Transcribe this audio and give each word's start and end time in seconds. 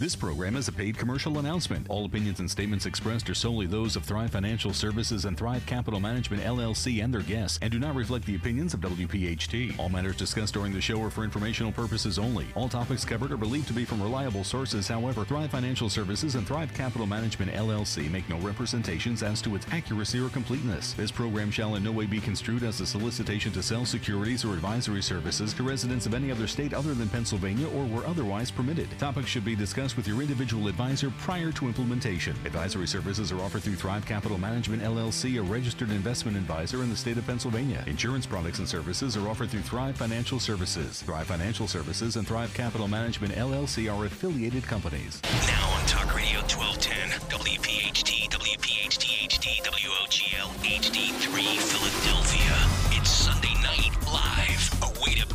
This 0.00 0.14
program 0.14 0.54
is 0.54 0.68
a 0.68 0.72
paid 0.72 0.96
commercial 0.96 1.40
announcement. 1.40 1.88
All 1.88 2.04
opinions 2.04 2.38
and 2.38 2.48
statements 2.48 2.86
expressed 2.86 3.28
are 3.30 3.34
solely 3.34 3.66
those 3.66 3.96
of 3.96 4.04
Thrive 4.04 4.30
Financial 4.30 4.72
Services 4.72 5.24
and 5.24 5.36
Thrive 5.36 5.66
Capital 5.66 5.98
Management 5.98 6.44
LLC 6.44 7.02
and 7.02 7.12
their 7.12 7.22
guests 7.22 7.58
and 7.62 7.72
do 7.72 7.80
not 7.80 7.96
reflect 7.96 8.24
the 8.24 8.36
opinions 8.36 8.74
of 8.74 8.80
WPHT. 8.80 9.76
All 9.76 9.88
matters 9.88 10.14
discussed 10.14 10.54
during 10.54 10.72
the 10.72 10.80
show 10.80 11.02
are 11.02 11.10
for 11.10 11.24
informational 11.24 11.72
purposes 11.72 12.16
only. 12.16 12.46
All 12.54 12.68
topics 12.68 13.04
covered 13.04 13.32
are 13.32 13.36
believed 13.36 13.66
to 13.66 13.72
be 13.72 13.84
from 13.84 14.00
reliable 14.00 14.44
sources. 14.44 14.86
However, 14.86 15.24
Thrive 15.24 15.50
Financial 15.50 15.88
Services 15.88 16.36
and 16.36 16.46
Thrive 16.46 16.72
Capital 16.74 17.08
Management 17.08 17.50
LLC 17.50 18.08
make 18.08 18.28
no 18.28 18.38
representations 18.38 19.24
as 19.24 19.42
to 19.42 19.56
its 19.56 19.66
accuracy 19.72 20.20
or 20.20 20.28
completeness. 20.28 20.92
This 20.92 21.10
program 21.10 21.50
shall 21.50 21.74
in 21.74 21.82
no 21.82 21.90
way 21.90 22.06
be 22.06 22.20
construed 22.20 22.62
as 22.62 22.80
a 22.80 22.86
solicitation 22.86 23.50
to 23.50 23.64
sell 23.64 23.84
securities 23.84 24.44
or 24.44 24.52
advisory 24.52 25.02
services 25.02 25.52
to 25.54 25.64
residents 25.64 26.06
of 26.06 26.14
any 26.14 26.30
other 26.30 26.46
state 26.46 26.72
other 26.72 26.94
than 26.94 27.08
Pennsylvania 27.08 27.66
or 27.70 27.84
where 27.86 28.06
otherwise 28.06 28.52
permitted. 28.52 28.86
Topics 29.00 29.26
should 29.26 29.44
be 29.44 29.56
discussed 29.56 29.87
with 29.96 30.08
your 30.08 30.20
individual 30.20 30.68
advisor 30.68 31.10
prior 31.18 31.52
to 31.52 31.66
implementation. 31.66 32.36
Advisory 32.44 32.86
services 32.86 33.30
are 33.32 33.40
offered 33.40 33.62
through 33.62 33.76
Thrive 33.76 34.04
Capital 34.04 34.38
Management 34.38 34.82
LLC, 34.82 35.38
a 35.38 35.42
registered 35.42 35.90
investment 35.90 36.36
advisor 36.36 36.82
in 36.82 36.90
the 36.90 36.96
state 36.96 37.18
of 37.18 37.26
Pennsylvania. 37.26 37.84
Insurance 37.86 38.26
products 38.26 38.58
and 38.58 38.68
services 38.68 39.16
are 39.16 39.28
offered 39.28 39.50
through 39.50 39.62
Thrive 39.62 39.96
Financial 39.96 40.40
Services. 40.40 41.02
Thrive 41.02 41.26
Financial 41.26 41.68
Services 41.68 42.16
and 42.16 42.26
Thrive 42.26 42.52
Capital 42.54 42.88
Management 42.88 43.34
LLC 43.34 43.92
are 43.94 44.06
affiliated 44.06 44.64
companies. 44.64 45.20
Now 45.46 45.70
on 45.70 45.86
Talk 45.86 46.14
Radio 46.16 46.40
1210, 46.40 47.20
WPHT, 47.28 48.28
WPHT 48.30 49.28
HD, 49.28 49.60
WOGL 49.62 50.48
HD3 50.64 51.58
Philadelphia. 51.60 52.98
It's 52.98 53.10
Sunday 53.10 53.54
night 53.62 53.92
live. 54.06 54.72
A 54.82 55.00
way 55.00 55.14
to 55.14 55.27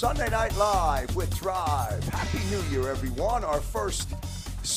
Sunday 0.00 0.30
Night 0.30 0.56
Live 0.56 1.14
with 1.14 1.30
Thrive. 1.30 2.02
Happy 2.04 2.38
New 2.48 2.62
Year, 2.70 2.88
everyone. 2.88 3.44
Our 3.44 3.60
first 3.60 4.08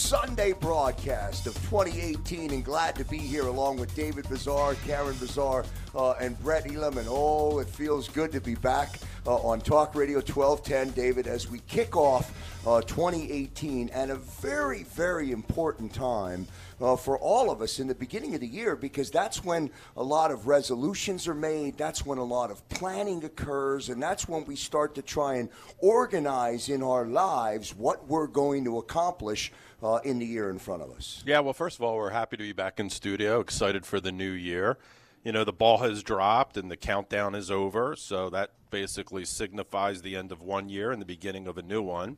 Sunday 0.04 0.52
broadcast 0.52 1.48
of 1.48 1.56
2018, 1.70 2.52
and 2.52 2.64
glad 2.66 2.94
to 2.94 3.06
be 3.06 3.18
here 3.18 3.48
along 3.48 3.78
with 3.78 3.96
David 3.96 4.28
Bazaar, 4.28 4.76
Karen 4.86 5.16
Bazaar, 5.18 5.64
uh, 5.96 6.12
and 6.20 6.38
Brett 6.44 6.70
Elam. 6.70 6.98
And 6.98 7.08
oh, 7.10 7.60
it 7.60 7.70
feels 7.70 8.10
good 8.10 8.30
to 8.34 8.42
be 8.42 8.56
back 8.56 9.00
uh, 9.26 9.38
on 9.38 9.62
Talk 9.62 9.96
Radio 9.96 10.18
1210, 10.18 10.90
David, 10.90 11.26
as 11.26 11.50
we 11.50 11.60
kick 11.70 11.96
off 11.96 12.34
uh, 12.68 12.82
2018 12.82 13.90
and 13.90 14.12
a 14.12 14.16
very, 14.16 14.84
very 14.84 15.32
important 15.32 15.94
time 15.94 16.48
uh, 16.82 16.98
for 16.98 17.18
all 17.18 17.50
of 17.50 17.62
us 17.62 17.80
in 17.80 17.88
the 17.88 17.96
beginning 17.96 18.36
of 18.36 18.42
the 18.42 18.48
year 18.48 18.76
because 18.76 19.10
that's 19.10 19.44
when 19.44 19.70
a 19.96 20.04
lot 20.04 20.32
of 20.32 20.48
resolutions 20.48 21.30
are 21.30 21.34
made, 21.34 21.78
that's 21.78 22.06
when 22.06 22.18
a 22.18 22.24
lot 22.24 22.52
of 22.52 22.68
planning 22.70 23.24
occurs, 23.24 23.88
and 23.88 24.04
that's 24.04 24.28
when 24.28 24.44
we 24.46 24.56
start 24.56 24.96
to 24.96 25.02
try 25.02 25.36
and 25.36 25.50
organize 25.80 26.68
in 26.68 26.84
our 26.84 27.06
lives 27.06 27.74
what 27.74 28.06
we're 28.08 28.28
going 28.28 28.66
to 28.66 28.80
accomplish 28.80 29.52
uh, 29.82 30.00
in 30.06 30.20
the 30.20 30.26
year 30.26 30.50
in 30.50 30.60
front 30.60 30.82
of 30.82 30.92
us. 30.92 31.24
Yeah, 31.26 31.40
well, 31.40 31.54
first 31.54 31.78
of 31.78 31.84
all, 31.84 31.96
we're 31.96 32.10
happy 32.10 32.38
to 32.38 32.44
be 32.44 32.54
back 32.54 32.80
in 32.80 32.90
studio, 32.90 33.40
excited 33.40 33.86
for 33.86 34.00
the 34.00 34.12
new 34.12 34.32
year. 34.32 34.78
You 35.24 35.32
know, 35.32 35.44
the 35.44 35.54
ball 35.54 35.78
has 35.78 36.04
dropped 36.04 36.58
and 36.58 36.70
the 36.70 36.78
countdown 36.78 37.34
is 37.34 37.50
over, 37.50 37.96
so 37.96 38.30
that 38.32 38.52
basically 38.70 39.24
signifies 39.24 40.02
the 40.02 40.16
end 40.16 40.32
of 40.32 40.42
one 40.42 40.68
year 40.68 40.92
and 40.92 41.02
the 41.02 41.06
beginning 41.06 41.48
of 41.48 41.58
a 41.58 41.62
new 41.62 41.82
one. 41.82 42.18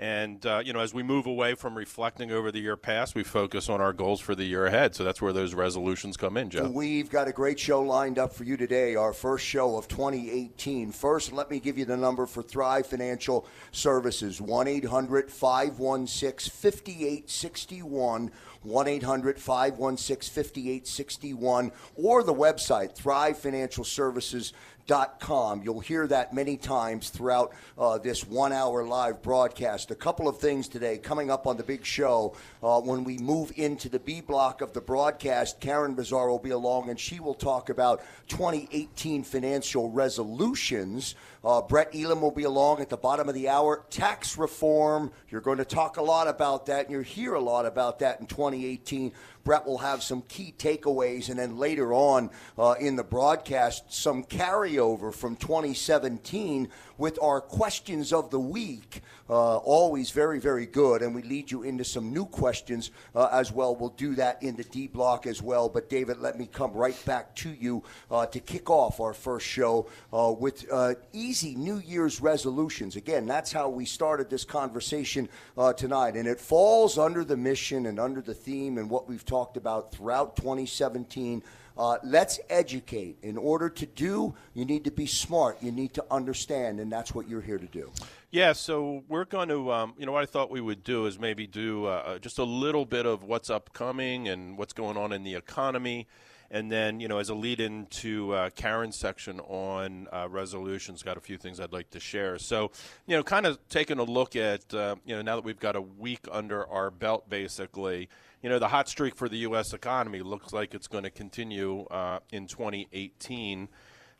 And, 0.00 0.46
uh, 0.46 0.62
you 0.64 0.72
know, 0.72 0.80
as 0.80 0.94
we 0.94 1.02
move 1.02 1.26
away 1.26 1.54
from 1.54 1.76
reflecting 1.76 2.32
over 2.32 2.50
the 2.50 2.58
year 2.58 2.78
past, 2.78 3.14
we 3.14 3.22
focus 3.22 3.68
on 3.68 3.82
our 3.82 3.92
goals 3.92 4.18
for 4.18 4.34
the 4.34 4.44
year 4.44 4.64
ahead. 4.64 4.94
So 4.94 5.04
that's 5.04 5.20
where 5.20 5.34
those 5.34 5.52
resolutions 5.52 6.16
come 6.16 6.38
in, 6.38 6.48
Joe. 6.48 6.70
We've 6.70 7.10
got 7.10 7.28
a 7.28 7.32
great 7.32 7.60
show 7.60 7.82
lined 7.82 8.18
up 8.18 8.32
for 8.32 8.44
you 8.44 8.56
today, 8.56 8.94
our 8.94 9.12
first 9.12 9.44
show 9.44 9.76
of 9.76 9.88
2018. 9.88 10.90
First, 10.92 11.34
let 11.34 11.50
me 11.50 11.60
give 11.60 11.76
you 11.76 11.84
the 11.84 11.98
number 11.98 12.24
for 12.24 12.42
Thrive 12.42 12.86
Financial 12.86 13.46
Services 13.72 14.40
1 14.40 14.68
800 14.68 15.30
516 15.30 16.50
5861. 16.50 18.30
1 18.62 18.88
800 18.88 19.38
516 19.38 20.34
5861. 20.34 21.72
Or 21.96 22.22
the 22.22 22.32
website, 22.32 22.94
Thrive 22.94 23.36
Financial 23.36 23.84
thrivefinancialservices.com. 23.84 24.69
Com. 24.90 25.62
You'll 25.62 25.78
hear 25.78 26.08
that 26.08 26.34
many 26.34 26.56
times 26.56 27.10
throughout 27.10 27.52
uh, 27.78 27.98
this 27.98 28.26
one 28.26 28.52
hour 28.52 28.84
live 28.84 29.22
broadcast. 29.22 29.92
A 29.92 29.94
couple 29.94 30.26
of 30.26 30.38
things 30.38 30.66
today 30.66 30.98
coming 30.98 31.30
up 31.30 31.46
on 31.46 31.56
the 31.56 31.62
big 31.62 31.84
show. 31.84 32.34
Uh, 32.60 32.80
when 32.80 33.04
we 33.04 33.16
move 33.18 33.52
into 33.54 33.88
the 33.88 34.00
B 34.00 34.20
block 34.20 34.60
of 34.62 34.72
the 34.72 34.80
broadcast, 34.80 35.60
Karen 35.60 35.94
Bazaar 35.94 36.28
will 36.28 36.40
be 36.40 36.50
along 36.50 36.90
and 36.90 36.98
she 36.98 37.20
will 37.20 37.34
talk 37.34 37.68
about 37.68 38.02
2018 38.26 39.22
financial 39.22 39.92
resolutions. 39.92 41.14
Uh, 41.42 41.62
Brett 41.62 41.94
Elam 41.94 42.20
will 42.20 42.30
be 42.30 42.44
along 42.44 42.80
at 42.80 42.90
the 42.90 42.96
bottom 42.96 43.28
of 43.28 43.34
the 43.34 43.48
hour. 43.48 43.84
Tax 43.90 44.36
reform. 44.36 45.10
You're 45.30 45.40
going 45.40 45.58
to 45.58 45.64
talk 45.64 45.96
a 45.96 46.02
lot 46.02 46.28
about 46.28 46.66
that, 46.66 46.86
and 46.86 46.90
you'll 46.90 47.02
hear 47.02 47.34
a 47.34 47.40
lot 47.40 47.64
about 47.64 48.00
that 48.00 48.20
in 48.20 48.26
2018. 48.26 49.12
Brett 49.42 49.66
will 49.66 49.78
have 49.78 50.02
some 50.02 50.22
key 50.22 50.54
takeaways, 50.56 51.30
and 51.30 51.38
then 51.38 51.56
later 51.56 51.94
on 51.94 52.30
uh, 52.58 52.74
in 52.78 52.96
the 52.96 53.04
broadcast, 53.04 53.92
some 53.92 54.22
carryover 54.24 55.14
from 55.14 55.36
2017 55.36 56.68
with 56.98 57.18
our 57.22 57.40
questions 57.40 58.12
of 58.12 58.30
the 58.30 58.38
week. 58.38 59.00
Uh, 59.30 59.56
always 59.58 60.10
very, 60.10 60.40
very 60.40 60.66
good, 60.66 61.02
and 61.02 61.14
we 61.14 61.22
lead 61.22 61.50
you 61.50 61.62
into 61.62 61.84
some 61.84 62.12
new 62.12 62.26
questions 62.26 62.90
uh, 63.14 63.28
as 63.32 63.52
well. 63.52 63.74
We'll 63.76 63.90
do 63.90 64.14
that 64.16 64.42
in 64.42 64.56
the 64.56 64.64
D 64.64 64.88
block 64.88 65.26
as 65.26 65.40
well. 65.40 65.68
But, 65.68 65.88
David, 65.88 66.18
let 66.18 66.38
me 66.38 66.48
come 66.52 66.72
right 66.72 67.00
back 67.06 67.34
to 67.36 67.50
you 67.50 67.82
uh, 68.10 68.26
to 68.26 68.40
kick 68.40 68.68
off 68.68 69.00
our 69.00 69.14
first 69.14 69.46
show 69.46 69.88
uh, 70.12 70.34
with 70.36 70.66
uh, 70.70 70.94
easy 71.30 71.54
New 71.54 71.78
Year's 71.78 72.20
resolutions. 72.20 72.96
Again, 72.96 73.24
that's 73.24 73.52
how 73.52 73.68
we 73.68 73.84
started 73.84 74.28
this 74.28 74.44
conversation 74.44 75.28
uh, 75.56 75.72
tonight, 75.72 76.16
and 76.16 76.26
it 76.26 76.40
falls 76.40 76.98
under 76.98 77.22
the 77.22 77.36
mission 77.36 77.86
and 77.86 78.00
under 78.00 78.20
the 78.20 78.34
theme 78.34 78.78
and 78.78 78.90
what 78.90 79.08
we've 79.08 79.24
talked 79.24 79.56
about 79.56 79.92
throughout 79.92 80.34
2017 80.34 81.44
uh, 81.78 81.96
let's 82.02 82.40
educate. 82.50 83.16
In 83.22 83.38
order 83.38 83.70
to 83.70 83.86
do, 83.86 84.34
you 84.54 84.64
need 84.64 84.84
to 84.84 84.90
be 84.90 85.06
smart. 85.06 85.56
You 85.62 85.70
need 85.72 85.94
to 85.94 86.04
understand, 86.10 86.78
and 86.78 86.92
that's 86.92 87.14
what 87.14 87.26
you're 87.26 87.40
here 87.40 87.58
to 87.58 87.66
do. 87.66 87.90
Yeah, 88.32 88.52
so 88.52 89.02
we're 89.08 89.24
going 89.24 89.48
to, 89.48 89.72
um, 89.72 89.94
you 89.96 90.04
know, 90.04 90.12
what 90.12 90.22
I 90.22 90.26
thought 90.26 90.50
we 90.50 90.60
would 90.60 90.84
do 90.84 91.06
is 91.06 91.18
maybe 91.18 91.46
do 91.46 91.86
uh, 91.86 92.18
just 92.18 92.38
a 92.38 92.44
little 92.44 92.84
bit 92.84 93.06
of 93.06 93.22
what's 93.22 93.48
upcoming 93.48 94.28
and 94.28 94.58
what's 94.58 94.74
going 94.74 94.98
on 94.98 95.12
in 95.12 95.22
the 95.22 95.36
economy. 95.36 96.06
And 96.52 96.70
then, 96.70 96.98
you 96.98 97.06
know, 97.06 97.18
as 97.18 97.28
a 97.28 97.34
lead 97.34 97.60
into 97.60 98.32
uh, 98.32 98.50
Karen's 98.50 98.96
section 98.96 99.38
on 99.40 100.08
uh, 100.12 100.28
resolutions, 100.28 101.02
got 101.04 101.16
a 101.16 101.20
few 101.20 101.36
things 101.36 101.60
I'd 101.60 101.72
like 101.72 101.90
to 101.90 102.00
share. 102.00 102.38
So, 102.38 102.72
you 103.06 103.16
know, 103.16 103.22
kind 103.22 103.46
of 103.46 103.60
taking 103.68 103.98
a 104.00 104.02
look 104.02 104.34
at, 104.34 104.74
uh, 104.74 104.96
you 105.04 105.14
know, 105.14 105.22
now 105.22 105.36
that 105.36 105.44
we've 105.44 105.60
got 105.60 105.76
a 105.76 105.80
week 105.80 106.26
under 106.30 106.66
our 106.66 106.90
belt, 106.90 107.30
basically, 107.30 108.08
you 108.42 108.48
know, 108.48 108.58
the 108.58 108.68
hot 108.68 108.88
streak 108.88 109.14
for 109.14 109.28
the 109.28 109.38
U.S. 109.38 109.72
economy 109.72 110.22
looks 110.22 110.52
like 110.52 110.74
it's 110.74 110.88
going 110.88 111.04
to 111.04 111.10
continue 111.10 111.84
uh, 111.84 112.18
in 112.32 112.48
2018. 112.48 113.68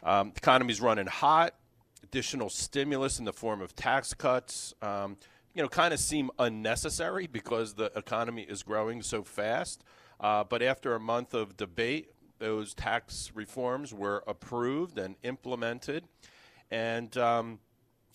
Um, 0.03 0.31
the 0.31 0.39
economy's 0.39 0.81
running 0.81 1.07
hot. 1.07 1.55
Additional 2.05 2.49
stimulus 2.49 3.19
in 3.19 3.25
the 3.25 3.33
form 3.33 3.61
of 3.61 3.75
tax 3.77 4.15
cuts, 4.15 4.75
um, 4.83 5.17
you 5.55 5.63
know, 5.63 5.69
kind 5.69 5.93
of 5.93 6.01
seem 6.01 6.31
unnecessary 6.39 7.27
because 7.27 7.75
the 7.75 7.93
economy 7.97 8.43
is 8.43 8.63
growing 8.63 9.03
so 9.03 9.23
fast. 9.23 9.85
Uh, 10.19 10.45
but 10.45 10.63
after 10.63 10.95
a 10.95 11.01
month 11.01 11.35
of 11.35 11.57
debate, 11.57 12.11
those 12.41 12.75
tax 12.75 13.31
reforms 13.35 13.95
were 13.95 14.25
approved 14.27 14.99
and 14.99 15.15
implemented. 15.23 16.05
And, 16.71 17.17
um, 17.17 17.61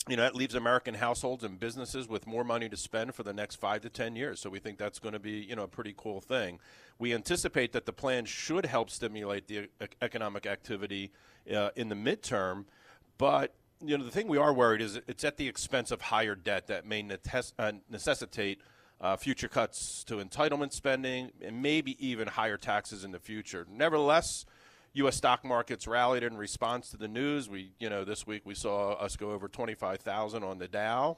you 0.08 0.18
know, 0.18 0.24
that 0.24 0.36
leaves 0.36 0.54
American 0.54 0.96
households 0.96 1.44
and 1.44 1.60
businesses 1.60 2.08
with 2.08 2.28
more 2.28 2.44
money 2.44 2.68
to 2.70 2.78
spend 2.78 3.16
for 3.16 3.24
the 3.24 3.34
next 3.34 3.56
five 3.56 3.82
to 3.82 3.90
10 3.90 4.16
years. 4.16 4.40
So 4.40 4.50
we 4.50 4.60
think 4.60 4.78
that's 4.78 5.00
going 5.00 5.14
to 5.14 5.20
be, 5.20 5.32
you 5.32 5.56
know, 5.56 5.64
a 5.64 5.68
pretty 5.68 5.94
cool 5.96 6.22
thing. 6.22 6.60
We 7.00 7.14
anticipate 7.14 7.72
that 7.72 7.86
the 7.86 7.94
plan 7.94 8.26
should 8.26 8.66
help 8.66 8.90
stimulate 8.90 9.48
the 9.48 9.70
economic 10.02 10.46
activity 10.46 11.12
uh, 11.54 11.70
in 11.76 11.90
the 11.90 11.96
midterm. 11.96 12.66
But, 13.18 13.56
you 13.84 13.98
know, 13.98 14.04
the 14.04 14.12
thing 14.12 14.28
we 14.28 14.38
are 14.38 14.54
worried 14.54 14.82
is 14.82 15.00
it's 15.08 15.24
at 15.24 15.38
the 15.38 15.48
expense 15.48 15.92
of 15.92 16.02
higher 16.02 16.36
debt 16.36 16.68
that 16.68 16.86
may 16.86 17.06
uh, 17.58 17.72
necessitate 17.90 18.62
uh, 19.02 19.16
future 19.16 19.48
cuts 19.48 20.04
to 20.06 20.16
entitlement 20.16 20.74
spending 20.74 21.32
and 21.42 21.62
maybe 21.62 21.96
even 22.06 22.28
higher 22.28 22.58
taxes 22.58 23.04
in 23.04 23.12
the 23.12 23.20
future. 23.20 23.66
Nevertheless, 23.70 24.46
U.S. 24.94 25.18
stock 25.18 25.44
markets 25.44 25.88
rallied 25.88 26.24
in 26.24 26.38
response 26.38 26.90
to 26.90 26.98
the 26.98 27.08
news. 27.08 27.50
We, 27.50 27.72
you 27.80 27.90
know, 27.90 28.06
this 28.06 28.26
week 28.26 28.44
we 28.46 28.56
saw 28.56 28.94
us 28.94 29.18
go 29.18 29.32
over 29.32 29.48
25,000 29.48 30.44
on 30.44 30.58
the 30.58 30.68
Dow. 30.68 31.18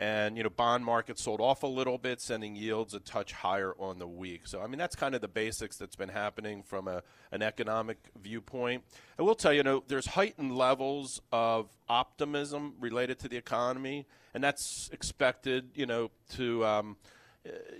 And, 0.00 0.36
you 0.36 0.44
know, 0.44 0.48
bond 0.48 0.84
markets 0.84 1.24
sold 1.24 1.40
off 1.40 1.64
a 1.64 1.66
little 1.66 1.98
bit, 1.98 2.20
sending 2.20 2.54
yields 2.54 2.94
a 2.94 3.00
touch 3.00 3.32
higher 3.32 3.74
on 3.80 3.98
the 3.98 4.06
week. 4.06 4.46
So, 4.46 4.62
I 4.62 4.68
mean, 4.68 4.78
that's 4.78 4.94
kind 4.94 5.12
of 5.16 5.20
the 5.20 5.28
basics 5.28 5.76
that's 5.76 5.96
been 5.96 6.08
happening 6.08 6.62
from 6.62 6.86
a, 6.86 7.02
an 7.32 7.42
economic 7.42 7.98
viewpoint. 8.22 8.84
I 9.18 9.22
will 9.22 9.34
tell 9.34 9.52
you, 9.52 9.58
you 9.58 9.62
know, 9.64 9.82
there's 9.88 10.06
heightened 10.06 10.56
levels 10.56 11.20
of 11.32 11.68
optimism 11.88 12.74
related 12.78 13.18
to 13.20 13.28
the 13.28 13.36
economy, 13.36 14.06
and 14.34 14.44
that's 14.44 14.88
expected, 14.92 15.70
you 15.74 15.86
know, 15.86 16.12
to, 16.36 16.64
um, 16.64 16.96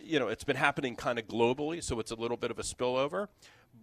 you 0.02 0.18
know, 0.18 0.28
it's 0.28 0.44
been 0.44 0.56
happening 0.56 0.96
kind 0.96 1.18
of 1.18 1.26
globally, 1.26 1.82
so 1.82 2.00
it's 2.00 2.10
a 2.10 2.14
little 2.14 2.36
bit 2.36 2.50
of 2.50 2.58
a 2.58 2.62
spillover. 2.62 3.28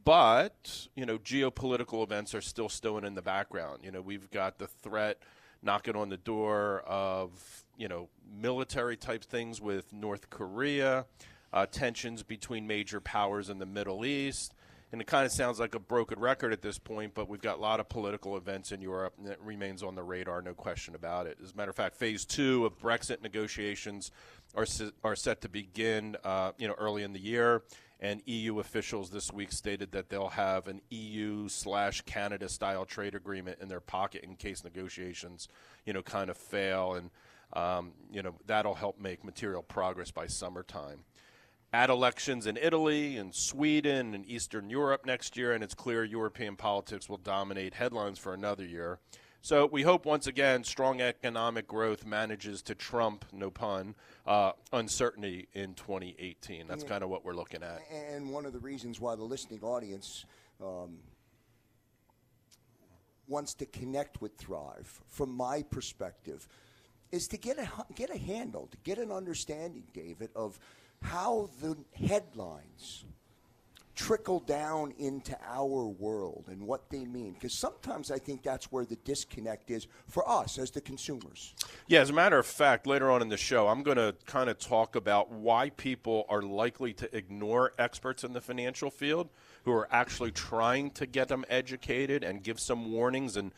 but 0.03 0.87
you 0.95 1.05
know, 1.05 1.17
geopolitical 1.17 2.03
events 2.03 2.33
are 2.33 2.41
still 2.41 2.69
stowing 2.69 3.05
in 3.05 3.15
the 3.15 3.21
background. 3.21 3.81
You 3.83 3.91
know, 3.91 4.01
we've 4.01 4.29
got 4.29 4.57
the 4.57 4.67
threat 4.67 5.19
knocking 5.61 5.95
on 5.95 6.09
the 6.09 6.17
door 6.17 6.81
of 6.85 7.63
you 7.77 7.87
know 7.87 8.09
military 8.39 8.97
type 8.97 9.23
things 9.23 9.61
with 9.61 9.91
North 9.93 10.29
Korea, 10.29 11.05
uh, 11.53 11.65
tensions 11.65 12.23
between 12.23 12.67
major 12.67 12.99
powers 12.99 13.49
in 13.49 13.59
the 13.59 13.65
Middle 13.65 14.05
East. 14.05 14.53
And 14.91 15.01
it 15.01 15.07
kind 15.07 15.25
of 15.25 15.31
sounds 15.31 15.59
like 15.59 15.75
a 15.75 15.79
broken 15.79 16.19
record 16.19 16.53
at 16.53 16.61
this 16.61 16.77
point, 16.77 17.13
but 17.15 17.27
we've 17.27 17.41
got 17.41 17.57
a 17.57 17.61
lot 17.61 17.79
of 17.79 17.89
political 17.89 18.37
events 18.37 18.71
in 18.71 18.81
Europe, 18.81 19.13
it 19.25 19.39
remains 19.43 19.83
on 19.83 19.95
the 19.95 20.03
radar, 20.03 20.41
no 20.41 20.53
question 20.53 20.95
about 20.95 21.27
it. 21.27 21.37
As 21.43 21.51
a 21.51 21.55
matter 21.55 21.71
of 21.71 21.75
fact, 21.75 21.97
phase 21.97 22.23
two 22.23 22.65
of 22.65 22.79
Brexit 22.79 23.21
negotiations 23.21 24.11
are, 24.53 24.65
are 25.03 25.15
set 25.15 25.41
to 25.41 25.49
begin, 25.49 26.15
uh, 26.23 26.51
you 26.57 26.67
know, 26.67 26.75
early 26.77 27.03
in 27.03 27.13
the 27.13 27.19
year 27.19 27.63
and 27.99 28.21
EU 28.25 28.59
officials 28.59 29.09
this 29.09 29.31
week 29.31 29.51
stated 29.51 29.91
that 29.91 30.09
they'll 30.09 30.29
have 30.29 30.67
an 30.67 30.81
EU 30.89 31.47
slash 31.47 32.01
Canada 32.01 32.49
style 32.49 32.85
trade 32.85 33.15
agreement 33.15 33.59
in 33.61 33.67
their 33.67 33.79
pocket 33.79 34.23
in 34.23 34.35
case 34.35 34.63
negotiations, 34.63 35.47
you 35.85 35.93
know, 35.93 36.01
kind 36.01 36.29
of 36.29 36.37
fail, 36.37 36.95
and 36.95 37.09
um, 37.53 37.93
you 38.11 38.21
know 38.21 38.35
that'll 38.45 38.75
help 38.75 38.99
make 38.99 39.23
material 39.23 39.63
progress 39.63 40.11
by 40.11 40.27
summertime. 40.27 40.99
Add 41.75 41.89
elections 41.89 42.47
in 42.47 42.55
Italy 42.55 43.17
and 43.17 43.35
Sweden 43.35 44.15
and 44.15 44.25
Eastern 44.25 44.69
Europe 44.69 45.05
next 45.05 45.35
year, 45.35 45.51
and 45.51 45.61
it's 45.61 45.73
clear 45.73 46.05
European 46.05 46.55
politics 46.55 47.09
will 47.09 47.17
dominate 47.17 47.73
headlines 47.73 48.17
for 48.17 48.33
another 48.33 48.63
year. 48.63 48.99
So 49.41 49.65
we 49.65 49.81
hope 49.81 50.05
once 50.05 50.25
again 50.25 50.63
strong 50.63 51.01
economic 51.01 51.67
growth 51.67 52.05
manages 52.05 52.61
to 52.61 52.75
trump, 52.75 53.25
no 53.33 53.51
pun, 53.51 53.93
uh, 54.25 54.53
uncertainty 54.71 55.49
in 55.51 55.73
2018. 55.73 56.65
That's 56.65 56.85
kind 56.85 57.03
of 57.03 57.09
what 57.09 57.25
we're 57.25 57.35
looking 57.35 57.61
at. 57.61 57.81
And 57.91 58.29
one 58.29 58.45
of 58.45 58.53
the 58.53 58.59
reasons 58.59 59.01
why 59.01 59.15
the 59.15 59.25
listening 59.25 59.59
audience 59.61 60.23
um, 60.63 60.99
wants 63.27 63.53
to 63.55 63.65
connect 63.65 64.21
with 64.21 64.37
Thrive, 64.37 65.01
from 65.09 65.35
my 65.35 65.61
perspective, 65.63 66.47
is 67.11 67.27
to 67.27 67.37
get 67.37 67.59
a 67.59 67.67
get 67.95 68.11
a 68.11 68.17
handle, 68.17 68.67
to 68.67 68.77
get 68.85 68.97
an 68.97 69.11
understanding, 69.11 69.83
David, 69.93 70.29
of 70.37 70.57
how 71.01 71.49
the 71.61 71.77
headlines 71.93 73.05
trickle 73.95 74.41
down 74.41 74.93
into 74.99 75.37
our 75.47 75.87
world 75.87 76.45
and 76.49 76.61
what 76.61 76.89
they 76.89 77.05
mean. 77.05 77.33
Because 77.33 77.53
sometimes 77.53 78.11
i 78.11 78.17
think 78.17 78.43
that's 78.43 78.71
where 78.71 78.85
the 78.85 78.97
disconnect 78.97 79.71
is 79.71 79.87
for 80.07 80.27
us 80.29 80.57
as 80.57 80.69
the 80.71 80.81
consumers. 80.81 81.53
Yeah 81.87 82.01
as 82.01 82.09
a 82.09 82.13
matter 82.13 82.37
of 82.37 82.45
fact 82.45 82.85
later 82.85 83.09
on 83.09 83.21
in 83.21 83.29
the 83.29 83.37
show 83.37 83.67
i'm 83.67 83.83
going 83.83 83.97
to 83.97 84.13
kind 84.25 84.49
of 84.49 84.59
talk 84.59 84.95
about 84.95 85.31
why 85.31 85.69
people 85.71 86.25
are 86.29 86.41
likely 86.41 86.93
to 86.93 87.15
ignore 87.15 87.73
experts 87.79 88.23
in 88.23 88.33
the 88.33 88.41
financial 88.41 88.91
field 88.91 89.29
who 89.63 89.71
are 89.71 89.87
actually 89.91 90.31
trying 90.31 90.91
to 90.91 91.05
get 91.05 91.27
them 91.27 91.43
educated 91.49 92.23
and 92.23 92.43
give 92.43 92.59
some 92.59 92.91
warnings. 92.91 93.37
And 93.37 93.51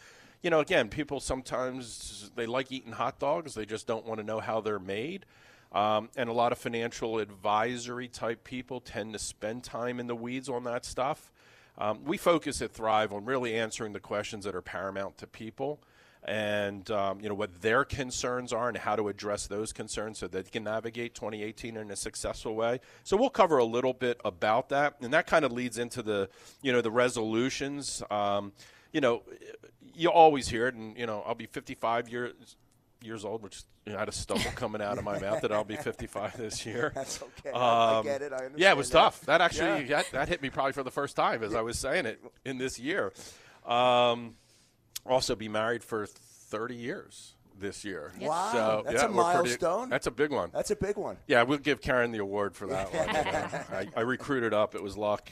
you 0.44 0.50
know 0.50 0.60
again 0.60 0.88
people 0.90 1.20
sometimes 1.20 2.32
they 2.36 2.46
like 2.46 2.72
eating 2.72 2.94
hot 2.94 3.20
dogs. 3.20 3.56
They 3.56 3.66
just 3.66 3.88
don't 3.88 4.06
want 4.06 4.20
to 4.20 4.26
know 4.26 4.40
how 4.40 4.62
they're 4.62 4.80
made 4.80 5.26
um, 5.72 6.10
and 6.16 6.30
a 6.30 6.34
lot 6.34 6.52
of 6.52 6.58
financial 6.58 7.20
advisory 7.20 8.08
type 8.08 8.44
people 8.44 8.80
tend 8.80 9.14
to 9.14 9.20
spend 9.20 9.64
time 9.64 10.00
in 10.00 10.08
the 10.08 10.16
weeds 10.16 10.50
on 10.50 10.64
that 10.64 10.86
stuff. 10.86 11.32
Um, 11.78 12.04
we 12.06 12.18
focus 12.18 12.62
at 12.62 12.72
Thrive 12.72 13.14
on 13.14 13.26
really 13.26 13.56
answering 13.56 13.94
the 13.94 14.00
questions 14.00 14.46
that 14.46 14.56
are 14.56 14.62
paramount 14.62 15.18
to 15.20 15.28
people 15.28 15.80
and 16.28 16.92
um, 16.92 17.20
you 17.22 17.30
know 17.30 17.36
what 17.36 17.62
their 17.62 17.86
concerns 17.86 18.52
are 18.52 18.68
and 18.68 18.78
how 18.78 18.96
to 18.96 19.08
address 19.08 19.48
those 19.48 19.72
concerns 19.72 20.20
so 20.20 20.28
that 20.28 20.46
they 20.46 20.50
can 20.52 20.64
navigate 20.64 21.16
2018 21.16 21.78
in 21.78 21.90
a 21.90 21.96
successful 21.96 22.56
way. 22.56 22.80
So 23.04 23.16
we'll 23.16 23.30
cover 23.30 23.58
a 23.58 23.66
little 23.66 23.94
bit 23.94 24.20
about 24.26 24.70
that, 24.70 24.96
and 25.02 25.14
that 25.14 25.26
kind 25.26 25.46
of 25.46 25.52
leads 25.52 25.78
into 25.78 26.04
the 26.04 26.30
you 26.62 26.72
know 26.72 26.82
the 26.82 26.92
resolutions. 26.92 28.04
Um, 28.12 28.52
you 28.92 29.02
know, 29.02 29.24
you 29.94 30.10
always 30.10 30.50
hear 30.50 30.68
it, 30.68 30.76
and 30.76 30.98
you 30.98 31.06
know 31.06 31.24
I'll 31.26 31.36
be 31.36 31.46
55 31.46 32.10
years 32.10 32.58
years 33.02 33.26
old, 33.26 33.44
which 33.44 33.64
you 33.86 33.92
know, 33.92 33.98
I 33.98 34.02
had 34.02 34.10
a 34.10 34.14
stumble 34.14 34.52
coming 34.56 34.82
out 34.82 34.98
of 34.98 35.04
my 35.04 35.20
mouth 35.20 35.42
that 35.42 35.52
I'll 35.52 35.64
be 35.64 35.76
55 35.76 36.38
this 36.38 36.66
year. 36.66 36.92
That's 36.96 37.22
okay. 37.22 37.52
Um, 37.52 37.62
I 37.62 38.02
get 38.04 38.22
it. 38.22 38.32
I 38.32 38.36
understand. 38.36 38.60
Yeah, 38.60 38.72
it 38.72 38.78
was 38.78 38.90
that. 38.90 39.00
tough. 39.00 39.22
That 39.22 39.42
actually 39.42 39.86
yeah. 39.86 39.98
that, 39.98 40.12
that, 40.12 40.28
hit 40.30 40.42
me 40.42 40.50
probably 40.50 40.74
for 40.74 40.84
the 40.84 40.92
first 40.92 41.16
time 41.16 41.44
as 41.44 41.54
yeah. 41.54 41.60
I 41.60 41.62
was 41.62 41.78
saying 41.78 42.06
it 42.06 42.22
in 42.46 42.58
this 42.58 42.80
year. 42.80 43.14
Um, 43.66 44.36
also, 45.06 45.36
be 45.36 45.48
married 45.48 45.84
for 45.84 46.06
30 46.06 46.76
years 46.76 47.34
this 47.60 47.84
year. 47.84 48.14
Wow, 48.20 48.50
so, 48.52 48.84
that's 48.86 49.02
yeah, 49.02 49.08
a 49.08 49.12
milestone. 49.12 49.78
Pretty, 49.80 49.90
that's 49.92 50.08
a 50.08 50.12
big 50.12 50.32
one. 50.32 50.50
That's 50.54 50.72
a 50.72 50.76
big 50.76 50.98
one. 50.98 51.18
Yeah, 51.28 51.44
we'll 51.44 51.58
give 51.58 51.82
Karen 51.82 52.12
the 52.12 52.20
award 52.20 52.56
for 52.56 52.68
that 52.68 52.94
one. 52.94 53.08
You 53.08 53.32
know. 53.32 53.64
I, 53.72 53.88
I 53.96 54.02
recruited 54.02 54.54
up. 54.54 54.76
It 54.76 54.84
was 54.84 54.98
luck. 54.98 55.32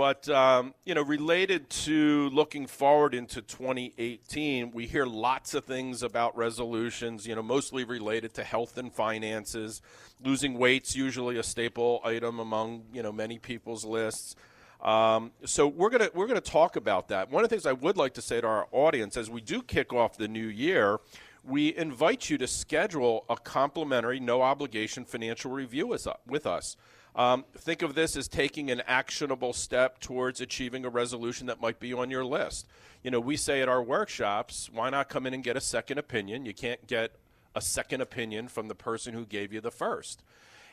But 0.00 0.30
um, 0.30 0.72
you 0.86 0.94
know, 0.94 1.02
related 1.02 1.68
to 1.84 2.30
looking 2.30 2.66
forward 2.66 3.14
into 3.14 3.42
2018, 3.42 4.70
we 4.70 4.86
hear 4.86 5.04
lots 5.04 5.52
of 5.52 5.66
things 5.66 6.02
about 6.02 6.34
resolutions. 6.34 7.26
You 7.26 7.34
know, 7.34 7.42
mostly 7.42 7.84
related 7.84 8.32
to 8.36 8.42
health 8.42 8.78
and 8.78 8.90
finances. 8.90 9.82
Losing 10.24 10.54
weight's 10.54 10.96
usually 10.96 11.36
a 11.36 11.42
staple 11.42 12.00
item 12.02 12.40
among 12.40 12.84
you 12.94 13.02
know 13.02 13.12
many 13.12 13.38
people's 13.38 13.84
lists. 13.84 14.36
Um, 14.82 15.32
so 15.44 15.68
we're 15.68 15.90
gonna 15.90 16.08
we're 16.14 16.28
gonna 16.28 16.40
talk 16.40 16.76
about 16.76 17.08
that. 17.08 17.30
One 17.30 17.44
of 17.44 17.50
the 17.50 17.54
things 17.54 17.66
I 17.66 17.74
would 17.74 17.98
like 17.98 18.14
to 18.14 18.22
say 18.22 18.40
to 18.40 18.46
our 18.46 18.68
audience 18.72 19.18
as 19.18 19.28
we 19.28 19.42
do 19.42 19.60
kick 19.60 19.92
off 19.92 20.16
the 20.16 20.28
new 20.28 20.46
year, 20.46 20.98
we 21.44 21.76
invite 21.76 22.30
you 22.30 22.38
to 22.38 22.46
schedule 22.46 23.26
a 23.28 23.36
complimentary, 23.36 24.18
no 24.18 24.40
obligation 24.40 25.04
financial 25.04 25.50
review 25.50 25.86
with 25.86 26.46
us. 26.46 26.78
Um, 27.16 27.44
think 27.56 27.82
of 27.82 27.94
this 27.94 28.16
as 28.16 28.28
taking 28.28 28.70
an 28.70 28.82
actionable 28.86 29.52
step 29.52 29.98
towards 29.98 30.40
achieving 30.40 30.84
a 30.84 30.88
resolution 30.88 31.46
that 31.48 31.60
might 31.60 31.80
be 31.80 31.92
on 31.92 32.10
your 32.10 32.24
list. 32.24 32.66
You 33.02 33.10
know, 33.10 33.20
we 33.20 33.36
say 33.36 33.62
at 33.62 33.68
our 33.68 33.82
workshops, 33.82 34.70
why 34.72 34.90
not 34.90 35.08
come 35.08 35.26
in 35.26 35.34
and 35.34 35.42
get 35.42 35.56
a 35.56 35.60
second 35.60 35.98
opinion? 35.98 36.46
You 36.46 36.54
can't 36.54 36.86
get 36.86 37.16
a 37.54 37.60
second 37.60 38.00
opinion 38.00 38.48
from 38.48 38.68
the 38.68 38.74
person 38.74 39.14
who 39.14 39.26
gave 39.26 39.52
you 39.52 39.60
the 39.60 39.70
first. 39.70 40.22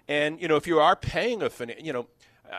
And, 0.07 0.39
you 0.39 0.47
know, 0.47 0.55
if 0.55 0.67
you 0.67 0.79
are 0.79 0.95
paying 0.95 1.41
a, 1.41 1.49
fin- 1.49 1.73
you 1.81 1.91
know, 1.91 2.07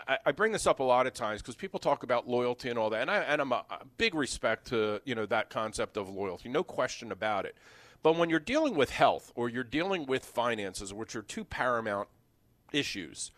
I, 0.06 0.18
I, 0.26 0.32
bring 0.32 0.52
this 0.52 0.66
up 0.66 0.80
a 0.80 0.84
lot 0.84 1.06
of 1.06 1.14
times 1.14 1.40
because 1.40 1.54
people 1.54 1.78
talk 1.78 2.02
about 2.02 2.28
loyalty 2.28 2.68
and 2.68 2.78
all 2.78 2.90
that, 2.90 3.02
and, 3.02 3.10
I, 3.10 3.18
and 3.18 3.40
I'm 3.40 3.52
a, 3.52 3.64
a 3.70 3.84
big 3.96 4.14
respect 4.14 4.66
to, 4.68 5.00
you 5.04 5.14
know, 5.14 5.24
that 5.26 5.48
concept 5.48 5.96
of 5.96 6.10
loyalty, 6.10 6.48
no 6.48 6.62
question 6.62 7.10
about 7.10 7.46
it. 7.46 7.56
But 8.02 8.16
when 8.16 8.28
you're 8.28 8.38
dealing 8.38 8.74
with 8.74 8.90
health 8.90 9.32
or 9.34 9.48
you're 9.48 9.64
dealing 9.64 10.06
with 10.06 10.24
finances, 10.24 10.92
which 10.92 11.16
are 11.16 11.22
two 11.22 11.44
paramount 11.44 12.08
issues, 12.72 13.32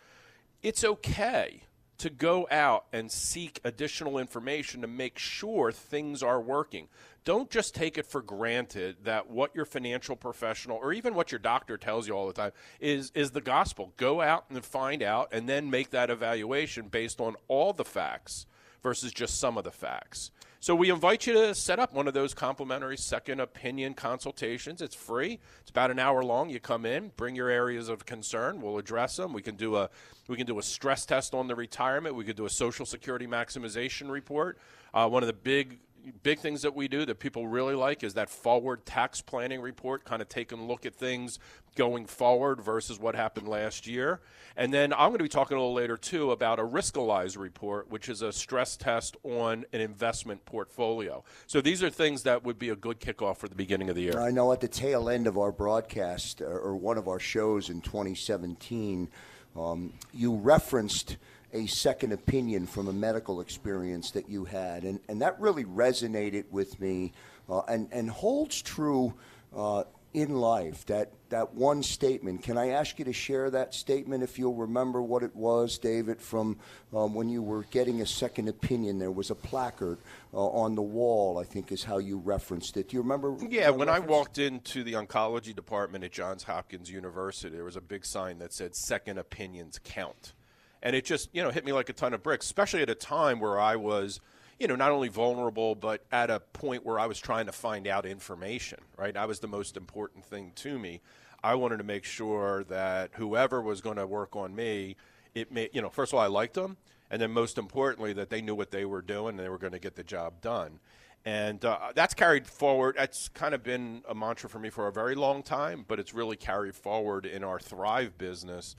it's 0.62 0.84
okay 0.84 1.62
to 1.98 2.08
go 2.08 2.48
out 2.50 2.86
and 2.94 3.12
seek 3.12 3.60
additional 3.62 4.16
information 4.16 4.80
to 4.80 4.86
make 4.86 5.18
sure 5.18 5.70
things 5.70 6.22
are 6.22 6.40
working. 6.40 6.88
Don't 7.24 7.50
just 7.50 7.74
take 7.74 7.98
it 7.98 8.06
for 8.06 8.22
granted 8.22 8.96
that 9.04 9.28
what 9.28 9.54
your 9.54 9.66
financial 9.66 10.16
professional 10.16 10.78
or 10.78 10.94
even 10.94 11.14
what 11.14 11.30
your 11.30 11.38
doctor 11.38 11.76
tells 11.76 12.08
you 12.08 12.14
all 12.14 12.26
the 12.26 12.32
time 12.32 12.52
is 12.80 13.12
is 13.14 13.32
the 13.32 13.42
gospel. 13.42 13.92
Go 13.98 14.22
out 14.22 14.46
and 14.48 14.64
find 14.64 15.02
out 15.02 15.28
and 15.30 15.46
then 15.46 15.68
make 15.68 15.90
that 15.90 16.08
evaluation 16.08 16.88
based 16.88 17.20
on 17.20 17.36
all 17.48 17.74
the 17.74 17.84
facts 17.84 18.46
versus 18.82 19.12
just 19.12 19.38
some 19.38 19.58
of 19.58 19.64
the 19.64 19.70
facts. 19.70 20.30
So 20.62 20.74
we 20.74 20.90
invite 20.90 21.26
you 21.26 21.32
to 21.32 21.54
set 21.54 21.78
up 21.78 21.94
one 21.94 22.06
of 22.06 22.12
those 22.12 22.34
complimentary 22.34 22.98
second 22.98 23.40
opinion 23.40 23.94
consultations. 23.94 24.82
It's 24.82 24.94
free. 24.94 25.38
It's 25.62 25.70
about 25.70 25.90
an 25.90 25.98
hour 25.98 26.22
long. 26.22 26.50
You 26.50 26.60
come 26.60 26.84
in, 26.84 27.12
bring 27.16 27.34
your 27.34 27.48
areas 27.48 27.88
of 27.88 28.04
concern. 28.04 28.60
We'll 28.60 28.76
address 28.76 29.16
them. 29.16 29.32
We 29.32 29.40
can 29.40 29.56
do 29.56 29.76
a 29.76 29.88
we 30.28 30.36
can 30.36 30.46
do 30.46 30.58
a 30.58 30.62
stress 30.62 31.06
test 31.06 31.32
on 31.32 31.48
the 31.48 31.54
retirement. 31.54 32.14
We 32.14 32.24
could 32.24 32.36
do 32.36 32.44
a 32.44 32.50
social 32.50 32.84
security 32.84 33.26
maximization 33.26 34.10
report. 34.10 34.58
Uh, 34.92 35.08
one 35.08 35.22
of 35.22 35.28
the 35.28 35.32
big 35.32 35.78
big 36.22 36.38
things 36.38 36.62
that 36.62 36.74
we 36.74 36.88
do 36.88 37.04
that 37.06 37.18
people 37.18 37.46
really 37.46 37.74
like 37.74 38.02
is 38.02 38.14
that 38.14 38.28
forward 38.28 38.84
tax 38.86 39.20
planning 39.20 39.60
report, 39.60 40.04
kind 40.04 40.22
of 40.22 40.28
taking 40.28 40.58
a 40.58 40.64
look 40.64 40.86
at 40.86 40.94
things 40.94 41.38
going 41.76 42.06
forward 42.06 42.60
versus 42.60 42.98
what 42.98 43.14
happened 43.14 43.48
last 43.48 43.86
year. 43.86 44.20
And 44.56 44.74
then 44.74 44.92
I'm 44.92 45.08
going 45.10 45.18
to 45.18 45.24
be 45.24 45.28
talking 45.28 45.56
a 45.56 45.60
little 45.60 45.74
later 45.74 45.96
too 45.96 46.32
about 46.32 46.58
a 46.58 46.62
Riskalyze 46.62 47.38
report, 47.38 47.90
which 47.90 48.08
is 48.08 48.22
a 48.22 48.32
stress 48.32 48.76
test 48.76 49.16
on 49.22 49.64
an 49.72 49.80
investment 49.80 50.44
portfolio. 50.44 51.24
So 51.46 51.60
these 51.60 51.82
are 51.82 51.90
things 51.90 52.24
that 52.24 52.44
would 52.44 52.58
be 52.58 52.70
a 52.70 52.76
good 52.76 53.00
kickoff 53.00 53.36
for 53.36 53.48
the 53.48 53.54
beginning 53.54 53.88
of 53.88 53.94
the 53.94 54.02
year. 54.02 54.20
I 54.20 54.30
know 54.30 54.52
at 54.52 54.60
the 54.60 54.68
tail 54.68 55.08
end 55.08 55.26
of 55.26 55.38
our 55.38 55.52
broadcast 55.52 56.40
or 56.40 56.74
one 56.76 56.98
of 56.98 57.08
our 57.08 57.20
shows 57.20 57.70
in 57.70 57.80
2017, 57.80 59.08
um, 59.56 59.92
you 60.12 60.34
referenced– 60.34 61.16
a 61.52 61.66
second 61.66 62.12
opinion 62.12 62.66
from 62.66 62.88
a 62.88 62.92
medical 62.92 63.40
experience 63.40 64.10
that 64.12 64.28
you 64.28 64.44
had, 64.44 64.84
and, 64.84 65.00
and 65.08 65.20
that 65.22 65.40
really 65.40 65.64
resonated 65.64 66.44
with 66.50 66.80
me 66.80 67.12
uh, 67.48 67.60
and, 67.68 67.88
and 67.92 68.10
holds 68.10 68.62
true 68.62 69.12
uh, 69.54 69.84
in 70.12 70.34
life. 70.34 70.86
That, 70.86 71.12
that 71.28 71.54
one 71.54 71.82
statement. 71.82 72.42
Can 72.42 72.58
I 72.58 72.70
ask 72.70 72.98
you 72.98 73.04
to 73.04 73.12
share 73.12 73.50
that 73.50 73.74
statement 73.74 74.22
if 74.22 74.38
you'll 74.38 74.54
remember 74.54 75.02
what 75.02 75.22
it 75.22 75.34
was, 75.34 75.78
David, 75.78 76.20
from 76.20 76.58
um, 76.92 77.14
when 77.14 77.28
you 77.28 77.42
were 77.42 77.64
getting 77.64 78.00
a 78.00 78.06
second 78.06 78.48
opinion? 78.48 78.98
There 78.98 79.10
was 79.10 79.30
a 79.30 79.34
placard 79.34 79.98
uh, 80.34 80.38
on 80.38 80.74
the 80.74 80.82
wall, 80.82 81.38
I 81.38 81.44
think 81.44 81.70
is 81.70 81.84
how 81.84 81.98
you 81.98 82.18
referenced 82.18 82.76
it. 82.76 82.88
Do 82.88 82.96
you 82.96 83.02
remember? 83.02 83.36
Yeah, 83.48 83.70
when 83.70 83.88
reference? 83.88 84.08
I 84.08 84.10
walked 84.10 84.38
into 84.38 84.82
the 84.82 84.94
oncology 84.94 85.54
department 85.54 86.04
at 86.04 86.12
Johns 86.12 86.44
Hopkins 86.44 86.90
University, 86.90 87.54
there 87.54 87.64
was 87.64 87.76
a 87.76 87.80
big 87.80 88.04
sign 88.04 88.38
that 88.38 88.52
said 88.52 88.74
second 88.74 89.18
opinions 89.18 89.78
count 89.82 90.34
And 90.82 90.96
it 90.96 91.04
just, 91.04 91.28
you 91.32 91.42
know, 91.42 91.50
hit 91.50 91.64
me 91.64 91.72
like 91.72 91.88
a 91.88 91.92
ton 91.92 92.14
of 92.14 92.22
bricks, 92.22 92.46
especially 92.46 92.82
at 92.82 92.90
a 92.90 92.94
time 92.94 93.40
where 93.40 93.60
I 93.60 93.76
was, 93.76 94.20
you 94.58 94.66
know, 94.66 94.76
not 94.76 94.90
only 94.90 95.08
vulnerable, 95.08 95.74
but 95.74 96.04
at 96.10 96.30
a 96.30 96.40
point 96.40 96.84
where 96.84 96.98
I 96.98 97.06
was 97.06 97.18
trying 97.18 97.46
to 97.46 97.52
find 97.52 97.86
out 97.86 98.06
information, 98.06 98.78
right? 98.96 99.14
That 99.14 99.28
was 99.28 99.40
the 99.40 99.48
most 99.48 99.76
important 99.76 100.24
thing 100.24 100.52
to 100.56 100.78
me. 100.78 101.00
I 101.42 101.54
wanted 101.54 101.78
to 101.78 101.84
make 101.84 102.04
sure 102.04 102.64
that 102.64 103.10
whoever 103.14 103.62
was 103.62 103.80
going 103.80 103.96
to 103.96 104.06
work 104.06 104.36
on 104.36 104.54
me, 104.54 104.96
it 105.34 105.50
may, 105.50 105.70
you 105.72 105.80
know, 105.80 105.88
first 105.88 106.12
of 106.12 106.18
all, 106.18 106.24
I 106.24 106.28
liked 106.28 106.54
them. 106.54 106.76
And 107.10 107.20
then 107.20 107.32
most 107.32 107.58
importantly, 107.58 108.12
that 108.12 108.30
they 108.30 108.40
knew 108.40 108.54
what 108.54 108.70
they 108.70 108.84
were 108.84 109.02
doing 109.02 109.30
and 109.30 109.38
they 109.38 109.48
were 109.48 109.58
going 109.58 109.72
to 109.72 109.78
get 109.78 109.96
the 109.96 110.04
job 110.04 110.40
done. 110.40 110.78
And 111.24 111.62
uh, 111.64 111.92
that's 111.94 112.14
carried 112.14 112.46
forward. 112.46 112.96
That's 112.96 113.28
kind 113.28 113.54
of 113.54 113.62
been 113.62 114.02
a 114.08 114.14
mantra 114.14 114.48
for 114.48 114.58
me 114.58 114.70
for 114.70 114.86
a 114.86 114.92
very 114.92 115.14
long 115.14 115.42
time, 115.42 115.84
but 115.86 115.98
it's 115.98 116.14
really 116.14 116.36
carried 116.36 116.74
forward 116.74 117.26
in 117.26 117.44
our 117.44 117.58
Thrive 117.58 118.16
business 118.16 118.76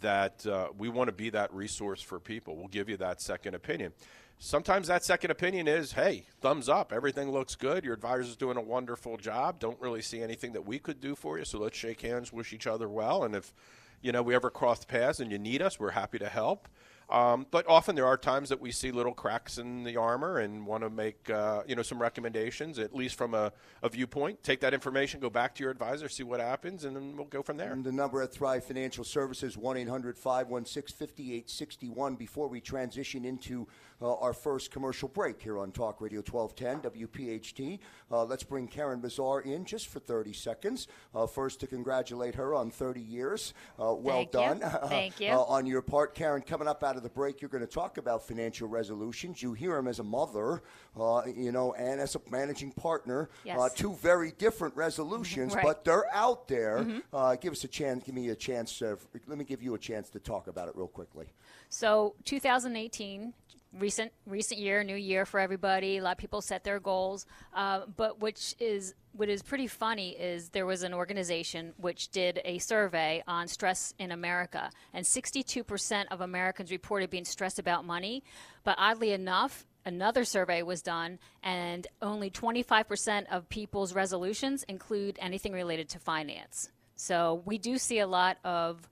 that 0.00 0.46
uh, 0.46 0.68
we 0.76 0.88
want 0.88 1.08
to 1.08 1.12
be 1.12 1.30
that 1.30 1.52
resource 1.52 2.00
for 2.00 2.18
people. 2.18 2.56
We'll 2.56 2.68
give 2.68 2.88
you 2.88 2.96
that 2.98 3.20
second 3.20 3.54
opinion. 3.54 3.92
Sometimes 4.38 4.88
that 4.88 5.04
second 5.04 5.30
opinion 5.30 5.68
is, 5.68 5.92
hey, 5.92 6.24
thumbs 6.40 6.68
up, 6.68 6.92
everything 6.92 7.30
looks 7.30 7.54
good. 7.54 7.84
Your 7.84 7.94
advisor's 7.94 8.36
doing 8.36 8.56
a 8.56 8.60
wonderful 8.60 9.16
job. 9.16 9.60
Don't 9.60 9.80
really 9.80 10.02
see 10.02 10.22
anything 10.22 10.52
that 10.52 10.66
we 10.66 10.78
could 10.78 11.00
do 11.00 11.14
for 11.14 11.38
you, 11.38 11.44
so 11.44 11.58
let's 11.58 11.78
shake 11.78 12.02
hands, 12.02 12.32
wish 12.32 12.52
each 12.52 12.66
other 12.66 12.88
well, 12.88 13.22
and 13.24 13.34
if 13.34 13.54
you 14.02 14.12
know 14.12 14.22
we 14.22 14.34
ever 14.34 14.50
cross 14.50 14.84
paths 14.84 15.20
and 15.20 15.30
you 15.30 15.38
need 15.38 15.62
us, 15.62 15.78
we're 15.78 15.90
happy 15.90 16.18
to 16.18 16.28
help. 16.28 16.68
Um, 17.10 17.46
but 17.50 17.66
often 17.68 17.94
there 17.94 18.06
are 18.06 18.16
times 18.16 18.48
that 18.48 18.60
we 18.60 18.72
see 18.72 18.90
little 18.90 19.12
cracks 19.12 19.58
in 19.58 19.84
the 19.84 19.96
armor 19.96 20.38
and 20.38 20.66
want 20.66 20.82
to 20.82 20.90
make 20.90 21.28
uh, 21.28 21.62
you 21.66 21.76
know 21.76 21.82
some 21.82 22.00
recommendations, 22.00 22.78
at 22.78 22.94
least 22.94 23.16
from 23.16 23.34
a, 23.34 23.52
a, 23.82 23.90
viewpoint. 23.90 24.42
Take 24.42 24.60
that 24.60 24.72
information, 24.72 25.20
go 25.20 25.30
back 25.30 25.54
to 25.56 25.62
your 25.62 25.70
advisor, 25.70 26.08
see 26.08 26.22
what 26.22 26.40
happens, 26.40 26.84
and 26.84 26.96
then 26.96 27.16
we'll 27.16 27.26
go 27.26 27.42
from 27.42 27.58
there. 27.58 27.72
And 27.72 27.84
the 27.84 27.92
number 27.92 28.22
at 28.22 28.32
Thrive 28.32 28.64
Financial 28.64 29.04
Services 29.04 29.56
one 29.56 29.76
5861 29.76 32.16
Before 32.16 32.48
we 32.48 32.60
transition 32.60 33.24
into 33.24 33.68
uh, 34.04 34.16
our 34.16 34.34
first 34.34 34.70
commercial 34.70 35.08
break 35.08 35.40
here 35.40 35.58
on 35.58 35.72
Talk 35.72 36.00
Radio 36.00 36.20
1210 36.20 36.92
WPHT, 36.92 37.78
uh, 38.10 38.24
let's 38.24 38.42
bring 38.42 38.68
Karen 38.68 39.00
Bazaar 39.00 39.40
in 39.40 39.64
just 39.64 39.88
for 39.88 39.98
30 39.98 40.34
seconds. 40.34 40.88
Uh, 41.14 41.26
first, 41.26 41.58
to 41.60 41.66
congratulate 41.66 42.34
her 42.34 42.54
on 42.54 42.70
30 42.70 43.00
years. 43.00 43.54
Uh, 43.80 43.94
well 43.94 44.16
Thank 44.16 44.30
done. 44.30 44.58
You. 44.58 44.78
Thank 44.88 45.20
you. 45.20 45.30
on 45.30 45.64
your 45.64 45.80
part, 45.80 46.14
Karen. 46.14 46.42
Coming 46.42 46.68
up 46.68 46.84
out 46.84 46.96
of 46.96 47.02
the 47.02 47.08
break, 47.08 47.40
you're 47.40 47.48
going 47.48 47.66
to 47.66 47.72
talk 47.72 47.96
about 47.96 48.26
financial 48.26 48.68
resolutions. 48.68 49.42
You 49.42 49.54
hear 49.54 49.74
them 49.74 49.88
as 49.88 50.00
a 50.00 50.04
mother, 50.04 50.62
uh, 51.00 51.22
you 51.34 51.50
know, 51.50 51.72
and 51.72 51.98
as 51.98 52.14
a 52.14 52.20
managing 52.30 52.72
partner. 52.72 53.30
Yes. 53.44 53.58
Uh, 53.58 53.70
two 53.74 53.94
very 53.94 54.32
different 54.32 54.76
resolutions, 54.76 55.54
right. 55.54 55.64
but 55.64 55.82
they're 55.82 56.12
out 56.14 56.46
there. 56.46 56.80
Mm-hmm. 56.80 56.98
Uh, 57.10 57.36
give 57.36 57.52
us 57.52 57.64
a 57.64 57.68
chance. 57.68 58.04
Give 58.04 58.14
me 58.14 58.28
a 58.28 58.36
chance. 58.36 58.82
let 58.82 59.38
me 59.38 59.44
give 59.44 59.62
you 59.62 59.74
a 59.74 59.78
chance 59.78 60.10
to 60.10 60.20
talk 60.20 60.46
about 60.46 60.68
it 60.68 60.76
real 60.76 60.88
quickly. 60.88 61.26
So, 61.70 62.14
2018, 62.24 63.32
recent 63.78 64.12
recent 64.26 64.60
year, 64.60 64.84
new 64.84 64.96
year 64.96 65.26
for 65.26 65.40
everybody. 65.40 65.98
A 65.98 66.02
lot 66.02 66.12
of 66.12 66.18
people 66.18 66.40
set 66.40 66.64
their 66.64 66.80
goals, 66.80 67.26
uh, 67.54 67.82
but 67.96 68.20
which 68.20 68.54
is 68.58 68.94
what 69.12 69.28
is 69.28 69.42
pretty 69.42 69.66
funny 69.66 70.10
is 70.10 70.48
there 70.50 70.66
was 70.66 70.82
an 70.82 70.92
organization 70.92 71.72
which 71.76 72.10
did 72.10 72.40
a 72.44 72.58
survey 72.58 73.22
on 73.26 73.46
stress 73.46 73.94
in 73.98 74.10
America, 74.10 74.70
and 74.92 75.04
62% 75.04 76.06
of 76.10 76.20
Americans 76.20 76.70
reported 76.70 77.10
being 77.10 77.24
stressed 77.24 77.58
about 77.58 77.84
money. 77.84 78.24
But 78.64 78.76
oddly 78.78 79.12
enough, 79.12 79.66
another 79.84 80.24
survey 80.24 80.62
was 80.62 80.82
done, 80.82 81.18
and 81.42 81.86
only 82.02 82.30
25% 82.30 83.26
of 83.30 83.48
people's 83.48 83.94
resolutions 83.94 84.64
include 84.64 85.18
anything 85.20 85.52
related 85.52 85.88
to 85.90 85.98
finance. 85.98 86.70
So 86.96 87.42
we 87.44 87.58
do 87.58 87.78
see 87.78 87.98
a 87.98 88.06
lot 88.06 88.38
of 88.44 88.88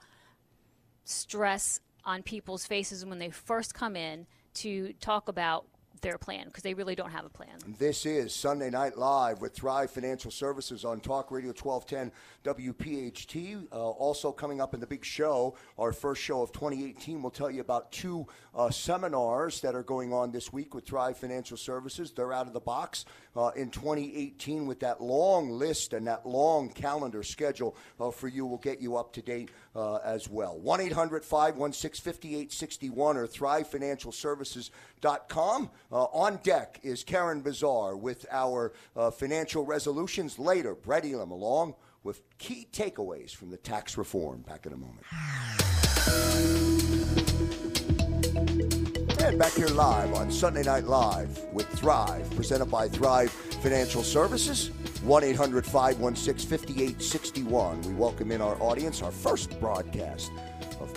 stress 1.05 1.81
on 2.05 2.23
people's 2.23 2.67
faces 2.67 3.05
when 3.05 3.19
they 3.19 3.31
first 3.31 3.75
come 3.75 3.97
in 3.97 4.27
to 4.55 4.93
talk 5.01 5.29
about 5.29 5.67
their 6.03 6.19
plan 6.19 6.47
because 6.47 6.65
they 6.65 6.75
really 6.75 6.95
don't 6.95 7.11
have 7.11 7.25
a 7.25 7.29
plan. 7.29 7.57
This 7.79 8.05
is 8.05 8.35
Sunday 8.35 8.71
Night 8.71 8.99
Live 8.99 9.41
with 9.41 9.55
Thrive 9.55 9.91
Financial 9.91 10.31
Services 10.31 10.85
on 10.85 11.01
Talk 11.01 11.31
Radio 11.31 11.53
1210 11.53 12.13
WPHT. 12.45 13.69
Uh, 13.73 13.77
also 13.77 14.33
coming 14.33 14.61
up 14.61 14.75
in 14.75 14.81
the 14.81 14.87
big 14.87 15.05
show, 15.05 15.57
our 15.79 15.93
first 15.93 16.21
show 16.21 16.43
of 16.43 16.53
2018, 16.53 17.23
we'll 17.23 17.31
tell 17.31 17.51
you 17.51 17.61
about 17.61 17.93
two 17.93 18.27
uh, 18.55 18.69
seminars 18.69 19.61
that 19.61 19.75
are 19.77 19.85
going 19.85 20.13
on 20.13 20.33
this 20.33 20.53
week 20.53 20.75
with 20.75 20.85
Thrive 20.85 21.17
Financial 21.17 21.57
Services. 21.57 22.11
They're 22.11 22.33
out 22.33 22.49
of 22.49 22.53
the 22.53 22.61
box 22.61 23.05
uh, 23.37 23.51
in 23.57 23.71
2018 23.71 24.67
with 24.67 24.81
that 24.81 25.01
long 25.01 25.51
list 25.51 25.93
and 25.93 26.05
that 26.07 26.27
long 26.27 26.69
calendar 26.69 27.23
schedule 27.23 27.77
uh, 28.01 28.11
for 28.11 28.27
you. 28.29 28.45
We'll 28.47 28.59
get 28.59 28.81
you 28.81 28.97
up 28.97 29.13
to 29.15 29.23
date 29.23 29.51
uh, 29.75 29.97
as 29.97 30.29
well. 30.29 30.59
1 30.59 30.81
800 30.81 31.25
516 31.25 32.13
5861 32.13 33.17
or 33.17 33.27
thrivefinancialservices.com. 33.27 35.71
Uh, 35.91 36.05
on 36.05 36.37
deck 36.43 36.79
is 36.83 37.03
Karen 37.05 37.41
Bazaar 37.43 37.97
with 37.97 38.27
our 38.31 38.75
uh, 38.97 39.11
financial 39.11 39.65
resolutions. 39.65 40.39
Later, 40.39 40.75
Brett 40.75 41.07
Elam 41.07 41.31
along 41.31 41.75
with 42.03 42.21
key 42.39 42.67
takeaways 42.73 43.35
from 43.35 43.51
the 43.51 43.57
tax 43.57 43.97
reform. 43.97 44.43
Back 44.43 44.67
in 44.67 44.73
a 44.73 44.77
moment. 44.77 45.07
And 49.23 49.39
back 49.39 49.53
here 49.53 49.69
live 49.69 50.15
on 50.15 50.33
Sunday 50.33 50.65
Night 50.65 50.83
Live 50.83 51.45
with 51.53 51.69
Thrive, 51.69 52.29
presented 52.35 52.67
by 52.67 52.89
Thrive 52.89 53.31
Financial 53.31 54.03
Services. 54.03 54.73
1 55.05 55.23
800 55.23 55.65
516 55.65 56.49
5861. 56.49 57.83
We 57.83 57.95
welcome 57.95 58.33
in 58.33 58.41
our 58.41 58.61
audience, 58.61 59.01
our 59.01 59.13
first 59.13 59.61
broadcast 59.61 60.33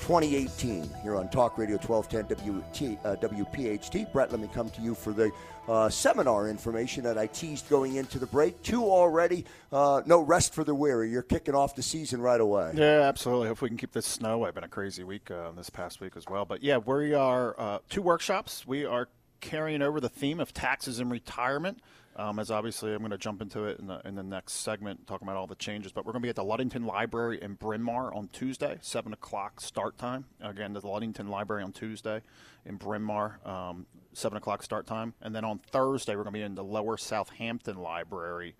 2018 0.05 0.87
here 1.01 1.15
on 1.15 1.27
Talk 1.29 1.57
Radio 1.57 1.77
1210 1.77 2.37
WT, 2.37 2.99
uh, 3.03 3.15
WPHT. 3.15 4.13
Brett, 4.13 4.29
let 4.29 4.39
me 4.39 4.47
come 4.53 4.69
to 4.69 4.81
you 4.81 4.93
for 4.93 5.11
the 5.11 5.31
uh, 5.67 5.89
seminar 5.89 6.47
information 6.47 7.03
that 7.05 7.17
I 7.17 7.25
teased 7.25 7.67
going 7.69 7.95
into 7.95 8.19
the 8.19 8.27
break. 8.27 8.61
Two 8.61 8.83
already. 8.83 9.45
Uh, 9.73 10.03
no 10.05 10.21
rest 10.21 10.53
for 10.53 10.63
the 10.63 10.75
weary. 10.75 11.09
You're 11.09 11.23
kicking 11.23 11.55
off 11.55 11.73
the 11.73 11.81
season 11.81 12.21
right 12.21 12.39
away. 12.39 12.73
Yeah, 12.75 13.01
absolutely. 13.01 13.47
Hope 13.47 13.63
we 13.63 13.69
can 13.69 13.77
keep 13.79 13.93
this 13.93 14.05
snow. 14.05 14.45
I've 14.45 14.53
been 14.53 14.63
a 14.63 14.67
crazy 14.67 15.03
week 15.03 15.31
uh, 15.31 15.49
this 15.53 15.71
past 15.71 15.99
week 15.99 16.15
as 16.15 16.27
well. 16.29 16.45
But 16.45 16.61
yeah, 16.61 16.77
we 16.77 17.15
are 17.15 17.59
uh, 17.59 17.79
two 17.89 18.03
workshops. 18.03 18.67
We 18.67 18.85
are 18.85 19.09
carrying 19.41 19.81
over 19.81 19.99
the 19.99 20.09
theme 20.09 20.39
of 20.39 20.53
taxes 20.53 20.99
and 20.99 21.11
retirement. 21.11 21.79
Um, 22.17 22.39
as 22.39 22.49
obviously 22.49 22.93
I'm 22.93 22.99
going 22.99 23.11
to 23.11 23.17
jump 23.17 23.41
into 23.41 23.65
it 23.65 23.77
in 23.77 23.87
the, 23.87 23.99
in 24.05 24.15
the 24.15 24.23
next 24.23 24.53
segment, 24.53 25.05
talking 25.05 25.27
about 25.27 25.35
all 25.35 25.47
the 25.47 25.55
changes. 25.55 25.91
But 25.91 26.05
we're 26.05 26.13
going 26.13 26.21
to 26.21 26.25
be 26.25 26.29
at 26.29 26.37
the 26.37 26.45
Ludington 26.45 26.85
Library 26.85 27.39
in 27.41 27.55
Bryn 27.55 27.83
Mawr 27.83 28.13
on 28.13 28.29
Tuesday, 28.29 28.77
7 28.81 29.11
o'clock 29.11 29.59
start 29.59 29.97
time. 29.97 30.25
Again, 30.39 30.71
the 30.71 30.87
Ludington 30.87 31.27
Library 31.27 31.63
on 31.63 31.73
Tuesday 31.73 32.21
in 32.65 32.77
Bryn 32.77 33.01
Mawr, 33.01 33.39
um, 33.43 33.85
7 34.13 34.37
o'clock 34.37 34.63
start 34.63 34.87
time. 34.87 35.13
And 35.21 35.35
then 35.35 35.43
on 35.43 35.59
Thursday, 35.59 36.15
we're 36.15 36.23
going 36.23 36.33
to 36.33 36.39
be 36.39 36.43
in 36.43 36.55
the 36.55 36.63
Lower 36.63 36.95
Southampton 36.95 37.77
Library 37.77 38.55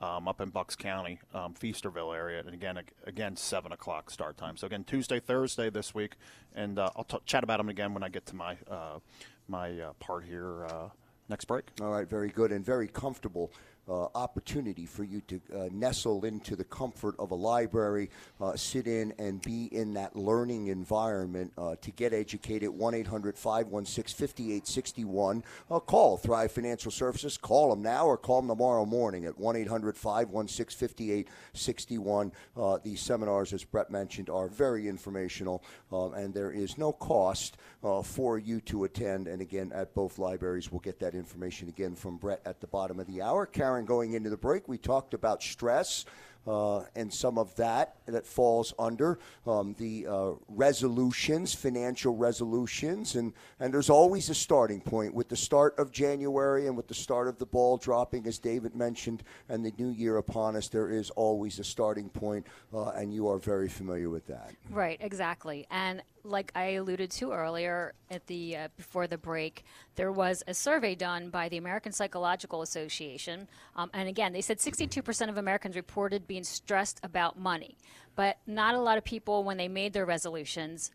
um, 0.00 0.28
up 0.28 0.40
in 0.40 0.50
Bucks 0.50 0.76
County, 0.76 1.18
um, 1.34 1.54
Feasterville 1.54 2.14
area, 2.14 2.40
and 2.40 2.54
again, 2.54 2.78
again, 3.04 3.36
seven 3.36 3.72
o'clock 3.72 4.10
start 4.10 4.36
time. 4.36 4.56
So 4.56 4.66
again, 4.66 4.84
Tuesday, 4.84 5.18
Thursday 5.18 5.70
this 5.70 5.94
week, 5.94 6.14
and 6.54 6.78
uh, 6.78 6.90
I'll 6.94 7.04
t- 7.04 7.18
chat 7.26 7.42
about 7.42 7.58
them 7.58 7.68
again 7.68 7.94
when 7.94 8.02
I 8.02 8.08
get 8.08 8.26
to 8.26 8.36
my 8.36 8.56
uh, 8.70 8.98
my 9.48 9.80
uh, 9.80 9.92
part 9.94 10.24
here 10.24 10.66
uh, 10.66 10.88
next 11.28 11.46
break. 11.46 11.64
All 11.80 11.90
right, 11.90 12.08
very 12.08 12.28
good 12.28 12.52
and 12.52 12.64
very 12.64 12.88
comfortable 12.88 13.52
uh, 13.88 14.08
opportunity 14.14 14.86
for 14.86 15.04
you 15.04 15.20
to 15.22 15.40
uh, 15.54 15.68
nestle 15.72 16.24
into 16.24 16.56
the 16.56 16.64
comfort 16.64 17.14
of 17.18 17.30
a 17.30 17.34
library, 17.34 18.10
uh, 18.40 18.54
sit 18.56 18.86
in 18.86 19.12
and 19.18 19.40
be 19.42 19.66
in 19.66 19.94
that 19.94 20.14
learning 20.14 20.68
environment 20.68 21.52
uh, 21.56 21.74
to 21.80 21.90
get 21.92 22.12
educated. 22.12 22.68
1 22.68 22.94
800 22.94 23.38
516 23.38 24.26
5861. 24.26 25.42
Uh, 25.70 25.78
call 25.80 26.16
Thrive 26.16 26.52
Financial 26.52 26.90
Services. 26.90 27.36
Call 27.36 27.70
them 27.70 27.82
now 27.82 28.06
or 28.06 28.16
call 28.16 28.40
them 28.40 28.48
tomorrow 28.48 28.84
morning 28.84 29.24
at 29.24 29.38
1 29.38 29.56
800 29.56 29.96
516 29.96 30.88
5861. 30.88 32.32
Uh, 32.56 32.78
these 32.82 33.00
seminars, 33.00 33.52
as 33.52 33.64
Brett 33.64 33.90
mentioned, 33.90 34.28
are 34.28 34.48
very 34.48 34.88
informational 34.88 35.62
um, 35.92 36.14
and 36.14 36.34
there 36.34 36.50
is 36.50 36.76
no 36.78 36.92
cost 36.92 37.56
for 38.04 38.38
you 38.38 38.60
to 38.60 38.84
attend. 38.84 39.28
And 39.28 39.40
again, 39.40 39.72
at 39.74 39.94
both 39.94 40.18
libraries, 40.18 40.70
we'll 40.70 40.80
get 40.80 40.98
that 41.00 41.14
information 41.14 41.68
again 41.68 41.94
from 41.94 42.16
Brett 42.16 42.42
at 42.44 42.60
the 42.60 42.66
bottom 42.66 42.98
of 43.00 43.06
the 43.06 43.22
hour. 43.22 43.46
Karen 43.46 43.77
going 43.86 44.14
into 44.14 44.30
the 44.30 44.36
break. 44.36 44.68
We 44.68 44.78
talked 44.78 45.14
about 45.14 45.42
stress 45.42 46.04
uh, 46.48 46.84
and 46.96 47.12
some 47.12 47.36
of 47.36 47.54
that 47.56 47.96
that 48.06 48.26
falls 48.26 48.72
under 48.78 49.18
um, 49.46 49.74
the 49.78 50.06
uh, 50.06 50.30
resolutions, 50.48 51.54
financial 51.54 52.16
resolutions, 52.16 53.16
and 53.16 53.34
and 53.60 53.72
there's 53.72 53.90
always 53.90 54.30
a 54.30 54.34
starting 54.34 54.80
point 54.80 55.12
with 55.12 55.28
the 55.28 55.36
start 55.36 55.78
of 55.78 55.92
January 55.92 56.66
and 56.66 56.76
with 56.76 56.88
the 56.88 56.94
start 56.94 57.28
of 57.28 57.38
the 57.38 57.44
ball 57.44 57.76
dropping, 57.76 58.26
as 58.26 58.38
David 58.38 58.74
mentioned, 58.74 59.22
and 59.50 59.64
the 59.64 59.72
new 59.78 59.90
year 59.90 60.16
upon 60.16 60.56
us. 60.56 60.68
There 60.68 60.90
is 60.90 61.10
always 61.10 61.58
a 61.58 61.64
starting 61.64 62.08
point, 62.08 62.46
uh, 62.72 62.90
and 62.90 63.12
you 63.12 63.28
are 63.28 63.38
very 63.38 63.68
familiar 63.68 64.08
with 64.08 64.26
that. 64.28 64.54
Right, 64.70 64.96
exactly, 65.00 65.66
and 65.70 66.02
like 66.24 66.50
I 66.54 66.72
alluded 66.72 67.10
to 67.12 67.32
earlier 67.32 67.94
at 68.10 68.26
the 68.26 68.56
uh, 68.56 68.68
before 68.76 69.06
the 69.06 69.18
break, 69.18 69.64
there 69.96 70.12
was 70.12 70.42
a 70.46 70.54
survey 70.54 70.94
done 70.94 71.28
by 71.28 71.48
the 71.48 71.58
American 71.58 71.92
Psychological 71.92 72.62
Association, 72.62 73.48
um, 73.76 73.90
and 73.92 74.08
again, 74.08 74.32
they 74.32 74.40
said 74.40 74.58
62% 74.58 75.28
of 75.28 75.36
Americans 75.36 75.76
reported 75.76 76.26
being 76.26 76.37
stressed 76.44 77.00
about 77.02 77.38
money, 77.38 77.76
but 78.16 78.38
not 78.46 78.74
a 78.74 78.80
lot 78.80 78.98
of 78.98 79.04
people 79.04 79.44
when 79.44 79.56
they 79.56 79.68
made 79.68 79.92
their 79.92 80.06
resolutions 80.06 80.90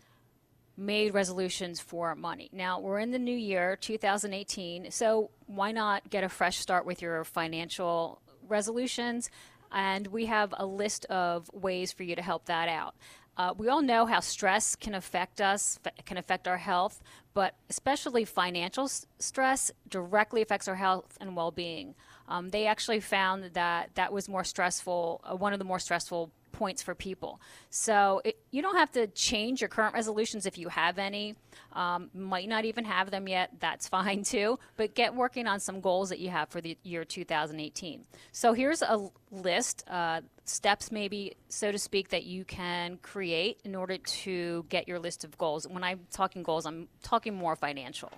made 0.76 1.14
resolutions 1.14 1.80
for 1.80 2.16
money. 2.16 2.50
Now, 2.52 2.80
we're 2.80 3.00
in 3.00 3.12
the 3.12 3.20
new 3.20 3.36
year, 3.36 3.76
2018, 3.76 4.92
so 4.92 5.30
why 5.46 5.72
not 5.72 6.10
get 6.10 6.24
a 6.24 6.30
fresh 6.30 6.58
start 6.58 6.86
with 6.86 7.02
your 7.02 7.24
financial 7.24 8.22
resolutions? 8.48 9.30
And 9.72 10.08
we 10.08 10.26
have 10.28 10.54
a 10.58 10.66
list 10.66 11.06
of 11.06 11.50
ways 11.54 11.92
for 11.92 12.04
you 12.04 12.16
to 12.16 12.22
help 12.22 12.46
that 12.46 12.70
out. 12.70 12.96
Uh, 13.36 13.54
we 13.58 13.68
all 13.68 13.82
know 13.82 14.06
how 14.06 14.20
stress 14.20 14.76
can 14.76 14.94
affect 14.94 15.42
us, 15.42 15.80
can 16.06 16.18
affect 16.18 16.48
our 16.48 16.58
health, 16.58 17.02
but 17.34 17.56
especially 17.70 18.26
financial 18.26 18.88
stress 19.18 19.72
directly 19.90 20.44
affects 20.44 20.68
our 20.68 20.76
health 20.76 21.18
and 21.20 21.36
well 21.36 21.50
being. 21.50 21.96
Um, 22.28 22.50
they 22.50 22.68
actually 22.68 23.00
found 23.00 23.44
that 23.54 23.90
that 23.96 24.14
was 24.14 24.30
more 24.30 24.44
stressful, 24.44 25.22
uh, 25.24 25.36
one 25.36 25.54
of 25.54 25.60
the 25.60 25.66
more 25.66 25.80
stressful 25.80 26.32
points 26.54 26.82
for 26.82 26.96
people. 26.96 27.42
So 27.70 28.22
it, 28.24 28.38
you 28.52 28.62
don't 28.62 28.78
have 28.78 28.92
to 28.94 29.08
change 29.08 29.60
your 29.60 29.68
current 29.68 29.94
resolutions 29.94 30.46
if 30.46 30.58
you 30.58 30.70
have 30.70 30.98
any. 30.98 31.36
Um, 31.74 32.10
might 32.14 32.48
not 32.48 32.64
even 32.64 32.86
have 32.86 33.12
them 33.12 33.28
yet. 33.28 33.50
That's 33.60 33.88
fine 33.98 34.24
too. 34.24 34.60
But 34.78 34.96
get 34.96 35.14
working 35.14 35.48
on 35.48 35.60
some 35.60 35.82
goals 35.82 36.10
that 36.10 36.20
you 36.20 36.30
have 36.30 36.48
for 36.50 36.62
the 36.62 36.78
year 36.84 37.04
2018. 37.04 38.06
So 38.32 38.54
here's 38.54 38.82
a 38.82 39.10
list, 39.32 39.84
uh, 39.90 40.22
steps 40.46 40.92
maybe, 40.92 41.36
so 41.50 41.72
to 41.72 41.80
speak, 41.80 42.10
that 42.10 42.24
you 42.24 42.46
can 42.46 42.98
create 43.02 43.60
in 43.66 43.76
order 43.76 43.98
to 43.98 44.66
get 44.70 44.88
your 44.88 45.00
list 45.00 45.24
of 45.24 45.38
goals. 45.38 45.68
When 45.68 45.84
I'm 45.84 46.02
talking 46.12 46.44
goals, 46.44 46.66
I'm 46.66 46.88
talking 47.02 47.34
more 47.34 47.56
financial. 47.56 48.12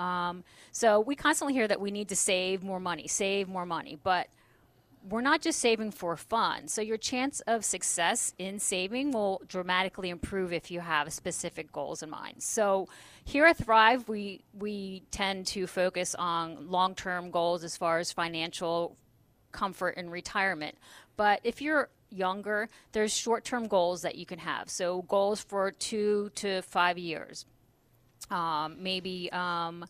Um, 0.00 0.44
so 0.72 0.98
we 0.98 1.14
constantly 1.14 1.52
hear 1.52 1.68
that 1.68 1.80
we 1.80 1.90
need 1.90 2.08
to 2.08 2.16
save 2.16 2.62
more 2.62 2.80
money, 2.80 3.06
save 3.06 3.48
more 3.48 3.66
money, 3.66 3.98
but 4.02 4.28
we're 5.08 5.20
not 5.20 5.42
just 5.42 5.58
saving 5.58 5.90
for 5.90 6.16
fun. 6.16 6.68
So 6.68 6.80
your 6.80 6.96
chance 6.96 7.40
of 7.40 7.64
success 7.64 8.34
in 8.38 8.58
saving 8.58 9.12
will 9.12 9.42
dramatically 9.46 10.08
improve 10.08 10.52
if 10.52 10.70
you 10.70 10.80
have 10.80 11.12
specific 11.12 11.70
goals 11.70 12.02
in 12.02 12.10
mind. 12.10 12.42
So 12.42 12.88
here 13.24 13.44
at 13.44 13.58
Thrive, 13.58 14.08
we 14.08 14.40
we 14.58 15.02
tend 15.10 15.46
to 15.48 15.66
focus 15.66 16.14
on 16.14 16.70
long-term 16.70 17.30
goals 17.30 17.62
as 17.62 17.76
far 17.76 17.98
as 17.98 18.10
financial 18.10 18.96
comfort 19.52 19.94
and 19.96 20.10
retirement. 20.10 20.76
But 21.16 21.40
if 21.44 21.60
you're 21.60 21.90
younger, 22.10 22.68
there's 22.92 23.14
short-term 23.14 23.68
goals 23.68 24.02
that 24.02 24.16
you 24.16 24.26
can 24.26 24.38
have. 24.38 24.70
So 24.70 25.02
goals 25.02 25.42
for 25.42 25.70
2 25.70 26.30
to 26.36 26.62
5 26.62 26.98
years. 26.98 27.46
Um, 28.30 28.76
maybe 28.80 29.30
um, 29.32 29.84